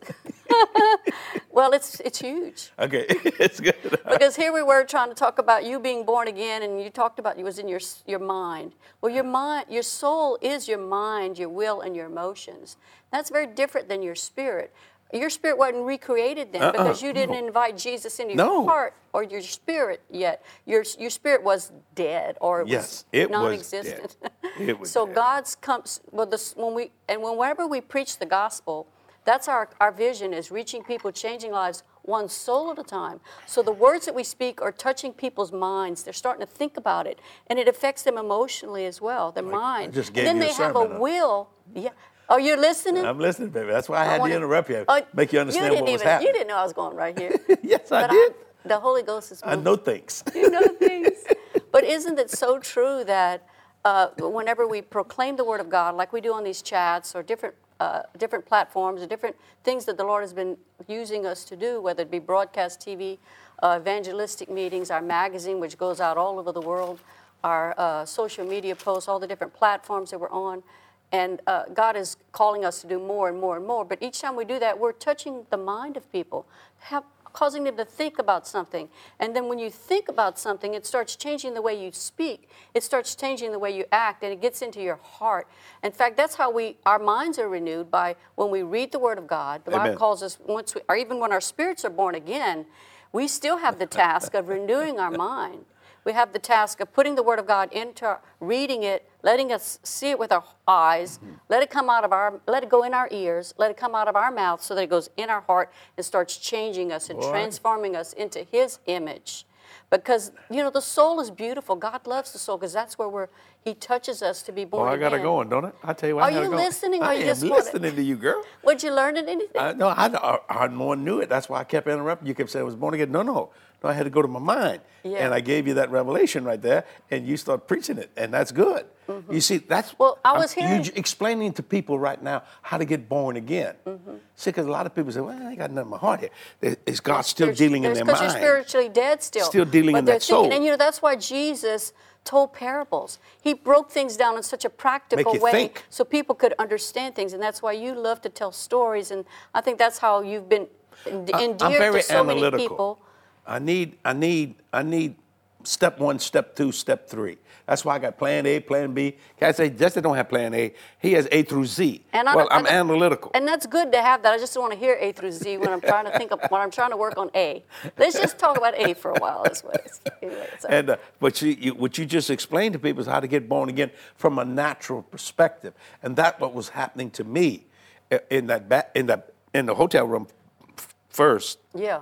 well, 1.51 1.71
it's 1.71 1.99
it's 2.01 2.19
huge. 2.19 2.71
Okay, 2.79 3.05
it's 3.09 3.59
good. 3.59 3.75
Because 4.09 4.35
here 4.35 4.53
we 4.53 4.63
were 4.63 4.83
trying 4.83 5.09
to 5.09 5.15
talk 5.15 5.39
about 5.39 5.65
you 5.65 5.79
being 5.79 6.05
born 6.05 6.27
again, 6.27 6.63
and 6.63 6.81
you 6.81 6.89
talked 6.89 7.19
about 7.19 7.37
it 7.37 7.43
was 7.43 7.59
in 7.59 7.67
your 7.67 7.81
your 8.05 8.19
mind. 8.19 8.73
Well, 9.01 9.11
your 9.11 9.23
mind, 9.23 9.67
your 9.69 9.83
soul 9.83 10.37
is 10.41 10.67
your 10.67 10.77
mind, 10.79 11.08
your 11.37 11.49
will, 11.49 11.81
and 11.81 11.95
your 11.95 12.05
emotions. 12.05 12.77
That's 13.11 13.29
very 13.29 13.47
different 13.47 13.87
than 13.89 14.01
your 14.01 14.15
spirit. 14.15 14.73
Your 15.11 15.31
spirit 15.31 15.57
wasn't 15.57 15.85
recreated 15.85 16.53
then 16.53 16.61
uh-uh. 16.61 16.71
because 16.71 17.01
you 17.01 17.13
didn't 17.13 17.35
Uh-uh, 17.35 17.41
no. 17.41 17.47
invite 17.47 17.77
Jesus 17.77 18.19
into 18.19 18.35
your 18.35 18.45
No. 18.45 18.65
heart 18.67 18.93
or 19.11 19.23
your 19.23 19.41
spirit 19.41 20.01
yet. 20.09 20.43
Your 20.65 20.83
your 20.99 21.09
spirit 21.09 21.41
was 21.43 21.71
dead 21.95 22.37
or 22.41 22.61
it 22.61 22.67
Yes, 22.67 22.81
was 22.81 23.05
it 23.11 23.29
was 23.31 23.39
non-existent. 23.41 24.17
dead. 24.21 24.31
It 24.69 24.79
was 24.79 24.91
so 24.91 25.05
dead. 25.07 25.15
God's 25.15 25.55
comes 25.55 26.01
well 26.11 26.27
this 26.27 26.53
when 26.55 26.75
we 26.75 26.91
and 27.07 27.23
whenever 27.23 27.65
we 27.65 27.81
preach 27.81 28.19
the 28.19 28.27
gospel, 28.27 28.85
that's 29.25 29.47
our 29.47 29.69
our 29.81 29.91
vision 29.91 30.31
is 30.31 30.51
reaching 30.51 30.83
people, 30.83 31.11
changing 31.11 31.51
lives 31.51 31.81
one 32.09 32.27
soul 32.27 32.71
at 32.71 32.79
a 32.79 32.83
time. 32.83 33.19
So 33.45 33.61
the 33.61 33.71
words 33.71 34.05
that 34.07 34.15
we 34.15 34.23
speak 34.23 34.61
are 34.61 34.71
touching 34.71 35.13
people's 35.13 35.51
minds. 35.53 36.03
They're 36.03 36.11
starting 36.13 36.45
to 36.45 36.51
think 36.51 36.75
about 36.75 37.07
it, 37.07 37.19
and 37.47 37.57
it 37.59 37.67
affects 37.67 38.01
them 38.03 38.17
emotionally 38.17 38.85
as 38.85 38.99
well. 38.99 39.31
Their 39.31 39.43
mind. 39.43 39.93
just 39.93 40.09
And 40.09 40.15
gave 40.15 40.25
then 40.25 40.35
you 40.37 40.41
they 40.43 40.53
have 40.53 40.75
a 40.75 40.85
will. 40.99 41.49
Yeah. 41.73 41.91
Oh, 42.31 42.37
you're 42.37 42.57
listening. 42.59 43.05
I'm 43.05 43.17
listening, 43.19 43.49
baby. 43.49 43.71
That's 43.71 43.89
why 43.89 44.01
I 44.01 44.05
had 44.05 44.19
wanna- 44.19 44.33
to 44.33 44.37
interrupt 44.37 44.69
you, 44.69 44.85
Oh, 44.87 45.01
make 45.13 45.31
you 45.33 45.39
understand 45.39 45.71
didn't 45.71 45.85
what 45.85 45.91
was 45.93 46.01
even, 46.01 46.07
happening. 46.07 46.27
You 46.27 46.33
didn't 46.33 46.47
know 46.47 46.57
I 46.57 46.63
was 46.63 46.73
going 46.73 46.95
right 46.95 47.17
here. 47.17 47.31
yes, 47.63 47.91
I 47.91 48.01
But 48.01 48.11
did. 48.11 48.33
the 48.65 48.79
Holy 48.79 49.01
Ghost 49.03 49.31
is 49.31 49.41
I 49.43 49.55
know 49.55 49.75
things. 49.75 50.23
you 50.35 50.49
know 50.49 50.67
things. 50.79 51.17
But 51.71 51.83
isn't 51.83 52.17
it 52.17 52.31
so 52.31 52.57
true 52.59 53.03
that 53.03 53.45
uh, 53.85 54.07
whenever 54.17 54.67
we 54.67 54.81
proclaim 54.81 55.35
the 55.37 55.43
Word 55.43 55.61
of 55.61 55.69
God, 55.69 55.95
like 55.95 56.11
we 56.11 56.19
do 56.19 56.33
on 56.33 56.43
these 56.43 56.61
chats 56.63 57.15
or 57.15 57.21
different 57.23 57.55
uh, 57.79 58.01
different 58.17 58.45
platforms 58.45 59.01
or 59.01 59.07
different 59.07 59.35
things 59.63 59.85
that 59.85 59.97
the 59.97 60.03
Lord 60.03 60.21
has 60.21 60.33
been 60.33 60.57
using 60.87 61.25
us 61.25 61.43
to 61.45 61.55
do, 61.55 61.81
whether 61.81 62.03
it 62.03 62.11
be 62.11 62.19
broadcast 62.19 62.79
TV, 62.79 63.17
uh, 63.61 63.77
evangelistic 63.79 64.49
meetings, 64.49 64.91
our 64.91 65.01
magazine, 65.01 65.59
which 65.59 65.77
goes 65.77 65.99
out 65.99 66.17
all 66.17 66.39
over 66.39 66.51
the 66.51 66.61
world, 66.61 66.99
our 67.43 67.73
uh, 67.77 68.05
social 68.05 68.45
media 68.45 68.75
posts, 68.75 69.07
all 69.07 69.19
the 69.19 69.27
different 69.27 69.53
platforms 69.53 70.11
that 70.11 70.19
we're 70.19 70.29
on. 70.29 70.63
And 71.11 71.41
uh, 71.47 71.63
God 71.73 71.95
is 71.95 72.17
calling 72.31 72.63
us 72.63 72.81
to 72.81 72.87
do 72.87 72.99
more 72.99 73.29
and 73.29 73.39
more 73.39 73.57
and 73.57 73.65
more. 73.65 73.83
But 73.83 74.01
each 74.01 74.21
time 74.21 74.35
we 74.35 74.45
do 74.45 74.59
that, 74.59 74.77
we're 74.77 74.91
touching 74.91 75.45
the 75.49 75.57
mind 75.57 75.97
of 75.97 76.09
people, 76.11 76.45
have, 76.79 77.03
causing 77.33 77.63
them 77.63 77.77
to 77.77 77.85
think 77.85 78.19
about 78.19 78.47
something. 78.47 78.89
And 79.19 79.35
then 79.35 79.47
when 79.47 79.59
you 79.59 79.69
think 79.69 80.09
about 80.09 80.39
something, 80.39 80.73
it 80.73 80.85
starts 80.85 81.15
changing 81.15 81.53
the 81.53 81.61
way 81.61 81.81
you 81.81 81.91
speak. 81.91 82.49
It 82.73 82.83
starts 82.83 83.15
changing 83.15 83.51
the 83.51 83.59
way 83.59 83.75
you 83.75 83.85
act, 83.91 84.23
and 84.23 84.31
it 84.31 84.41
gets 84.41 84.61
into 84.61 84.81
your 84.81 84.97
heart. 84.97 85.47
In 85.83 85.91
fact, 85.91 86.17
that's 86.17 86.35
how 86.35 86.51
we 86.51 86.77
our 86.85 86.99
minds 86.99 87.39
are 87.39 87.49
renewed 87.49 87.91
by 87.91 88.15
when 88.35 88.49
we 88.49 88.63
read 88.63 88.91
the 88.91 88.99
Word 88.99 89.17
of 89.17 89.27
God. 89.27 89.65
The 89.65 89.71
Bible 89.71 89.97
calls 89.97 90.23
us 90.23 90.37
once, 90.45 90.75
we, 90.75 90.81
or 90.89 90.95
even 90.95 91.19
when 91.19 91.31
our 91.31 91.41
spirits 91.41 91.85
are 91.85 91.89
born 91.89 92.15
again, 92.15 92.65
we 93.11 93.27
still 93.27 93.57
have 93.57 93.79
the 93.79 93.85
task 93.85 94.33
of 94.33 94.49
renewing 94.49 94.99
our 94.99 95.11
mind. 95.11 95.65
We 96.09 96.13
have 96.13 96.33
the 96.33 96.39
task 96.39 96.79
of 96.79 96.91
putting 96.91 97.13
the 97.13 97.21
Word 97.21 97.37
of 97.37 97.45
God 97.45 97.71
into 97.71 98.03
our, 98.03 98.19
reading 98.39 98.81
it, 98.81 99.07
letting 99.21 99.51
us 99.51 99.77
see 99.83 100.09
it 100.09 100.17
with 100.17 100.31
our 100.31 100.43
eyes, 100.67 101.19
let 101.49 101.61
it 101.61 101.69
come 101.69 101.87
out 101.87 102.03
of 102.03 102.11
our, 102.11 102.41
let 102.47 102.63
it 102.63 102.69
go 102.69 102.81
in 102.81 102.95
our 102.95 103.07
ears, 103.11 103.53
let 103.59 103.69
it 103.69 103.77
come 103.77 103.93
out 103.93 104.07
of 104.07 104.15
our 104.15 104.31
mouth 104.31 104.59
so 104.59 104.73
that 104.73 104.81
it 104.81 104.89
goes 104.89 105.11
in 105.17 105.29
our 105.29 105.41
heart 105.41 105.71
and 105.97 106.03
starts 106.03 106.37
changing 106.37 106.91
us 106.91 107.11
and 107.11 107.19
Boy. 107.19 107.29
transforming 107.29 107.95
us 107.95 108.13
into 108.13 108.43
His 108.43 108.79
image. 108.87 109.45
Because 109.91 110.31
you 110.49 110.63
know 110.63 110.71
the 110.71 110.81
soul 110.81 111.19
is 111.19 111.29
beautiful. 111.29 111.75
God 111.75 112.07
loves 112.07 112.33
the 112.33 112.39
soul 112.39 112.57
because 112.57 112.73
that's 112.73 112.97
where 112.97 113.07
we're. 113.07 113.29
He 113.63 113.73
touches 113.73 114.21
us 114.21 114.41
to 114.43 114.51
be 114.51 114.63
born. 114.65 114.83
Oh, 114.83 114.85
born 114.85 114.97
I 114.97 115.01
got 115.01 115.11
it 115.11 115.15
again. 115.17 115.25
going, 115.25 115.49
don't 115.49 115.65
it? 115.65 115.75
I 115.83 115.93
tell 115.93 116.09
you 116.09 116.15
what. 116.15 116.23
Are 116.23 116.27
I 116.27 116.33
got 116.33 116.43
you 116.43 116.49
going. 116.49 116.63
listening 116.63 117.01
or 117.01 117.05
I 117.05 117.13
you 117.15 117.21
am 117.21 117.27
just 117.27 117.43
listening 117.43 117.95
to 117.95 118.01
you, 118.01 118.15
girl. 118.15 118.41
Would 118.63 118.81
you 118.81 118.91
learn 118.93 119.17
it 119.17 119.27
anything? 119.27 119.61
I, 119.61 119.73
no, 119.73 119.87
I, 119.89 120.05
I, 120.07 120.39
I 120.65 120.67
more 120.69 120.95
knew 120.95 121.19
it. 121.19 121.27
That's 121.29 121.49
why 121.49 121.59
I 121.59 121.63
kept 121.65 121.87
interrupting. 121.87 122.27
You 122.27 122.33
kept 122.33 122.49
saying 122.51 122.61
I 122.61 122.65
was 122.65 122.75
born 122.75 122.93
again. 122.93 123.11
No, 123.11 123.21
no, 123.21 123.33
no. 123.33 123.49
I 123.81 123.93
had 123.93 124.03
to 124.03 124.09
go 124.09 124.21
to 124.21 124.27
my 124.27 124.39
mind, 124.41 124.81
Yeah. 125.05 125.19
and 125.19 125.33
I 125.33 125.39
gave 125.39 125.65
you 125.65 125.75
that 125.75 125.89
revelation 125.89 126.43
right 126.43 126.61
there, 126.61 126.83
and 127.11 127.25
you 127.25 127.37
start 127.37 127.65
preaching 127.65 127.97
it, 127.97 128.09
and 128.17 128.33
that's 128.33 128.51
good. 128.51 128.85
You 129.31 129.39
see, 129.41 129.57
that's 129.57 129.89
Mm-hmm. 129.93 130.03
Well, 130.03 130.19
I 130.23 130.37
was 130.37 130.51
hearing- 130.51 130.83
you 130.83 130.91
explaining 130.95 131.53
to 131.53 131.63
people 131.63 131.97
right 131.97 132.21
now 132.21 132.43
how 132.61 132.77
to 132.77 132.83
get 132.85 133.07
born 133.07 133.37
again. 133.37 133.75
Mm-hmm. 133.87 134.15
See, 134.35 134.49
because 134.51 134.65
a 134.67 134.69
lot 134.71 134.85
of 134.85 134.93
people 134.93 135.11
say, 135.13 135.21
"Well, 135.21 135.35
I 135.41 135.49
ain't 135.51 135.57
got 135.57 135.71
nothing 135.71 135.87
in 135.87 135.91
my 135.91 135.97
heart 135.97 136.19
here." 136.19 136.75
Is 136.85 136.99
God 136.99 137.21
still 137.21 137.47
There's- 137.47 137.57
dealing 137.57 137.85
in 137.85 137.93
their 137.93 138.03
mind? 138.05 138.19
you're 138.19 138.29
spiritually 138.29 138.89
dead 138.89 139.23
still. 139.23 139.45
Still 139.45 139.65
dealing 139.65 139.93
But 139.93 139.99
in 139.99 140.05
that 140.05 140.11
thinking- 140.23 140.27
soul. 140.27 140.53
And 140.53 140.63
you 140.65 140.71
know 140.71 140.77
that's 140.77 141.01
why 141.01 141.15
Jesus 141.15 141.93
told 142.29 142.53
parables. 142.53 143.17
He 143.41 143.55
broke 143.55 143.89
things 143.89 144.15
down 144.15 144.37
in 144.37 144.43
such 144.43 144.63
a 144.63 144.69
practical 144.69 145.33
way 145.39 145.51
think. 145.51 145.83
so 145.89 146.05
people 146.05 146.35
could 146.35 146.53
understand 146.59 147.15
things, 147.15 147.33
and 147.33 147.41
that's 147.41 147.59
why 147.63 147.71
you 147.71 147.95
love 147.95 148.21
to 148.21 148.29
tell 148.29 148.51
stories. 148.51 149.09
And 149.09 149.25
I 149.57 149.61
think 149.61 149.79
that's 149.79 149.97
how 149.97 150.21
you've 150.21 150.47
been 150.47 150.67
endeared 151.07 151.93
to 151.93 152.01
so 152.03 152.23
many 152.23 152.39
analytical. 152.39 152.59
people. 152.59 152.99
I 153.47 153.57
need, 153.57 153.97
I 154.05 154.13
need, 154.13 154.55
I 154.71 154.83
need 154.83 155.15
step 155.63 155.99
one, 155.99 156.19
step 156.19 156.55
two, 156.55 156.71
step 156.71 157.07
three. 157.07 157.37
That's 157.67 157.85
why 157.85 157.95
I 157.95 157.99
got 157.99 158.17
plan 158.17 158.47
A, 158.47 158.59
plan 158.59 158.93
B. 158.95 159.15
Can 159.37 159.49
I 159.49 159.51
say 159.51 159.69
Jesse 159.69 160.01
don't 160.01 160.15
have 160.15 160.27
plan 160.27 160.55
A? 160.55 160.73
He 160.97 161.13
has 161.13 161.27
A 161.31 161.43
through 161.43 161.65
Z. 161.65 162.03
And 162.13 162.27
well, 162.33 162.47
I'm 162.49 162.65
analytical. 162.65 163.29
And 163.35 163.47
that's 163.47 163.67
good 163.67 163.91
to 163.91 164.01
have 164.01 164.23
that. 164.23 164.33
I 164.33 164.39
just 164.39 164.55
don't 164.55 164.63
want 164.63 164.73
to 164.73 164.79
hear 164.79 164.97
A 164.99 165.11
through 165.11 165.31
Z 165.33 165.57
when 165.57 165.69
I'm 165.69 165.81
trying 165.81 166.05
to 166.05 166.17
think 166.17 166.31
of 166.31 166.39
when 166.49 166.61
I'm 166.61 166.71
trying 166.71 166.89
to 166.89 166.97
work 166.97 167.17
on 167.17 167.29
A. 167.35 167.63
Let's 167.97 168.19
just 168.19 168.39
talk 168.39 168.57
about 168.57 168.73
A 168.75 168.95
for 168.95 169.11
a 169.11 169.19
while. 169.19 169.43
Is 169.43 169.63
what 169.63 169.75
it's, 169.85 170.01
anyway, 170.21 170.49
so. 170.57 170.67
And 170.69 170.89
uh, 170.89 170.97
but 171.19 171.41
you, 171.43 171.49
you, 171.59 171.73
what 171.75 171.97
you 171.99 172.07
just 172.07 172.31
explained 172.31 172.73
to 172.73 172.79
people 172.79 173.01
is 173.01 173.07
how 173.07 173.19
to 173.19 173.27
get 173.27 173.47
born 173.47 173.69
again 173.69 173.91
from 174.15 174.39
a 174.39 174.45
natural 174.45 175.03
perspective, 175.03 175.75
and 176.01 176.15
that 176.15 176.39
what 176.39 176.55
was 176.55 176.69
happening 176.69 177.11
to 177.11 177.23
me 177.23 177.65
uh, 178.11 178.17
in 178.31 178.47
that 178.47 178.67
ba- 178.67 178.87
in 178.95 179.05
the 179.05 179.23
in 179.53 179.67
the 179.67 179.75
hotel 179.75 180.05
room 180.07 180.27
f- 180.75 180.95
first. 181.09 181.59
yeah. 181.75 181.99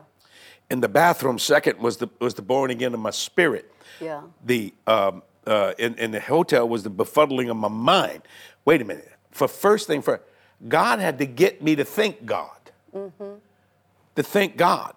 In 0.69 0.81
the 0.81 0.89
bathroom, 0.89 1.39
second 1.39 1.79
was 1.79 1.97
the 1.97 2.09
was 2.19 2.33
the 2.33 2.41
born 2.41 2.71
again 2.71 2.93
of 2.93 2.99
my 2.99 3.11
spirit. 3.11 3.71
Yeah. 4.01 4.21
The 4.45 4.73
um, 4.85 5.23
uh, 5.45 5.73
in 5.77 5.95
in 5.95 6.11
the 6.11 6.19
hotel 6.19 6.67
was 6.67 6.83
the 6.83 6.89
befuddling 6.89 7.49
of 7.49 7.57
my 7.57 7.69
mind. 7.69 8.23
Wait 8.65 8.81
a 8.81 8.85
minute. 8.85 9.11
For 9.31 9.47
first 9.47 9.87
thing, 9.87 10.01
for 10.01 10.21
God 10.67 10.99
had 10.99 11.19
to 11.19 11.25
get 11.25 11.61
me 11.61 11.75
to 11.75 11.85
think 11.85 12.25
God. 12.25 12.59
Mm-hmm. 12.93 13.35
To 14.15 14.23
think 14.23 14.57
God. 14.57 14.93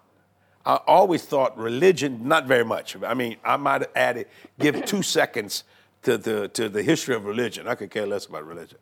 I 0.65 0.75
always 0.87 1.23
thought 1.23 1.57
religion, 1.57 2.27
not 2.27 2.45
very 2.45 2.65
much. 2.65 2.95
I 3.03 3.13
mean, 3.13 3.37
I 3.43 3.57
might 3.57 3.81
have 3.81 3.91
added, 3.95 4.27
give 4.59 4.85
two 4.85 5.01
seconds 5.17 5.63
to 6.03 6.17
the, 6.17 6.47
to 6.49 6.69
the 6.69 6.83
history 6.83 7.15
of 7.15 7.25
religion. 7.25 7.67
I 7.67 7.75
could 7.75 7.91
care 7.91 8.05
less 8.05 8.25
about 8.25 8.45
religion. 8.45 8.77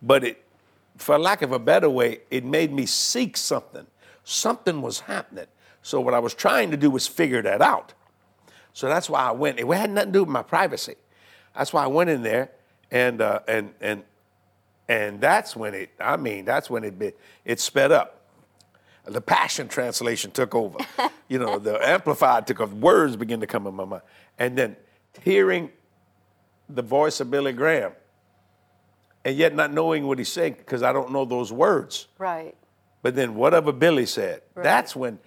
But 0.00 0.24
it, 0.24 0.44
for 0.96 1.18
lack 1.18 1.42
of 1.42 1.52
a 1.52 1.58
better 1.58 1.88
way, 1.88 2.20
it 2.30 2.44
made 2.44 2.72
me 2.72 2.86
seek 2.86 3.36
something. 3.36 3.86
Something 4.24 4.82
was 4.82 5.00
happening. 5.00 5.46
So 5.82 6.00
what 6.00 6.14
I 6.14 6.18
was 6.20 6.34
trying 6.34 6.70
to 6.70 6.76
do 6.76 6.90
was 6.90 7.06
figure 7.06 7.42
that 7.42 7.60
out. 7.60 7.92
So 8.72 8.88
that's 8.88 9.10
why 9.10 9.20
I 9.20 9.32
went. 9.32 9.58
It 9.58 9.66
had 9.66 9.90
nothing 9.90 10.12
to 10.12 10.18
do 10.18 10.20
with 10.20 10.28
my 10.30 10.42
privacy. 10.42 10.94
That's 11.54 11.72
why 11.72 11.84
I 11.84 11.88
went 11.88 12.08
in 12.08 12.22
there, 12.22 12.50
and 12.90 13.20
uh, 13.20 13.40
and 13.46 13.74
and 13.80 14.02
and 14.88 15.20
that's 15.20 15.54
when 15.54 15.74
it. 15.74 15.90
I 16.00 16.16
mean, 16.16 16.44
that's 16.44 16.70
when 16.70 16.84
it 16.84 17.18
it 17.44 17.60
sped 17.60 17.92
up. 17.92 18.20
The 19.04 19.20
Passion 19.20 19.68
Translation 19.68 20.30
took 20.30 20.54
over. 20.54 20.78
you 21.28 21.38
know, 21.38 21.58
the 21.58 21.76
Amplified 21.86 22.46
took 22.46 22.60
over. 22.60 22.74
Words 22.74 23.16
began 23.16 23.40
to 23.40 23.46
come 23.46 23.66
in 23.66 23.74
my 23.74 23.84
mind, 23.84 24.02
and 24.38 24.56
then 24.56 24.76
hearing 25.22 25.70
the 26.68 26.82
voice 26.82 27.20
of 27.20 27.30
Billy 27.30 27.52
Graham, 27.52 27.92
and 29.24 29.36
yet 29.36 29.54
not 29.54 29.72
knowing 29.72 30.06
what 30.06 30.18
he's 30.18 30.32
saying 30.32 30.54
because 30.58 30.82
I 30.82 30.92
don't 30.92 31.12
know 31.12 31.24
those 31.24 31.52
words. 31.52 32.06
Right. 32.18 32.54
But 33.02 33.16
then 33.16 33.34
whatever 33.34 33.72
Billy 33.72 34.06
said, 34.06 34.42
Right. 34.54 34.62
that's 34.62 34.94
when, 34.94 35.18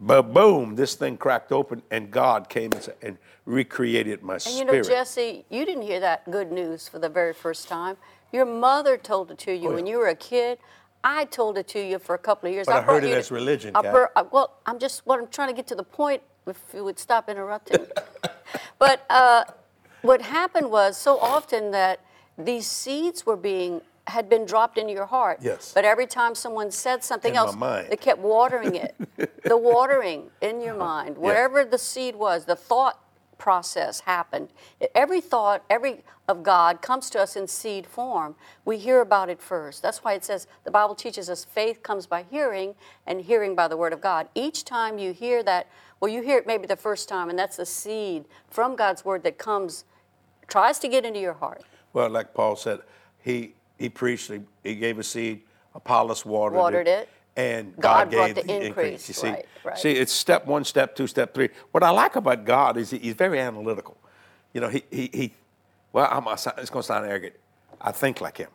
but 0.00 0.22
boom, 0.34 0.74
this 0.74 0.94
thing 0.94 1.16
cracked 1.16 1.52
open 1.52 1.82
and 1.90 2.10
God 2.10 2.48
came 2.48 2.72
and, 2.72 2.88
and 3.02 3.18
recreated 3.46 4.22
my 4.22 4.38
And 4.46 4.56
you 4.56 4.64
know, 4.64 4.82
Jesse, 4.82 5.44
you 5.50 5.64
didn't 5.64 5.82
hear 5.82 6.00
that 6.00 6.30
good 6.30 6.50
news 6.50 6.88
for 6.88 6.98
the 6.98 7.08
very 7.08 7.32
first 7.32 7.68
time. 7.68 7.96
Your 8.32 8.44
mother 8.44 8.96
told 8.96 9.30
it 9.30 9.38
to 9.38 9.52
you 9.54 9.70
Oh, 9.70 9.74
when 9.74 9.86
you 9.86 9.98
were 9.98 10.08
a 10.08 10.16
kid. 10.16 10.58
I 11.04 11.26
told 11.26 11.58
it 11.58 11.68
to 11.68 11.80
you 11.80 11.98
for 11.98 12.14
a 12.14 12.18
couple 12.18 12.48
of 12.48 12.54
years. 12.54 12.66
But 12.66 12.76
I 12.76 12.80
brought 12.80 13.02
heard 13.02 13.04
it 13.04 13.16
as 13.16 13.30
religion, 13.30 13.76
I 13.76 13.82
bur- 13.82 14.10
I- 14.16 14.22
well, 14.22 14.54
I'm 14.64 14.78
just 14.78 15.06
what 15.06 15.20
I'm 15.20 15.28
trying 15.28 15.48
to 15.48 15.54
get 15.54 15.66
to 15.68 15.74
the 15.74 15.84
point. 15.84 16.22
If 16.46 16.58
you 16.74 16.82
would 16.84 16.98
stop 16.98 17.28
interrupting. 17.28 17.86
but 18.78 19.04
uh, 19.10 19.44
what 20.02 20.20
happened 20.22 20.70
was 20.70 20.96
so 20.96 21.18
often 21.18 21.70
that 21.70 22.00
these 22.36 22.66
seeds 22.66 23.24
were 23.24 23.36
being 23.36 23.80
had 24.06 24.28
been 24.28 24.44
dropped 24.44 24.76
into 24.78 24.92
your 24.92 25.06
heart. 25.06 25.38
Yes. 25.40 25.72
But 25.74 25.84
every 25.84 26.06
time 26.06 26.34
someone 26.34 26.70
said 26.70 27.02
something 27.02 27.32
In 27.32 27.38
else, 27.38 27.56
they 27.88 27.96
kept 27.96 28.20
watering 28.20 28.74
it. 28.74 28.94
the 29.44 29.56
watering 29.56 30.30
in 30.40 30.60
your 30.60 30.76
mind, 30.76 31.16
wherever 31.16 31.64
the 31.64 31.78
seed 31.78 32.14
was, 32.14 32.44
the 32.44 32.56
thought 32.56 33.00
process 33.38 34.00
happened. 34.00 34.50
Every 34.94 35.20
thought, 35.20 35.64
every 35.68 36.04
of 36.28 36.42
God 36.42 36.80
comes 36.80 37.10
to 37.10 37.20
us 37.20 37.36
in 37.36 37.46
seed 37.46 37.86
form. 37.86 38.34
We 38.64 38.78
hear 38.78 39.00
about 39.00 39.28
it 39.28 39.40
first. 39.40 39.82
That's 39.82 40.04
why 40.04 40.14
it 40.14 40.24
says 40.24 40.46
the 40.64 40.70
Bible 40.70 40.94
teaches 40.94 41.28
us 41.28 41.44
faith 41.44 41.82
comes 41.82 42.06
by 42.06 42.24
hearing 42.30 42.74
and 43.06 43.20
hearing 43.20 43.54
by 43.54 43.68
the 43.68 43.76
word 43.76 43.92
of 43.92 44.00
God. 44.00 44.28
Each 44.34 44.64
time 44.64 44.98
you 44.98 45.12
hear 45.12 45.42
that, 45.42 45.68
well, 46.00 46.10
you 46.10 46.22
hear 46.22 46.38
it 46.38 46.46
maybe 46.46 46.66
the 46.66 46.76
first 46.76 47.08
time, 47.08 47.28
and 47.28 47.38
that's 47.38 47.56
the 47.56 47.66
seed 47.66 48.24
from 48.48 48.76
God's 48.76 49.04
word 49.04 49.22
that 49.24 49.36
comes, 49.36 49.84
tries 50.46 50.78
to 50.78 50.88
get 50.88 51.04
into 51.04 51.20
your 51.20 51.34
heart. 51.34 51.62
well, 51.92 52.08
like 52.08 52.34
Paul 52.34 52.56
said, 52.56 52.80
he 53.18 53.54
he 53.78 53.88
preached, 53.88 54.30
he, 54.30 54.40
he 54.62 54.74
gave 54.74 54.98
a 54.98 55.02
seed, 55.02 55.42
Apollos 55.74 56.24
watered, 56.24 56.58
Watered 56.58 56.86
it. 56.88 57.08
and 57.36 57.74
God 57.76 58.10
God, 58.10 58.10
brought 58.10 58.34
gave 58.34 58.46
the 58.46 58.66
increase, 58.66 59.08
You 59.08 59.14
see, 59.14 59.28
right, 59.28 59.46
right. 59.64 59.78
see, 59.78 59.92
it's 59.92 60.12
step 60.12 60.46
one, 60.46 60.64
step 60.64 60.94
two, 60.94 61.06
step 61.06 61.34
three. 61.34 61.48
What 61.72 61.82
I 61.82 61.90
like 61.90 62.16
about 62.16 62.44
God 62.44 62.76
is 62.76 62.90
he, 62.90 62.98
he's 62.98 63.14
very 63.14 63.40
analytical. 63.40 63.96
You 64.52 64.60
know, 64.60 64.68
he 64.68 64.84
he, 64.90 65.10
he 65.12 65.32
well, 65.92 66.08
I'm, 66.10 66.26
it's 66.28 66.70
going 66.70 66.82
to 66.82 66.82
sound 66.82 67.06
arrogant. 67.06 67.34
I 67.80 67.92
think 67.92 68.20
like 68.20 68.36
him. 68.36 68.50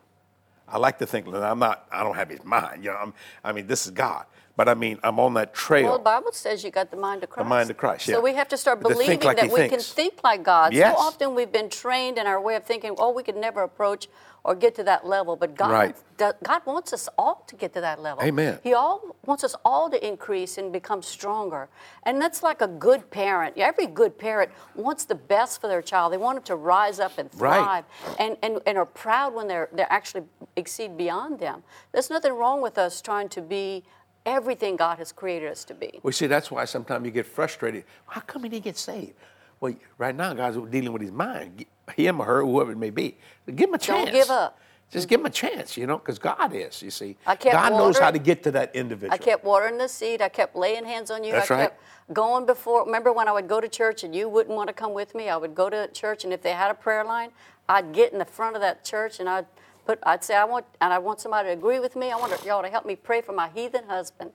I 0.67 0.77
like 0.77 0.99
to 0.99 1.07
think. 1.07 1.27
I'm 1.27 1.59
not. 1.59 1.87
I 1.91 2.03
don't 2.03 2.15
have 2.15 2.29
his 2.29 2.43
mind. 2.43 2.83
You 2.83 2.91
know. 2.91 2.97
I'm, 2.97 3.13
I 3.43 3.51
mean, 3.51 3.65
this 3.65 3.85
is 3.85 3.91
God. 3.91 4.25
But 4.55 4.67
I 4.67 4.73
mean, 4.73 4.99
I'm 5.03 5.21
on 5.21 5.35
that 5.35 5.53
trail. 5.53 5.85
Well, 5.85 5.97
the 5.97 6.03
Bible 6.03 6.33
says 6.33 6.65
you 6.65 6.69
got 6.69 6.91
the 6.91 6.97
mind 6.97 7.23
of 7.23 7.29
Christ. 7.29 7.45
The 7.45 7.49
mind 7.49 7.69
of 7.69 7.77
Christ, 7.77 8.05
So 8.07 8.19
we 8.19 8.33
have 8.33 8.49
to 8.49 8.57
start 8.57 8.81
But 8.81 8.89
to 8.89 8.95
believing 8.95 9.21
like 9.21 9.37
that 9.37 9.51
we 9.51 9.69
can 9.69 9.79
think 9.79 10.15
like 10.21 10.43
God. 10.43 10.73
Yes. 10.73 10.97
So 10.97 11.01
often 11.01 11.33
we've 11.33 11.51
been 11.51 11.69
trained 11.69 12.17
in 12.17 12.27
our 12.27 12.41
way 12.41 12.55
of 12.55 12.65
thinking, 12.65 12.93
oh, 12.97 13.13
we 13.13 13.23
could 13.23 13.37
never 13.37 13.61
approach 13.63 14.09
or 14.43 14.55
get 14.55 14.75
to 14.75 14.83
that 14.83 15.05
level. 15.05 15.35
But 15.35 15.55
God, 15.55 15.71
Right. 15.71 15.95
do- 16.17 16.31
God 16.43 16.61
wants 16.65 16.93
us 16.93 17.09
all 17.17 17.43
to 17.47 17.55
get 17.55 17.73
to 17.73 17.81
that 17.81 17.99
level. 18.01 18.23
Amen. 18.23 18.59
He 18.63 18.73
all 18.73 19.01
wants 19.25 19.43
us 19.43 19.55
all 19.65 19.89
to 19.89 20.07
increase 20.07 20.57
and 20.57 20.71
become 20.71 21.01
stronger. 21.01 21.69
And 22.03 22.21
that's 22.21 22.41
like 22.41 22.61
a 22.61 22.67
good 22.67 23.09
parent. 23.11 23.57
Every 23.57 23.85
good 23.85 24.17
parent 24.17 24.51
wants 24.75 25.05
the 25.05 25.15
best 25.15 25.59
for 25.61 25.67
their 25.67 25.81
child. 25.81 26.13
They 26.13 26.17
want 26.17 26.37
them 26.37 26.43
to 26.45 26.55
rise 26.55 26.99
up 26.99 27.17
and 27.17 27.29
Right. 27.35 27.57
thrive 27.57 27.85
and, 28.17 28.37
and, 28.41 28.61
and 28.65 28.77
are 28.77 28.85
proud 28.85 29.33
when 29.33 29.47
they're, 29.47 29.69
they 29.73 29.83
actually 29.83 30.23
exceed 30.55 30.97
beyond 30.97 31.39
them. 31.39 31.63
There's 31.91 32.09
nothing 32.09 32.33
wrong 32.33 32.61
with 32.61 32.77
us 32.77 33.01
trying 33.01 33.29
to 33.29 33.41
be 33.41 33.83
everything 34.25 34.75
God 34.75 34.97
has 34.99 35.11
created 35.11 35.51
us 35.51 35.63
to 35.65 35.73
be. 35.73 35.99
Well, 36.03 36.11
see, 36.13 36.27
that's 36.27 36.51
why 36.51 36.65
sometimes 36.65 37.05
you 37.05 37.11
get 37.11 37.25
frustrated. 37.25 37.83
How 38.07 38.21
come 38.21 38.43
he 38.43 38.49
didn't 38.49 38.65
get 38.65 38.77
saved? 38.77 39.13
Well, 39.61 39.73
right 39.97 40.15
now, 40.15 40.33
God's 40.33 40.57
dealing 40.71 40.93
with 40.93 41.01
his 41.01 41.11
mind, 41.11 41.65
him 41.95 42.21
or 42.21 42.25
her, 42.25 42.41
whoever 42.41 42.71
it 42.71 42.77
may 42.77 42.89
be. 42.91 43.17
Give 43.45 43.69
him 43.69 43.75
a 43.75 43.77
chance. 43.77 44.05
Don't 44.05 44.13
give 44.13 44.29
up. 44.29 44.59
Just 44.91 45.05
mm-hmm. 45.05 45.09
give 45.09 45.19
him 45.19 45.25
a 45.27 45.29
chance, 45.29 45.77
you 45.77 45.85
know, 45.85 45.97
because 45.99 46.17
God 46.17 46.53
is, 46.55 46.81
you 46.81 46.89
see. 46.89 47.15
I 47.27 47.35
kept 47.35 47.53
God 47.53 47.73
knows 47.73 47.99
how 47.99 48.09
to 48.09 48.17
get 48.17 48.41
to 48.43 48.51
that 48.51 48.75
individual. 48.75 49.13
I 49.13 49.17
kept 49.17 49.43
watering 49.43 49.77
the 49.77 49.87
seed. 49.87 50.21
I 50.21 50.29
kept 50.29 50.55
laying 50.55 50.83
hands 50.83 51.11
on 51.11 51.23
you. 51.23 51.31
That's 51.31 51.51
I 51.51 51.53
right. 51.53 51.61
kept 51.63 51.83
going 52.11 52.47
before. 52.47 52.85
Remember 52.85 53.13
when 53.13 53.27
I 53.27 53.31
would 53.31 53.47
go 53.47 53.61
to 53.61 53.67
church 53.67 54.03
and 54.03 54.15
you 54.15 54.27
wouldn't 54.27 54.55
want 54.55 54.67
to 54.67 54.73
come 54.73 54.93
with 54.93 55.13
me? 55.13 55.29
I 55.29 55.37
would 55.37 55.53
go 55.53 55.69
to 55.69 55.87
church 55.89 56.23
and 56.23 56.33
if 56.33 56.41
they 56.41 56.53
had 56.53 56.71
a 56.71 56.73
prayer 56.73 57.03
line, 57.03 57.29
I'd 57.67 57.93
get 57.93 58.13
in 58.13 58.19
the 58.19 58.25
front 58.25 58.55
of 58.55 58.61
that 58.63 58.83
church 58.83 59.19
and 59.19 59.29
I'd 59.29 59.45
put. 59.85 59.99
I'd 60.03 60.23
say 60.23 60.35
I 60.35 60.45
want 60.45 60.65
and 60.81 60.91
I 60.91 60.97
want 60.97 61.19
somebody 61.19 61.49
to 61.49 61.53
agree 61.53 61.79
with 61.79 61.95
me. 61.95 62.11
I 62.11 62.15
want 62.15 62.33
y'all 62.43 62.63
to 62.63 62.69
help 62.69 62.85
me 62.87 62.95
pray 62.95 63.21
for 63.21 63.33
my 63.33 63.49
heathen 63.49 63.83
husband. 63.85 64.31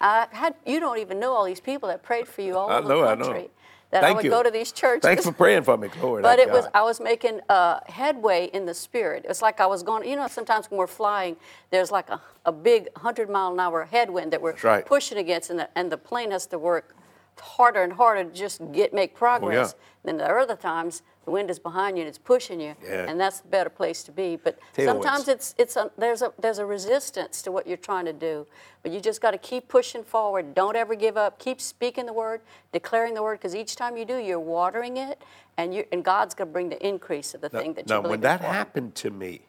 I 0.00 0.26
had. 0.32 0.54
You 0.66 0.80
don't 0.80 0.98
even 0.98 1.18
know 1.18 1.32
all 1.32 1.46
these 1.46 1.60
people 1.60 1.88
that 1.88 2.02
prayed 2.02 2.28
for 2.28 2.42
you 2.42 2.58
all 2.58 2.68
I 2.68 2.78
over 2.78 2.88
know, 2.88 3.00
the 3.00 3.08
I 3.08 3.14
know. 3.14 3.48
That 3.94 4.02
I 4.02 4.08
Thank 4.08 4.16
would 4.16 4.24
you. 4.24 4.30
go 4.32 4.42
to 4.42 4.50
these 4.50 4.72
churches. 4.72 5.02
Thanks 5.02 5.24
for 5.24 5.30
praying 5.30 5.62
for 5.62 5.76
me, 5.76 5.86
glory 5.86 6.20
But 6.20 6.40
it 6.40 6.50
was 6.50 6.66
I 6.74 6.82
was 6.82 6.98
making 6.98 7.40
uh, 7.48 7.78
headway 7.86 8.50
in 8.52 8.66
the 8.66 8.74
spirit. 8.74 9.24
It's 9.28 9.40
like 9.40 9.60
I 9.60 9.66
was 9.66 9.84
going. 9.84 10.08
You 10.08 10.16
know, 10.16 10.26
sometimes 10.26 10.68
when 10.68 10.78
we're 10.78 10.88
flying, 10.88 11.36
there's 11.70 11.92
like 11.92 12.10
a, 12.10 12.20
a 12.44 12.50
big 12.50 12.88
hundred 12.98 13.30
mile 13.30 13.52
an 13.52 13.60
hour 13.60 13.84
headwind 13.84 14.32
that 14.32 14.42
we're 14.42 14.56
right. 14.64 14.84
pushing 14.84 15.18
against, 15.18 15.50
and 15.50 15.60
the, 15.60 15.68
and 15.78 15.92
the 15.92 15.96
plane 15.96 16.32
has 16.32 16.44
to 16.46 16.58
work 16.58 16.96
harder 17.40 17.82
and 17.82 17.92
harder 17.92 18.24
to 18.24 18.30
just 18.30 18.60
get 18.72 18.92
make 18.94 19.14
progress. 19.14 19.74
Oh, 19.74 19.76
yeah. 19.78 19.84
Then 20.04 20.16
there 20.18 20.34
are 20.34 20.38
other 20.40 20.56
times 20.56 21.02
the 21.24 21.30
wind 21.30 21.48
is 21.48 21.58
behind 21.58 21.96
you 21.96 22.02
and 22.02 22.08
it's 22.08 22.18
pushing 22.18 22.60
you, 22.60 22.74
Yeah. 22.84 23.06
and 23.08 23.18
that's 23.18 23.40
the 23.40 23.48
better 23.48 23.70
place 23.70 24.02
to 24.04 24.12
be. 24.12 24.36
But 24.36 24.58
Tailwinds. 24.76 24.84
sometimes 24.84 25.28
it's 25.28 25.54
it's 25.56 25.76
a, 25.76 25.90
there's 25.96 26.20
a 26.22 26.32
there's 26.38 26.58
a 26.58 26.66
resistance 26.66 27.40
to 27.42 27.50
what 27.52 27.66
you're 27.66 27.78
trying 27.78 28.04
to 28.04 28.12
do, 28.12 28.46
but 28.82 28.92
you 28.92 29.00
just 29.00 29.20
got 29.22 29.30
to 29.30 29.38
keep 29.38 29.68
pushing 29.68 30.04
forward. 30.04 30.54
Don't 30.54 30.76
ever 30.76 30.94
give 30.94 31.16
up. 31.16 31.38
Keep 31.38 31.60
speaking 31.62 32.04
the 32.06 32.12
word, 32.12 32.42
declaring 32.72 33.14
the 33.14 33.22
word, 33.22 33.38
because 33.38 33.54
each 33.54 33.74
time 33.76 33.96
you 33.96 34.04
do, 34.04 34.18
you're 34.18 34.38
watering 34.38 34.98
it, 34.98 35.22
and 35.56 35.74
you 35.74 35.84
and 35.92 36.04
God's 36.04 36.34
going 36.34 36.48
to 36.48 36.52
bring 36.52 36.68
the 36.68 36.86
increase 36.86 37.32
of 37.34 37.40
the 37.40 37.48
Now, 37.52 37.58
thing 37.60 37.74
that 37.74 37.88
now, 37.88 37.96
you 37.96 38.02
believe 38.02 38.10
when 38.10 38.20
that 38.20 38.40
for. 38.40 38.46
happened 38.46 38.94
to 38.96 39.10
me, 39.10 39.40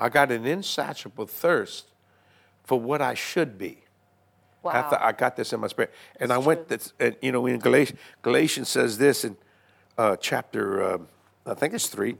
I 0.00 0.08
got 0.08 0.32
an 0.32 0.44
insatiable 0.44 1.26
thirst 1.26 1.86
for 2.64 2.80
what 2.80 3.00
I 3.00 3.14
should 3.14 3.56
be. 3.56 3.84
Wow. 4.66 4.72
After 4.72 4.98
I 5.00 5.12
got 5.12 5.36
this 5.36 5.52
in 5.52 5.60
my 5.60 5.68
spirit, 5.68 5.92
and 6.20 6.32
I 6.32 6.38
went, 6.38 6.68
this, 6.68 6.92
and, 6.98 7.16
you 7.22 7.32
know, 7.32 7.46
in 7.46 7.58
Galatians, 7.58 7.98
Galatians 8.22 8.68
says 8.68 8.98
this 8.98 9.24
in 9.24 9.36
uh, 9.96 10.16
chapter, 10.16 10.94
um, 10.94 11.08
I 11.46 11.54
think 11.54 11.74
it's 11.74 11.88
three, 11.88 12.16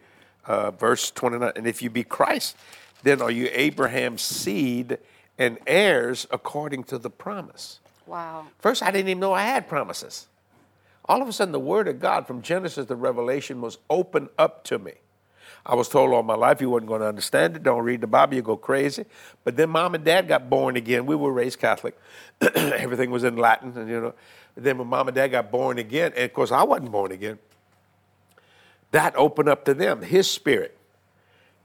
uh, 0.46 0.70
verse 0.70 1.10
29. 1.10 1.52
And 1.56 1.66
if 1.66 1.82
you 1.82 1.90
be 1.90 2.04
Christ, 2.04 2.56
then 3.02 3.20
are 3.20 3.30
you 3.30 3.48
Abraham's 3.52 4.22
seed 4.22 4.98
and 5.38 5.58
heirs 5.66 6.26
according 6.30 6.84
to 6.84 6.98
the 6.98 7.10
promise. 7.10 7.80
wow. 8.06 8.46
First, 8.58 8.82
I 8.82 8.90
didn't 8.90 9.08
even 9.08 9.20
know 9.20 9.32
I 9.32 9.42
had 9.42 9.68
promises. 9.68 10.28
All 11.04 11.22
of 11.22 11.28
a 11.28 11.32
sudden, 11.32 11.52
the 11.52 11.60
Word 11.60 11.88
of 11.88 12.00
God 12.00 12.26
from 12.26 12.42
Genesis 12.42 12.86
to 12.86 12.94
Revelation 12.94 13.60
was 13.60 13.78
opened 13.88 14.28
up 14.38 14.64
to 14.64 14.78
me. 14.78 14.94
I 15.68 15.74
was 15.74 15.88
told 15.88 16.12
all 16.12 16.22
my 16.22 16.36
life 16.36 16.60
you 16.60 16.70
wasn't 16.70 16.88
going 16.88 17.00
to 17.00 17.08
understand 17.08 17.56
it. 17.56 17.64
Don't 17.64 17.82
read 17.82 18.00
the 18.00 18.06
Bible, 18.06 18.36
you 18.36 18.42
go 18.42 18.56
crazy. 18.56 19.04
But 19.42 19.56
then 19.56 19.70
mom 19.70 19.96
and 19.96 20.04
dad 20.04 20.28
got 20.28 20.48
born 20.48 20.76
again. 20.76 21.06
We 21.06 21.16
were 21.16 21.32
raised 21.32 21.58
Catholic. 21.58 21.98
Everything 22.54 23.10
was 23.10 23.24
in 23.24 23.36
Latin, 23.36 23.76
and 23.76 23.88
you 23.88 24.00
know. 24.00 24.14
Then 24.54 24.78
when 24.78 24.86
mom 24.86 25.08
and 25.08 25.14
dad 25.14 25.28
got 25.28 25.50
born 25.50 25.78
again, 25.78 26.12
and 26.14 26.24
of 26.24 26.32
course 26.32 26.52
I 26.52 26.62
wasn't 26.62 26.92
born 26.92 27.10
again, 27.10 27.38
that 28.92 29.14
opened 29.16 29.48
up 29.48 29.64
to 29.64 29.74
them 29.74 30.02
His 30.02 30.30
Spirit. 30.30 30.78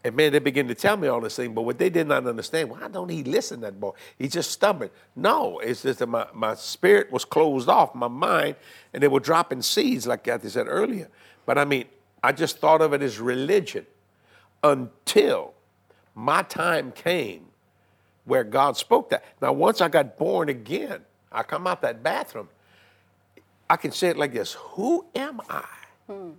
And 0.04 0.16
man, 0.16 0.32
they 0.32 0.40
began 0.40 0.68
to 0.68 0.74
tell 0.74 0.98
me 0.98 1.08
all 1.08 1.22
this 1.22 1.36
thing, 1.36 1.54
but 1.54 1.62
what 1.62 1.78
they 1.78 1.92
did 1.92 2.08
not 2.08 2.26
understand, 2.26 2.72
why 2.72 2.88
don't 2.88 3.10
he 3.10 3.24
listen, 3.24 3.62
that 3.62 3.80
boy? 3.80 3.92
He's 4.18 4.34
just 4.34 4.50
stubborn. 4.50 4.90
No, 5.16 5.60
it's 5.60 5.84
just 5.84 6.00
that 6.00 6.08
my, 6.08 6.26
my 6.34 6.56
spirit 6.56 7.12
was 7.12 7.24
closed 7.24 7.70
off, 7.70 7.94
my 7.94 8.08
mind, 8.08 8.56
and 8.94 9.04
they 9.04 9.08
were 9.08 9.20
dropping 9.20 9.62
seeds, 9.62 10.08
like 10.08 10.24
Kathy 10.24 10.50
said 10.50 10.66
earlier. 10.68 11.08
But 11.46 11.60
I 11.60 11.66
mean, 11.66 11.86
I 12.24 12.32
just 12.32 12.60
thought 12.60 12.82
of 12.82 12.94
it 12.94 13.02
as 13.02 13.20
religion 13.20 13.86
until 14.64 15.54
my 16.14 16.44
time 16.44 16.92
came 16.92 17.48
where 18.26 18.44
God 18.44 18.78
spoke 18.78 19.10
that. 19.10 19.26
Now, 19.42 19.54
once 19.54 19.82
I 19.82 19.90
got 19.90 20.18
born 20.18 20.50
again, 20.50 21.02
I 21.32 21.44
come 21.44 21.66
out 21.66 21.82
that 21.82 22.04
bathroom, 22.04 22.50
I 23.70 23.78
can 23.78 23.92
say 23.92 24.10
it 24.10 24.18
like 24.18 24.34
this 24.34 24.54
Who 24.54 25.06
am 25.16 25.42
I? 25.50 25.66
Hmm. 26.08 26.32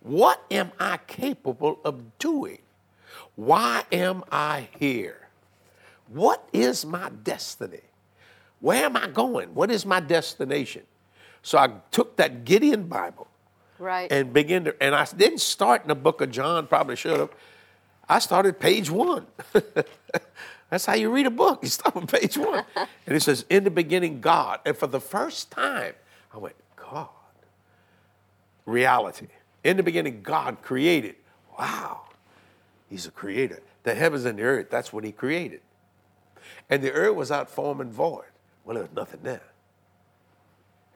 What 0.00 0.44
am 0.50 0.72
I 0.78 0.98
capable 1.06 1.80
of 1.84 2.18
doing? 2.18 2.58
Why 3.36 3.84
am 3.90 4.24
I 4.30 4.68
here? 4.78 5.28
What 6.08 6.46
is 6.52 6.84
my 6.84 7.10
destiny? 7.22 7.80
Where 8.60 8.84
am 8.84 8.96
I 8.96 9.08
going? 9.08 9.54
What 9.54 9.70
is 9.70 9.86
my 9.86 10.00
destination? 10.00 10.82
So 11.42 11.58
I 11.58 11.70
took 11.90 12.16
that 12.16 12.44
Gideon 12.44 12.84
Bible 12.86 13.26
Right. 13.78 14.10
and 14.12 14.32
begin 14.32 14.64
to, 14.64 14.82
and 14.82 14.94
I 14.94 15.04
didn't 15.16 15.40
start 15.40 15.82
in 15.82 15.88
the 15.88 15.94
book 15.94 16.20
of 16.20 16.30
John, 16.30 16.66
probably 16.66 16.96
should 16.96 17.18
have. 17.18 17.30
I 18.08 18.18
started 18.18 18.60
page 18.60 18.90
one. 18.90 19.26
That's 20.70 20.86
how 20.86 20.94
you 20.94 21.10
read 21.10 21.26
a 21.26 21.30
book. 21.30 21.60
You 21.62 21.68
start 21.68 21.96
on 21.96 22.06
page 22.06 22.36
one. 22.38 22.64
and 22.76 23.16
it 23.16 23.20
says, 23.20 23.44
In 23.50 23.64
the 23.64 23.70
beginning, 23.70 24.20
God. 24.20 24.60
And 24.64 24.76
for 24.76 24.86
the 24.86 25.00
first 25.00 25.50
time, 25.50 25.94
I 26.32 26.38
went, 26.38 26.56
God. 26.76 27.08
Reality. 28.64 29.26
In 29.64 29.76
the 29.76 29.82
beginning, 29.82 30.22
God 30.22 30.62
created. 30.62 31.16
Wow. 31.58 32.02
He's 32.88 33.06
a 33.06 33.10
creator. 33.10 33.60
The 33.82 33.94
heavens 33.94 34.24
and 34.24 34.38
the 34.38 34.42
earth, 34.42 34.70
that's 34.70 34.92
what 34.92 35.04
he 35.04 35.12
created. 35.12 35.60
And 36.70 36.82
the 36.82 36.92
earth 36.92 37.16
was 37.16 37.30
out 37.30 37.50
form 37.50 37.80
and 37.80 37.92
void. 37.92 38.24
Well, 38.64 38.74
there 38.74 38.84
was 38.84 38.92
nothing 38.94 39.20
there. 39.22 39.42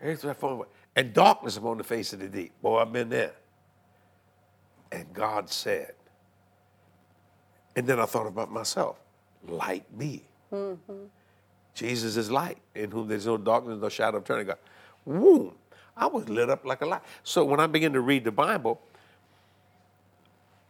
Earth 0.02 0.22
was 0.22 0.30
out 0.30 0.36
form 0.36 0.52
and 0.52 0.58
void. 0.60 0.68
And 0.97 1.12
darkness 1.12 1.59
upon 1.59 1.76
the 1.76 1.84
face 1.84 2.14
of 2.14 2.20
the 2.20 2.28
deep. 2.28 2.53
Boy, 2.62 2.78
I've 2.78 2.92
been 2.92 3.11
there. 3.11 3.34
And 4.90 5.12
God 5.12 5.51
said, 5.51 5.92
and 7.76 7.86
then 7.86 8.01
I 8.01 8.07
thought 8.07 8.26
about 8.26 8.51
myself, 8.51 8.99
light 9.47 9.84
be. 9.99 10.24
Mm-hmm. 10.51 11.05
Jesus 11.74 12.16
is 12.16 12.30
light, 12.30 12.57
in 12.74 12.90
whom 12.90 13.07
there's 13.07 13.26
no 13.26 13.36
darkness, 13.36 13.78
no 13.78 13.90
shadow 13.90 14.16
of 14.16 14.24
turning 14.24 14.47
God. 14.47 14.59
Boom. 15.07 15.53
I 15.94 16.07
was 16.07 16.28
lit 16.30 16.49
up 16.49 16.64
like 16.64 16.80
a 16.80 16.86
light. 16.86 17.03
So 17.22 17.44
when 17.44 17.61
I 17.61 17.66
began 17.66 17.92
to 17.92 18.01
read 18.01 18.24
the 18.24 18.32
Bible, 18.32 18.80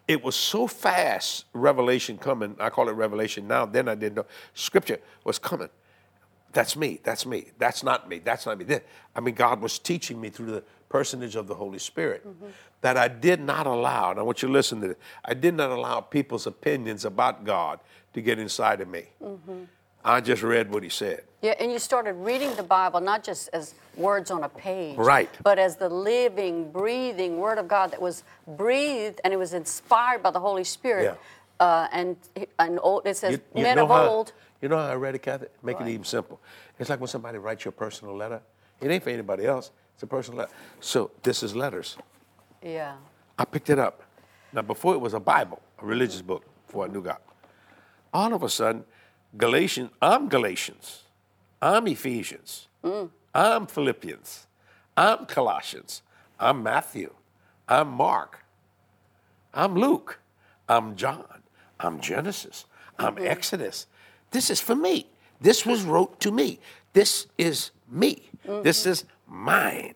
it 0.08 0.22
was 0.22 0.34
so 0.34 0.66
fast, 0.66 1.44
revelation 1.52 2.18
coming. 2.18 2.56
I 2.58 2.70
call 2.70 2.88
it 2.88 2.92
revelation 2.92 3.46
now. 3.46 3.66
Then 3.66 3.88
I 3.88 3.94
didn't 3.94 4.16
know. 4.16 4.26
Scripture 4.54 4.98
was 5.22 5.38
coming. 5.38 5.68
That's 6.56 6.74
me. 6.74 6.98
That's 7.02 7.26
me. 7.26 7.48
That's 7.58 7.84
not 7.84 8.08
me. 8.08 8.18
That's 8.18 8.46
not 8.46 8.56
me. 8.56 8.64
I 9.14 9.20
mean, 9.20 9.34
God 9.34 9.60
was 9.60 9.78
teaching 9.78 10.18
me 10.18 10.30
through 10.30 10.52
the 10.52 10.64
personage 10.88 11.36
of 11.36 11.48
the 11.48 11.54
Holy 11.54 11.78
Spirit 11.78 12.26
that 12.80 12.96
I 12.96 13.08
did 13.08 13.40
not 13.42 13.66
allow, 13.66 14.10
and 14.10 14.18
I 14.18 14.22
want 14.22 14.40
you 14.40 14.48
to 14.48 14.54
listen 14.54 14.80
to 14.80 14.88
this. 14.88 14.96
I 15.22 15.34
did 15.34 15.52
not 15.52 15.68
allow 15.68 16.00
people's 16.00 16.46
opinions 16.46 17.04
about 17.04 17.44
God 17.44 17.80
to 18.14 18.22
get 18.22 18.38
inside 18.38 18.80
of 18.80 18.88
me. 18.88 19.04
I 20.02 20.22
just 20.22 20.42
read 20.42 20.72
what 20.72 20.82
He 20.82 20.88
said. 20.88 21.24
Yeah, 21.42 21.52
and 21.60 21.70
you 21.70 21.78
started 21.78 22.14
reading 22.14 22.54
the 22.56 22.62
Bible 22.62 23.00
not 23.02 23.22
just 23.22 23.50
as 23.52 23.74
words 23.94 24.30
on 24.30 24.44
a 24.44 24.48
page, 24.48 24.96
Right. 24.96 25.28
But 25.42 25.58
as 25.58 25.76
the 25.76 25.90
living, 25.90 26.72
breathing 26.72 27.36
Word 27.36 27.58
of 27.58 27.68
God 27.68 27.90
that 27.90 28.00
was 28.00 28.24
breathed 28.46 29.20
and 29.24 29.34
it 29.34 29.36
was 29.36 29.52
inspired 29.52 30.22
by 30.22 30.30
the 30.30 30.40
Holy 30.40 30.64
Spirit. 30.64 31.18
Uh, 31.58 31.88
and 31.92 32.16
and 32.58 32.78
old, 32.82 33.06
it 33.06 33.16
says 33.16 33.40
men 33.54 33.78
of 33.78 33.88
how, 33.88 34.06
old. 34.06 34.32
You 34.60 34.68
know 34.68 34.76
how 34.76 34.88
I 34.88 34.94
read 34.94 35.14
it, 35.14 35.22
Kathy? 35.22 35.46
Make 35.62 35.78
Right. 35.78 35.88
it 35.88 35.92
even 35.92 36.04
simple. 36.04 36.40
It's 36.78 36.90
like 36.90 37.00
when 37.00 37.08
somebody 37.08 37.38
writes 37.38 37.64
you 37.64 37.68
a 37.70 37.72
personal 37.72 38.16
letter. 38.16 38.40
It 38.80 38.90
ain't 38.90 39.02
for 39.02 39.10
anybody 39.10 39.46
else. 39.46 39.70
It's 39.94 40.02
a 40.02 40.06
personal 40.06 40.38
letter. 40.40 40.52
So 40.80 41.10
this 41.22 41.42
is 41.42 41.54
letters. 41.54 41.96
Yeah. 42.62 42.96
I 43.38 43.44
picked 43.44 43.70
it 43.70 43.78
up. 43.78 44.02
Now, 44.52 44.62
before 44.62 44.94
it 44.94 45.00
was 45.00 45.14
a 45.14 45.20
Bible, 45.20 45.60
a 45.78 45.84
religious 45.84 46.22
book, 46.22 46.44
before 46.66 46.86
I 46.86 46.88
knew 46.88 47.02
God. 47.02 47.18
All 48.12 48.32
of 48.32 48.42
a 48.42 48.48
sudden, 48.48 48.84
Galatians, 49.36 49.90
I'm 50.00 50.28
Galatians. 50.28 51.02
I'm 51.60 51.86
Ephesians. 51.86 52.68
Mm. 52.82 53.10
I'm 53.34 53.66
Philippians. 53.66 54.46
I'm 54.96 55.26
Colossians. 55.26 56.02
I'm 56.40 56.62
Matthew. 56.62 57.12
I'm 57.68 57.88
Mark. 57.88 58.44
I'm 59.52 59.74
Luke. 59.74 60.20
I'm 60.68 60.96
John. 60.96 61.42
I'm 61.80 62.00
Genesis. 62.00 62.64
I'm 62.98 63.16
mm-hmm. 63.16 63.26
Exodus. 63.26 63.86
This 64.30 64.50
is 64.50 64.60
for 64.60 64.74
me. 64.74 65.06
This 65.40 65.64
was 65.66 65.82
wrote 65.82 66.20
to 66.20 66.30
me. 66.30 66.58
This 66.92 67.26
is 67.36 67.70
me. 67.90 68.30
This 68.62 68.86
is 68.86 69.04
mine. 69.26 69.94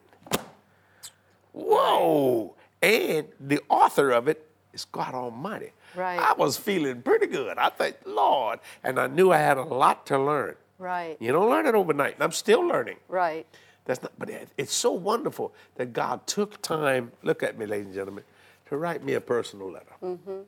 Whoa. 1.52 2.54
And 2.82 3.28
the 3.38 3.60
author 3.68 4.10
of 4.10 4.28
it 4.28 4.46
is 4.72 4.84
God 4.84 5.14
Almighty. 5.14 5.72
Right. 5.94 6.18
I 6.18 6.32
was 6.34 6.56
feeling 6.56 7.02
pretty 7.02 7.26
good. 7.26 7.58
I 7.58 7.68
thank 7.68 7.96
Lord. 8.06 8.60
And 8.84 8.98
I 8.98 9.06
knew 9.06 9.32
I 9.32 9.38
had 9.38 9.58
a 9.58 9.64
lot 9.64 10.06
to 10.06 10.18
learn. 10.18 10.56
Right. 10.78 11.16
You 11.20 11.32
don't 11.32 11.50
learn 11.50 11.66
it 11.66 11.74
overnight. 11.74 12.14
And 12.14 12.22
I'm 12.22 12.32
still 12.32 12.66
learning. 12.66 12.96
Right. 13.08 13.46
That's 13.84 14.02
not, 14.02 14.12
but 14.18 14.30
it's 14.56 14.74
so 14.74 14.92
wonderful 14.92 15.52
that 15.76 15.92
God 15.92 16.26
took 16.26 16.62
time, 16.62 17.12
look 17.22 17.42
at 17.42 17.58
me, 17.58 17.66
ladies 17.66 17.86
and 17.86 17.94
gentlemen, 17.94 18.24
to 18.68 18.76
write 18.76 19.02
me 19.02 19.14
a 19.14 19.20
personal 19.20 19.70
letter. 19.70 19.94
Mm-hmm. 20.02 20.40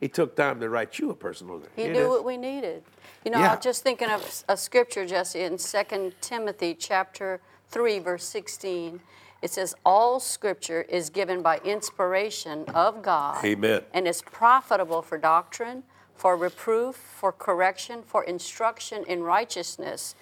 He 0.00 0.08
took 0.08 0.36
time 0.36 0.60
to 0.60 0.68
write 0.68 0.98
you 0.98 1.10
a 1.10 1.14
personal 1.14 1.56
letter. 1.58 1.70
He 1.76 1.88
knew 1.88 2.08
what 2.08 2.24
we 2.24 2.36
needed. 2.36 2.82
You 3.24 3.30
know, 3.30 3.38
Yeah. 3.38 3.52
I 3.52 3.54
was 3.54 3.64
just 3.64 3.82
thinking 3.82 4.10
of 4.10 4.44
a 4.48 4.56
scripture, 4.56 5.06
Jesse, 5.06 5.40
in 5.40 5.56
2 5.56 6.12
Timothy 6.20 6.74
chapter 6.74 7.40
3, 7.68 7.98
verse 8.00 8.24
16. 8.24 9.00
It 9.40 9.50
says, 9.50 9.74
All 9.84 10.20
scripture 10.20 10.82
is 10.82 11.10
given 11.10 11.42
by 11.42 11.58
inspiration 11.58 12.64
of 12.74 13.02
God 13.02 13.44
Amen. 13.44 13.82
and 13.92 14.08
is 14.08 14.22
profitable 14.22 15.02
for 15.02 15.18
doctrine, 15.18 15.82
for 16.14 16.36
reproof, 16.36 16.96
for 16.96 17.30
correction, 17.32 18.02
for 18.02 18.24
instruction 18.24 19.04
in 19.06 19.22
righteousness, 19.22 20.14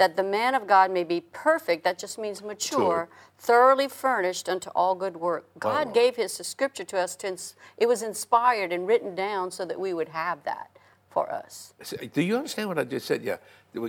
that 0.00 0.16
the 0.16 0.22
man 0.22 0.54
of 0.54 0.66
God 0.66 0.90
may 0.90 1.04
be 1.04 1.20
perfect, 1.20 1.84
that 1.84 1.98
just 1.98 2.18
means 2.18 2.42
mature, 2.42 3.10
thoroughly 3.36 3.86
furnished 3.86 4.48
unto 4.48 4.70
all 4.70 4.94
good 4.94 5.18
work. 5.18 5.44
God 5.58 5.88
Oh. 5.88 5.92
gave 5.92 6.16
his 6.16 6.32
scripture 6.32 6.84
to 6.84 6.98
us 6.98 7.14
to 7.16 7.28
ins- 7.28 7.54
it 7.76 7.86
was 7.86 8.02
inspired 8.02 8.72
and 8.72 8.86
written 8.86 9.14
down 9.14 9.50
so 9.50 9.66
that 9.66 9.78
we 9.78 9.92
would 9.92 10.08
have 10.08 10.42
that 10.44 10.70
for 11.10 11.30
us. 11.30 11.74
Uh, 11.82 12.06
do 12.14 12.22
you 12.22 12.34
understand 12.34 12.70
what 12.70 12.78
I 12.78 12.84
just 12.84 13.06
said? 13.06 13.22
Yeah. 13.22 13.36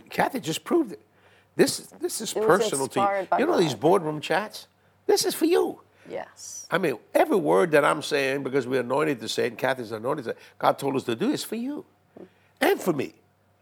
Kathy 0.10 0.42
just 0.42 0.66
proved 0.66 0.92
it. 0.92 1.02
This, 1.56 1.78
this 2.02 2.20
is 2.20 2.34
It 2.34 2.44
personal 2.46 2.88
to 2.90 3.00
you. 3.32 3.40
You 3.40 3.46
know 3.46 3.58
these 3.58 3.74
boardroom 3.74 4.20
chats? 4.20 4.68
This 5.08 5.24
is 5.24 5.34
for 5.34 5.46
you. 5.46 5.80
Yes. 6.10 6.68
I 6.70 6.78
mean, 6.78 6.98
every 7.14 7.38
word 7.38 7.72
that 7.72 7.86
I'm 7.86 8.02
saying, 8.02 8.44
because 8.44 8.68
we're 8.68 8.82
anointed 8.82 9.22
to 9.22 9.30
say 9.30 9.46
it, 9.46 9.52
and 9.54 9.58
Kathy's 9.58 9.94
anointed 9.94 10.26
to 10.26 10.32
say, 10.32 10.36
it, 10.36 10.44
God 10.60 10.78
told 10.78 10.98
us 10.98 11.04
to 11.04 11.16
do 11.16 11.32
is 11.32 11.42
for 11.46 11.56
you 11.56 11.86
and 12.60 12.82
for 12.82 12.92
me. 12.92 13.14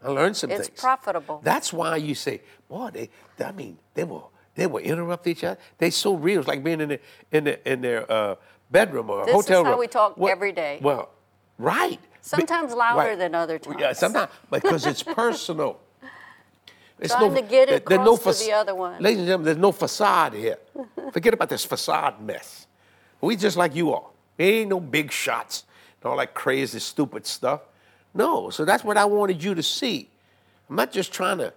I 0.02 0.08
learned 0.10 0.36
some 0.36 0.50
It's 0.50 0.68
things. 0.68 0.80
profitable. 0.80 1.40
That's 1.44 1.72
why 1.72 1.96
you 1.96 2.14
say, 2.14 2.40
boy, 2.68 2.90
they, 2.92 3.10
I 3.44 3.52
mean, 3.52 3.78
they 3.94 4.04
will, 4.04 4.30
they 4.54 4.66
will 4.66 4.78
interrupt 4.80 5.26
each 5.26 5.44
other. 5.44 5.60
They're 5.78 5.90
so 5.90 6.14
real. 6.14 6.40
It's 6.40 6.48
like 6.48 6.64
being 6.64 6.80
in, 6.80 6.88
the, 6.90 7.00
in, 7.32 7.44
the, 7.44 7.70
in 7.70 7.80
their 7.82 8.10
uh, 8.10 8.34
bedroom 8.70 9.10
or 9.10 9.22
a 9.22 9.26
This 9.26 9.44
is 9.44 9.48
how 9.48 9.62
room. 9.64 9.78
we 9.78 9.86
talk 9.86 10.16
Well- 10.16 10.32
every 10.32 10.52
day. 10.52 10.78
Well, 10.80 11.10
right. 11.58 11.98
Sometimes 12.22 12.74
louder 12.74 13.16
than 13.16 13.34
other 13.34 13.58
times. 13.58 13.76
Yeah, 13.80 13.92
sometimes, 13.92 14.30
because 14.50 14.86
it's 14.86 15.02
personal. 15.02 15.80
It's 17.02 17.14
Trying 17.14 17.34
to 17.34 17.40
get 17.40 17.70
it 17.70 17.86
there- 17.86 17.96
there's 17.96 18.18
across 18.18 18.40
to 18.40 18.44
the 18.44 18.52
other 18.52 18.74
one. 18.74 19.00
Ladies 19.02 19.20
and 19.20 19.26
gentlemen, 19.26 19.44
there's 19.46 19.56
no 19.56 19.72
facade 19.72 20.34
here. 20.34 20.58
Forget 21.14 21.32
about 21.32 21.48
this 21.48 21.64
facade 21.64 22.20
mess. 22.20 22.66
We 23.22 23.36
just 23.36 23.56
like 23.56 23.74
you 23.74 23.94
are. 23.94 24.04
There 24.36 24.46
ain't 24.52 24.68
no 24.68 24.80
big 24.80 25.10
shots 25.10 25.64
and 26.02 26.10
all 26.10 26.18
that 26.18 26.34
crazy, 26.34 26.78
stupid 26.78 27.24
stuff. 27.26 27.62
No, 28.14 28.50
so 28.50 28.64
that's 28.64 28.84
what 28.84 28.96
I 28.96 29.04
wanted 29.04 29.42
you 29.42 29.54
to 29.54 29.62
see. 29.62 30.10
I'm 30.68 30.76
not 30.76 30.92
just 30.92 31.12
trying 31.12 31.38
to 31.38 31.52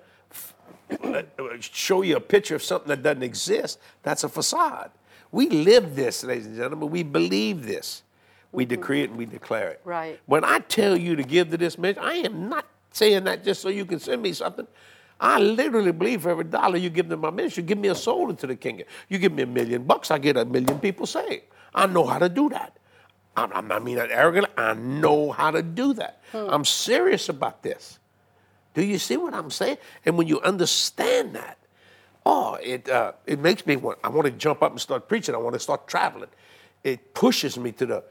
show 1.59 2.01
you 2.01 2.17
a 2.17 2.19
picture 2.19 2.55
of 2.55 2.63
something 2.63 2.89
that 2.89 3.03
doesn't 3.03 3.23
exist. 3.23 3.79
That's 4.03 4.23
a 4.23 4.29
facade. 4.29 4.91
We 5.31 5.49
live 5.49 5.95
this, 5.95 6.23
ladies 6.23 6.45
and 6.45 6.55
gentlemen. 6.55 6.89
We 6.89 7.03
believe 7.03 7.65
this. 7.65 8.03
We 8.51 8.65
mm-hmm. 8.65 8.75
decree 8.75 9.01
it 9.01 9.09
and 9.09 9.17
we 9.17 9.25
declare 9.25 9.69
it. 9.69 9.81
Right. 9.83 10.19
When 10.27 10.43
I 10.43 10.59
tell 10.59 10.95
you 10.95 11.15
to 11.15 11.23
give 11.23 11.49
to 11.49 11.57
this 11.57 11.77
ministry, 11.77 12.05
I 12.05 12.13
am 12.17 12.49
not 12.49 12.67
saying 12.91 13.23
that 13.23 13.43
just 13.43 13.61
so 13.61 13.69
you 13.69 13.85
can 13.85 13.99
send 13.99 14.21
me 14.21 14.33
something. 14.33 14.67
I 15.19 15.39
literally 15.39 15.91
believe 15.91 16.21
for 16.23 16.29
every 16.29 16.43
dollar 16.43 16.77
you 16.77 16.89
give 16.89 17.09
to 17.09 17.17
my 17.17 17.31
ministry, 17.31 17.63
give 17.63 17.77
me 17.77 17.87
a 17.87 17.95
soul 17.95 18.29
into 18.29 18.45
the 18.45 18.55
kingdom. 18.55 18.87
You 19.09 19.17
give 19.17 19.31
me 19.31 19.43
a 19.43 19.47
million 19.47 19.83
bucks, 19.83 20.11
I 20.11 20.17
get 20.17 20.37
a 20.37 20.45
million 20.45 20.79
people 20.79 21.05
saved. 21.05 21.43
I 21.73 21.87
know 21.87 22.05
how 22.05 22.19
to 22.19 22.29
do 22.29 22.49
that. 22.49 22.77
I'm, 23.36 23.51
I'm, 23.53 23.71
I 23.71 23.79
mean 23.79 23.95
that 23.95 24.11
arrogantly. 24.11 24.51
I 24.57 24.73
know 24.73 25.31
how 25.31 25.51
to 25.51 25.61
do 25.61 25.93
that. 25.95 26.21
I'm 26.34 26.65
serious 26.65 27.29
about 27.29 27.63
this. 27.63 27.99
Do 28.73 28.84
you 28.84 28.97
see 28.97 29.17
what 29.17 29.34
I'm 29.34 29.51
saying? 29.51 29.77
And 30.05 30.17
when 30.17 30.27
you 30.27 30.41
understand 30.41 31.36
that, 31.36 31.57
oh, 32.25 32.55
it 32.55 32.89
uh, 32.89 33.13
it 33.25 33.39
makes 33.39 33.65
me 33.65 33.75
want. 33.75 33.99
I 34.03 34.09
want 34.09 34.25
to 34.25 34.31
jump 34.31 34.63
up 34.63 34.71
and 34.71 34.81
start 34.81 35.07
preaching. 35.07 35.36
I 35.36 35.38
want 35.38 35.53
to 35.53 35.59
start 35.59 35.88
traveling. 35.88 36.29
It 36.84 37.13
pushes 37.13 37.57
me 37.57 37.71
to 37.73 37.86
the 37.86 38.03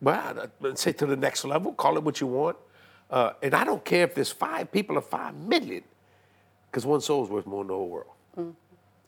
well, 0.00 0.48
let's 0.60 0.82
say 0.82 0.92
to 0.92 1.06
the 1.06 1.16
next 1.16 1.44
level. 1.44 1.72
Call 1.72 1.96
it 1.96 2.02
what 2.02 2.20
you 2.20 2.26
want. 2.26 2.56
Uh, 3.10 3.32
and 3.42 3.54
I 3.54 3.64
don't 3.64 3.84
care 3.84 4.04
if 4.04 4.14
there's 4.14 4.32
five 4.32 4.72
people 4.72 4.96
or 4.96 5.02
five 5.02 5.34
million, 5.34 5.84
because 6.70 6.86
one 6.86 7.00
soul's 7.00 7.28
worth 7.28 7.46
more 7.46 7.62
than 7.62 7.68
the 7.68 7.74
whole 7.74 7.88
world. 7.88 8.10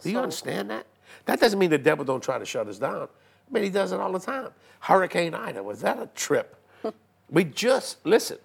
Do 0.03 0.11
you 0.11 0.18
understand 0.18 0.70
that? 0.70 0.87
That 1.24 1.41
doesn't 1.41 1.59
mean 1.59 1.70
the 1.70 1.78
devil 1.78 2.05
don't 2.05 2.22
try 2.22 2.39
to 2.39 2.45
shut 2.45 2.68
us 2.68 2.78
down. 2.78 3.09
I 3.49 3.53
mean, 3.55 3.62
he 3.64 3.70
does 3.70 3.92
it 3.92 4.01
all 4.01 4.12
the 4.12 4.18
time. 4.20 4.49
Hurricane 4.80 5.34
Ida, 5.34 5.62
was 5.62 5.80
that 5.80 5.99
a 5.99 6.07
trip? 6.14 6.57
we 7.30 7.44
just, 7.44 8.05
listen, 8.05 8.38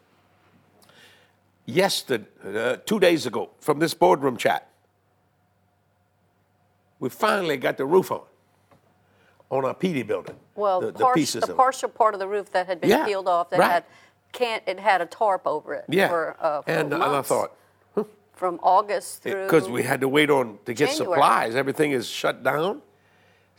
yesterday, 1.65 2.25
uh, 2.45 2.77
two 2.85 2.99
days 2.99 3.25
ago, 3.25 3.49
from 3.59 3.79
this 3.79 3.93
boardroom 3.93 4.37
chat, 4.37 4.67
we 6.99 7.09
finally 7.09 7.57
got 7.57 7.77
the 7.77 7.85
roof 7.85 8.11
on, 8.11 8.21
on 9.49 9.65
our 9.65 9.73
PD 9.73 10.05
building. 10.05 10.35
Well, 10.55 10.81
the, 10.81 10.91
the 10.91 10.99
par- 10.99 11.13
pieces 11.15 11.41
the 11.41 11.47
of 11.47 11.49
it. 11.51 11.57
partial 11.57 11.89
part 11.89 12.13
of 12.13 12.19
the 12.19 12.27
roof 12.27 12.51
that 12.51 12.67
had 12.67 12.79
been 12.81 12.91
Yeah, 12.91 13.05
peeled 13.05 13.27
off 13.27 13.49
that 13.49 13.59
right. 13.59 13.71
had 13.71 13.83
can't 14.31 14.63
it 14.65 14.79
had 14.79 15.01
a 15.01 15.05
tarp 15.05 15.45
over 15.45 15.73
it 15.73 15.83
Yeah. 15.89 16.07
for, 16.07 16.37
uh, 16.39 16.61
for 16.61 16.69
and, 16.69 16.93
and 16.93 17.03
I 17.03 17.21
thought, 17.21 17.53
huh, 17.95 18.03
from 18.33 18.59
August 18.63 19.23
through. 19.23 19.43
Because 19.43 19.67
we 19.67 19.83
had 19.83 19.99
to 20.01 20.07
wait 20.07 20.29
on 20.29 20.57
to 20.65 20.73
get 20.73 20.89
January. 20.91 21.15
supplies. 21.15 21.55
Everything 21.55 21.91
is 21.91 22.07
shut 22.07 22.43
down. 22.43 22.81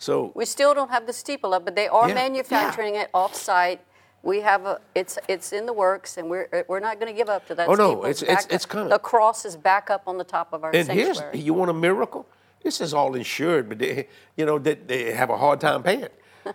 So 0.02 0.32
We 0.34 0.46
still 0.46 0.74
don't 0.74 0.90
have 0.90 1.06
the 1.06 1.12
steeple 1.12 1.54
up, 1.54 1.64
but 1.64 1.76
they 1.76 1.86
are 1.86 2.08
Yeah, 2.08 2.14
manufacturing 2.14 2.96
it 2.96 3.08
off-site. 3.14 3.80
We 4.24 4.40
have 4.40 4.66
a, 4.66 4.80
it's, 4.96 5.16
it's 5.28 5.52
in 5.52 5.64
the 5.66 5.72
works, 5.72 6.16
and 6.16 6.28
we're, 6.28 6.64
we're 6.66 6.80
not 6.80 6.98
going 6.98 7.12
to 7.12 7.16
give 7.16 7.28
up 7.28 7.46
to 7.46 7.54
that 7.54 7.68
Oh, 7.68 7.74
no, 7.74 8.00
it's- 8.04 8.22
it's- 8.22 8.44
back 8.46 8.52
it's 8.54 8.66
coming. 8.66 8.88
The 8.88 8.98
cross 8.98 9.44
is 9.44 9.56
back 9.56 9.90
up 9.90 10.02
on 10.08 10.18
the 10.18 10.24
top 10.24 10.52
of 10.52 10.64
our 10.64 10.74
and 10.74 10.88
here's 10.88 11.18
sanctuary. 11.18 11.38
you 11.46 11.54
want 11.54 11.70
a 11.70 11.74
miracle? 11.74 12.26
This 12.64 12.80
is 12.80 12.92
all 12.94 13.14
insured, 13.14 13.68
but 13.68 13.78
they, 13.78 14.08
you 14.36 14.44
know 14.44 14.58
they, 14.58 14.74
they 14.74 15.12
have 15.12 15.30
a 15.30 15.36
hard 15.36 15.60
time 15.60 15.82
paying. 15.84 16.08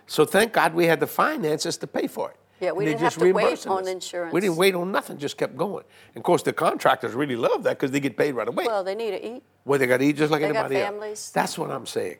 so 0.06 0.26
thank 0.26 0.52
God 0.52 0.74
we 0.74 0.84
had 0.86 1.00
the 1.00 1.06
finances 1.06 1.78
to 1.78 1.86
pay 1.86 2.06
for 2.06 2.30
it. 2.30 2.36
Yeah, 2.60 2.72
we 2.72 2.84
didn't 2.84 3.00
have 3.00 3.16
to 3.16 3.32
wait 3.32 3.66
on 3.66 3.82
us. 3.82 3.88
insurance. 3.88 4.32
We 4.32 4.40
didn't 4.42 4.56
wait 4.56 4.74
on 4.74 4.90
nothing; 4.92 5.16
just 5.18 5.36
kept 5.38 5.56
going. 5.56 5.84
And 6.14 6.18
of 6.18 6.22
course, 6.22 6.42
the 6.42 6.52
contractors 6.52 7.14
really 7.14 7.36
love 7.36 7.62
that 7.62 7.78
because 7.78 7.92
they 7.92 8.00
get 8.00 8.16
paid 8.16 8.32
right 8.32 8.48
away. 8.48 8.64
Well, 8.66 8.82
they 8.84 8.94
need 8.94 9.12
to 9.12 9.26
eat. 9.36 9.42
Well, 9.64 9.78
they 9.78 9.86
got 9.86 9.98
to 9.98 10.04
eat 10.04 10.16
just 10.16 10.30
like 10.32 10.40
They 10.42 10.48
got 10.48 10.66
anybody 10.70 10.74
families. 10.76 11.18
else. 11.18 11.30
That's 11.30 11.56
what 11.58 11.70
I'm 11.70 11.86
saying. 11.86 12.18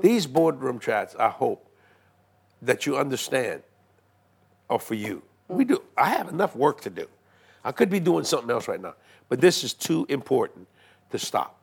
These 0.00 0.26
boardroom 0.26 0.78
chats, 0.78 1.14
I 1.18 1.28
hope 1.28 1.68
that 2.62 2.86
you 2.86 2.96
understand, 2.96 3.62
are 4.68 4.78
for 4.78 4.94
you. 4.94 5.22
We 5.48 5.64
do. 5.64 5.82
I 5.96 6.10
have 6.10 6.28
enough 6.28 6.54
work 6.54 6.80
to 6.82 6.90
do. 6.90 7.06
I 7.64 7.72
could 7.72 7.90
be 7.90 8.00
doing 8.00 8.24
something 8.24 8.50
else 8.50 8.68
right 8.68 8.80
now, 8.80 8.94
but 9.28 9.40
this 9.40 9.64
is 9.64 9.74
too 9.74 10.06
important 10.08 10.66
to 11.10 11.18
stop. 11.18 11.60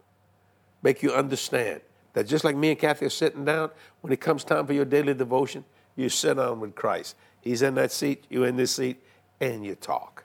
Make 0.84 1.02
you 1.02 1.14
understand 1.14 1.82
that 2.14 2.28
just 2.28 2.44
like 2.44 2.56
me 2.56 2.72
and 2.72 2.80
Kathy 2.80 3.06
are 3.06 3.10
sitting 3.10 3.46
down, 3.46 3.72
when 4.02 4.12
it 4.12 4.20
comes 4.20 4.44
time 4.44 4.66
for 4.68 4.74
your 4.74 4.86
daily 4.86 5.14
devotion, 5.14 5.64
you 5.96 6.10
sit 6.10 6.36
down 6.36 6.60
with 6.60 6.76
Christ. 6.76 7.16
He's 7.42 7.62
in 7.62 7.76
that 7.76 7.92
seat, 7.92 8.26
you 8.30 8.44
in 8.44 8.58
this 8.58 8.76
seat, 8.76 9.02
and 9.40 9.66
you 9.66 9.76
talk. 9.76 10.24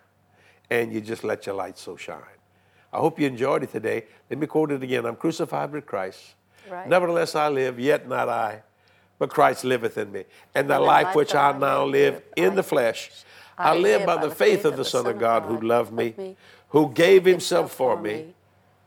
And 0.71 0.93
you 0.93 1.01
just 1.01 1.23
let 1.23 1.47
your 1.47 1.55
light 1.55 1.79
so 1.79 1.97
shine. 1.97 2.21
I 2.93 2.99
hope 2.99 3.19
you 3.19 3.27
enjoyed 3.27 3.63
it 3.63 3.73
today. 3.73 4.05
Let 4.29 4.39
me 4.39 4.47
quote 4.47 4.73
it 4.73 4.83
again. 4.83 5.07
I'm 5.07 5.17
crucified 5.17 5.73
with 5.73 5.87
Christ. 5.87 6.35
Right. 6.71 6.89
Nevertheless, 6.89 7.35
I 7.35 7.49
live, 7.49 7.79
yet 7.79 8.09
not 8.09 8.29
I, 8.29 8.63
but 9.19 9.31
Christ 9.31 9.65
liveth 9.65 9.99
in 9.99 10.13
me. 10.13 10.25
And 10.55 10.69
the 10.69 10.77
And 10.77 10.85
life 10.85 11.07
life 11.07 11.17
which 11.17 11.35
I 11.35 11.51
I 11.51 11.59
now 11.59 11.85
live, 11.85 12.23
in 12.37 12.55
the 12.55 12.63
flesh, 12.63 13.11
I, 13.59 13.77
live 13.77 14.07
by 14.07 14.17
the 14.17 14.31
faith 14.31 14.65
of 14.65 14.77
the 14.77 14.85
Son 14.85 15.07
of 15.07 15.19
God 15.19 15.45
who 15.45 15.61
loved 15.61 15.93
me, 15.93 16.37
who 16.69 16.91
gave 16.93 17.25
himself 17.25 17.73
for 17.73 18.01
me, 18.01 18.35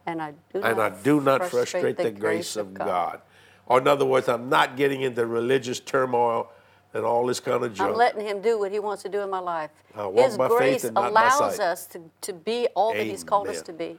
and 0.06 0.22
I 0.22 0.34
do 0.54 0.62
and 0.62 0.80
I 0.82 0.90
not 0.90 1.04
do 1.04 1.22
not 1.22 1.46
frustrate 1.46 1.98
the 1.98 2.12
grace 2.12 2.56
of 2.56 2.74
God. 2.74 3.22
Or 3.68 3.80
in 3.80 3.88
other 3.88 4.06
words, 4.06 4.28
I'm 4.30 4.50
not 4.50 4.78
getting 4.78 5.02
into 5.02 5.26
religious 5.26 5.80
turmoil 5.80 6.52
and 6.94 7.04
all 7.04 7.26
this 7.26 7.40
kind 7.40 7.64
of 7.64 7.74
junk. 7.74 7.92
I'm 7.92 7.98
letting 7.98 8.26
him 8.26 8.42
do 8.42 8.58
what 8.60 8.72
he 8.72 8.80
wants 8.80 9.04
to 9.04 9.10
do 9.10 9.22
in 9.22 9.30
my 9.30 9.40
life. 9.40 9.72
I 9.96 10.10
His 10.12 10.38
by 10.38 10.48
faith 10.48 10.58
grace 10.58 10.84
not 10.86 10.94
by 10.96 11.10
allows 11.10 11.60
us 11.60 11.86
to, 11.88 12.02
to 12.22 12.34
be 12.34 12.68
all 12.76 12.94
that 12.94 13.06
he's 13.06 13.24
called 13.24 13.48
us 13.50 13.62
to 13.64 13.74
be. 13.74 13.98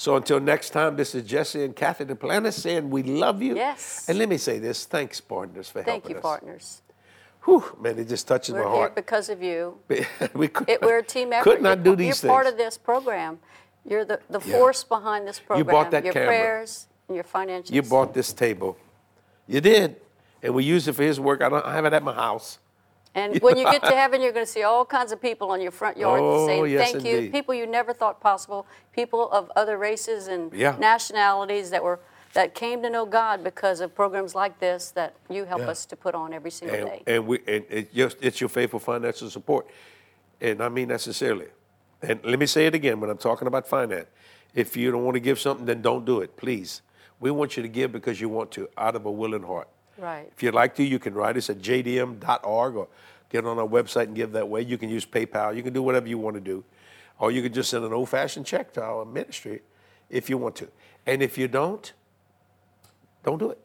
So 0.00 0.16
until 0.16 0.40
next 0.40 0.70
time, 0.70 0.96
this 0.96 1.14
is 1.14 1.24
Jesse 1.24 1.62
and 1.62 1.76
Kathy 1.76 2.06
Duplantis 2.06 2.54
saying 2.54 2.88
we 2.88 3.02
love 3.02 3.42
you. 3.42 3.54
Yes. 3.54 4.08
And 4.08 4.18
let 4.18 4.30
me 4.30 4.38
say 4.38 4.58
this: 4.58 4.86
thanks, 4.86 5.20
partners, 5.20 5.68
for 5.68 5.82
helping 5.82 5.90
us. 5.90 5.92
Thank 5.92 6.02
helping 6.04 6.10
you, 6.10 6.16
us. 6.16 6.22
partners. 6.22 6.82
Whew, 7.44 7.76
man, 7.78 7.98
it 7.98 8.08
just 8.08 8.26
touches 8.26 8.54
We're 8.54 8.64
my 8.64 8.70
here 8.70 8.78
heart. 8.78 8.94
because 8.94 9.28
of 9.28 9.42
you. 9.42 9.78
we 10.34 10.48
could, 10.48 10.70
It, 10.70 10.80
we're 10.80 11.00
a 11.00 11.02
team 11.02 11.34
effort. 11.34 11.44
Could 11.44 11.60
not 11.60 11.84
you're, 11.84 11.84
do 11.84 11.96
these 11.96 12.22
You're 12.22 12.32
part 12.32 12.46
of 12.46 12.56
this 12.56 12.78
program. 12.78 13.40
You're 13.84 14.06
the, 14.06 14.20
the 14.30 14.40
Yeah. 14.40 14.56
force 14.56 14.84
behind 14.84 15.28
this 15.28 15.38
program. 15.38 15.66
You 15.66 15.70
bought 15.70 15.90
that 15.90 16.02
your 16.02 16.14
camera. 16.14 16.28
prayers 16.28 16.86
and 17.06 17.14
your 17.14 17.24
financial. 17.24 17.74
You 17.74 17.82
bought 17.82 18.14
this 18.14 18.32
table. 18.32 18.78
You 19.46 19.60
did, 19.60 19.96
and 20.42 20.54
we 20.54 20.64
use 20.64 20.88
it 20.88 20.94
for 20.94 21.02
His 21.02 21.20
work. 21.20 21.42
I 21.42 21.50
don't 21.50 21.66
I 21.66 21.74
have 21.74 21.84
it 21.84 21.92
at 21.92 22.02
my 22.02 22.14
house. 22.14 22.58
And 23.14 23.38
when 23.42 23.56
you 23.56 23.64
get 23.64 23.82
to 23.84 23.94
heaven, 23.94 24.20
you're 24.20 24.32
going 24.32 24.46
to 24.46 24.50
see 24.50 24.62
all 24.62 24.84
kinds 24.84 25.12
of 25.12 25.20
people 25.20 25.50
on 25.50 25.60
your 25.60 25.72
front 25.72 25.96
yard 25.96 26.20
Oh, 26.22 26.46
saying 26.46 26.66
yes, 26.70 26.92
thank 26.92 27.04
you. 27.04 27.30
People 27.30 27.54
you 27.54 27.66
never 27.66 27.92
thought 27.92 28.20
possible. 28.20 28.66
People 28.92 29.30
of 29.30 29.50
other 29.56 29.76
races 29.78 30.28
and 30.28 30.52
Yeah. 30.52 30.76
nationalities 30.78 31.70
that 31.70 31.82
were 31.82 32.00
that 32.32 32.54
came 32.54 32.80
to 32.80 32.88
know 32.88 33.04
God 33.04 33.42
because 33.42 33.80
of 33.80 33.92
programs 33.92 34.36
like 34.36 34.60
this 34.60 34.92
that 34.92 35.14
you 35.28 35.44
help 35.44 35.62
Yeah. 35.62 35.70
us 35.70 35.84
to 35.86 35.96
put 35.96 36.14
on 36.14 36.32
every 36.32 36.52
single 36.52 36.76
and, 36.76 36.86
day. 36.86 37.02
and 37.08 37.26
we 37.26 37.38
and 37.48 37.64
it 37.68 37.92
just 37.92 38.18
it's 38.20 38.40
your 38.40 38.48
faithful 38.48 38.78
financial 38.78 39.28
support, 39.30 39.66
and 40.40 40.62
I 40.62 40.68
mean 40.68 40.88
that 40.88 41.00
sincerely. 41.00 41.48
And 42.02 42.24
let 42.24 42.38
me 42.38 42.46
say 42.46 42.66
it 42.66 42.74
again 42.74 43.00
when 43.00 43.10
I'm 43.10 43.18
talking 43.18 43.48
about 43.48 43.66
finance. 43.66 44.06
If 44.54 44.76
you 44.76 44.92
don't 44.92 45.04
want 45.04 45.16
to 45.16 45.20
give 45.20 45.38
something, 45.40 45.66
then 45.66 45.82
don't 45.82 46.04
do 46.04 46.20
it, 46.20 46.36
please. 46.36 46.82
We 47.18 47.30
want 47.32 47.56
you 47.56 47.62
to 47.64 47.68
give 47.68 47.90
because 47.92 48.20
you 48.20 48.28
want 48.28 48.50
to, 48.52 48.68
out 48.78 48.94
of 48.96 49.04
a 49.06 49.10
willing 49.10 49.42
heart. 49.42 49.68
Right. 50.00 50.30
If 50.34 50.42
you'd 50.42 50.54
like 50.54 50.74
to, 50.76 50.82
you 50.82 50.98
can 50.98 51.14
write 51.14 51.36
us 51.36 51.50
at 51.50 51.58
jdm.org 51.58 52.76
or 52.76 52.88
get 53.28 53.44
on 53.44 53.58
our 53.58 53.66
website 53.66 54.04
and 54.04 54.16
give 54.16 54.32
that 54.32 54.48
way. 54.48 54.62
You 54.62 54.78
can 54.78 54.88
use 54.88 55.04
PayPal. 55.04 55.54
You 55.54 55.62
can 55.62 55.72
do 55.72 55.82
whatever 55.82 56.08
you 56.08 56.18
want 56.18 56.34
to 56.34 56.40
do, 56.40 56.64
or 57.18 57.30
you 57.30 57.42
can 57.42 57.52
just 57.52 57.70
send 57.70 57.84
an 57.84 57.92
old-fashioned 57.92 58.46
check 58.46 58.72
to 58.74 58.82
our 58.82 59.04
ministry 59.04 59.60
if 60.08 60.30
you 60.30 60.38
want 60.38 60.56
to. 60.56 60.68
And 61.06 61.22
if 61.22 61.36
you 61.36 61.48
don't, 61.48 61.92
don't 63.24 63.38
do 63.38 63.50
it. 63.50 63.58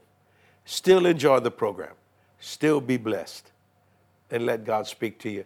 Still 0.65 1.05
enjoy 1.05 1.39
the 1.39 1.51
program. 1.51 1.93
Still 2.39 2.81
be 2.81 2.97
blessed. 2.97 3.51
And 4.31 4.45
let 4.45 4.65
God 4.65 4.87
speak 4.87 5.19
to 5.19 5.29
you 5.29 5.45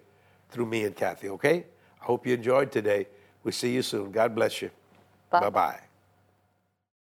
through 0.50 0.66
me 0.66 0.86
and 0.86 0.96
Kathy, 0.96 1.30
okay? 1.30 1.66
I 2.02 2.06
hope 2.06 2.26
you 2.26 2.34
enjoyed 2.34 2.72
today. 2.72 3.08
We'll 3.44 3.52
see 3.52 3.74
you 3.74 3.82
soon. 3.82 4.12
God 4.12 4.34
bless 4.34 4.62
you. 4.62 4.72
Bye 5.30 5.50
bye. 5.50 5.89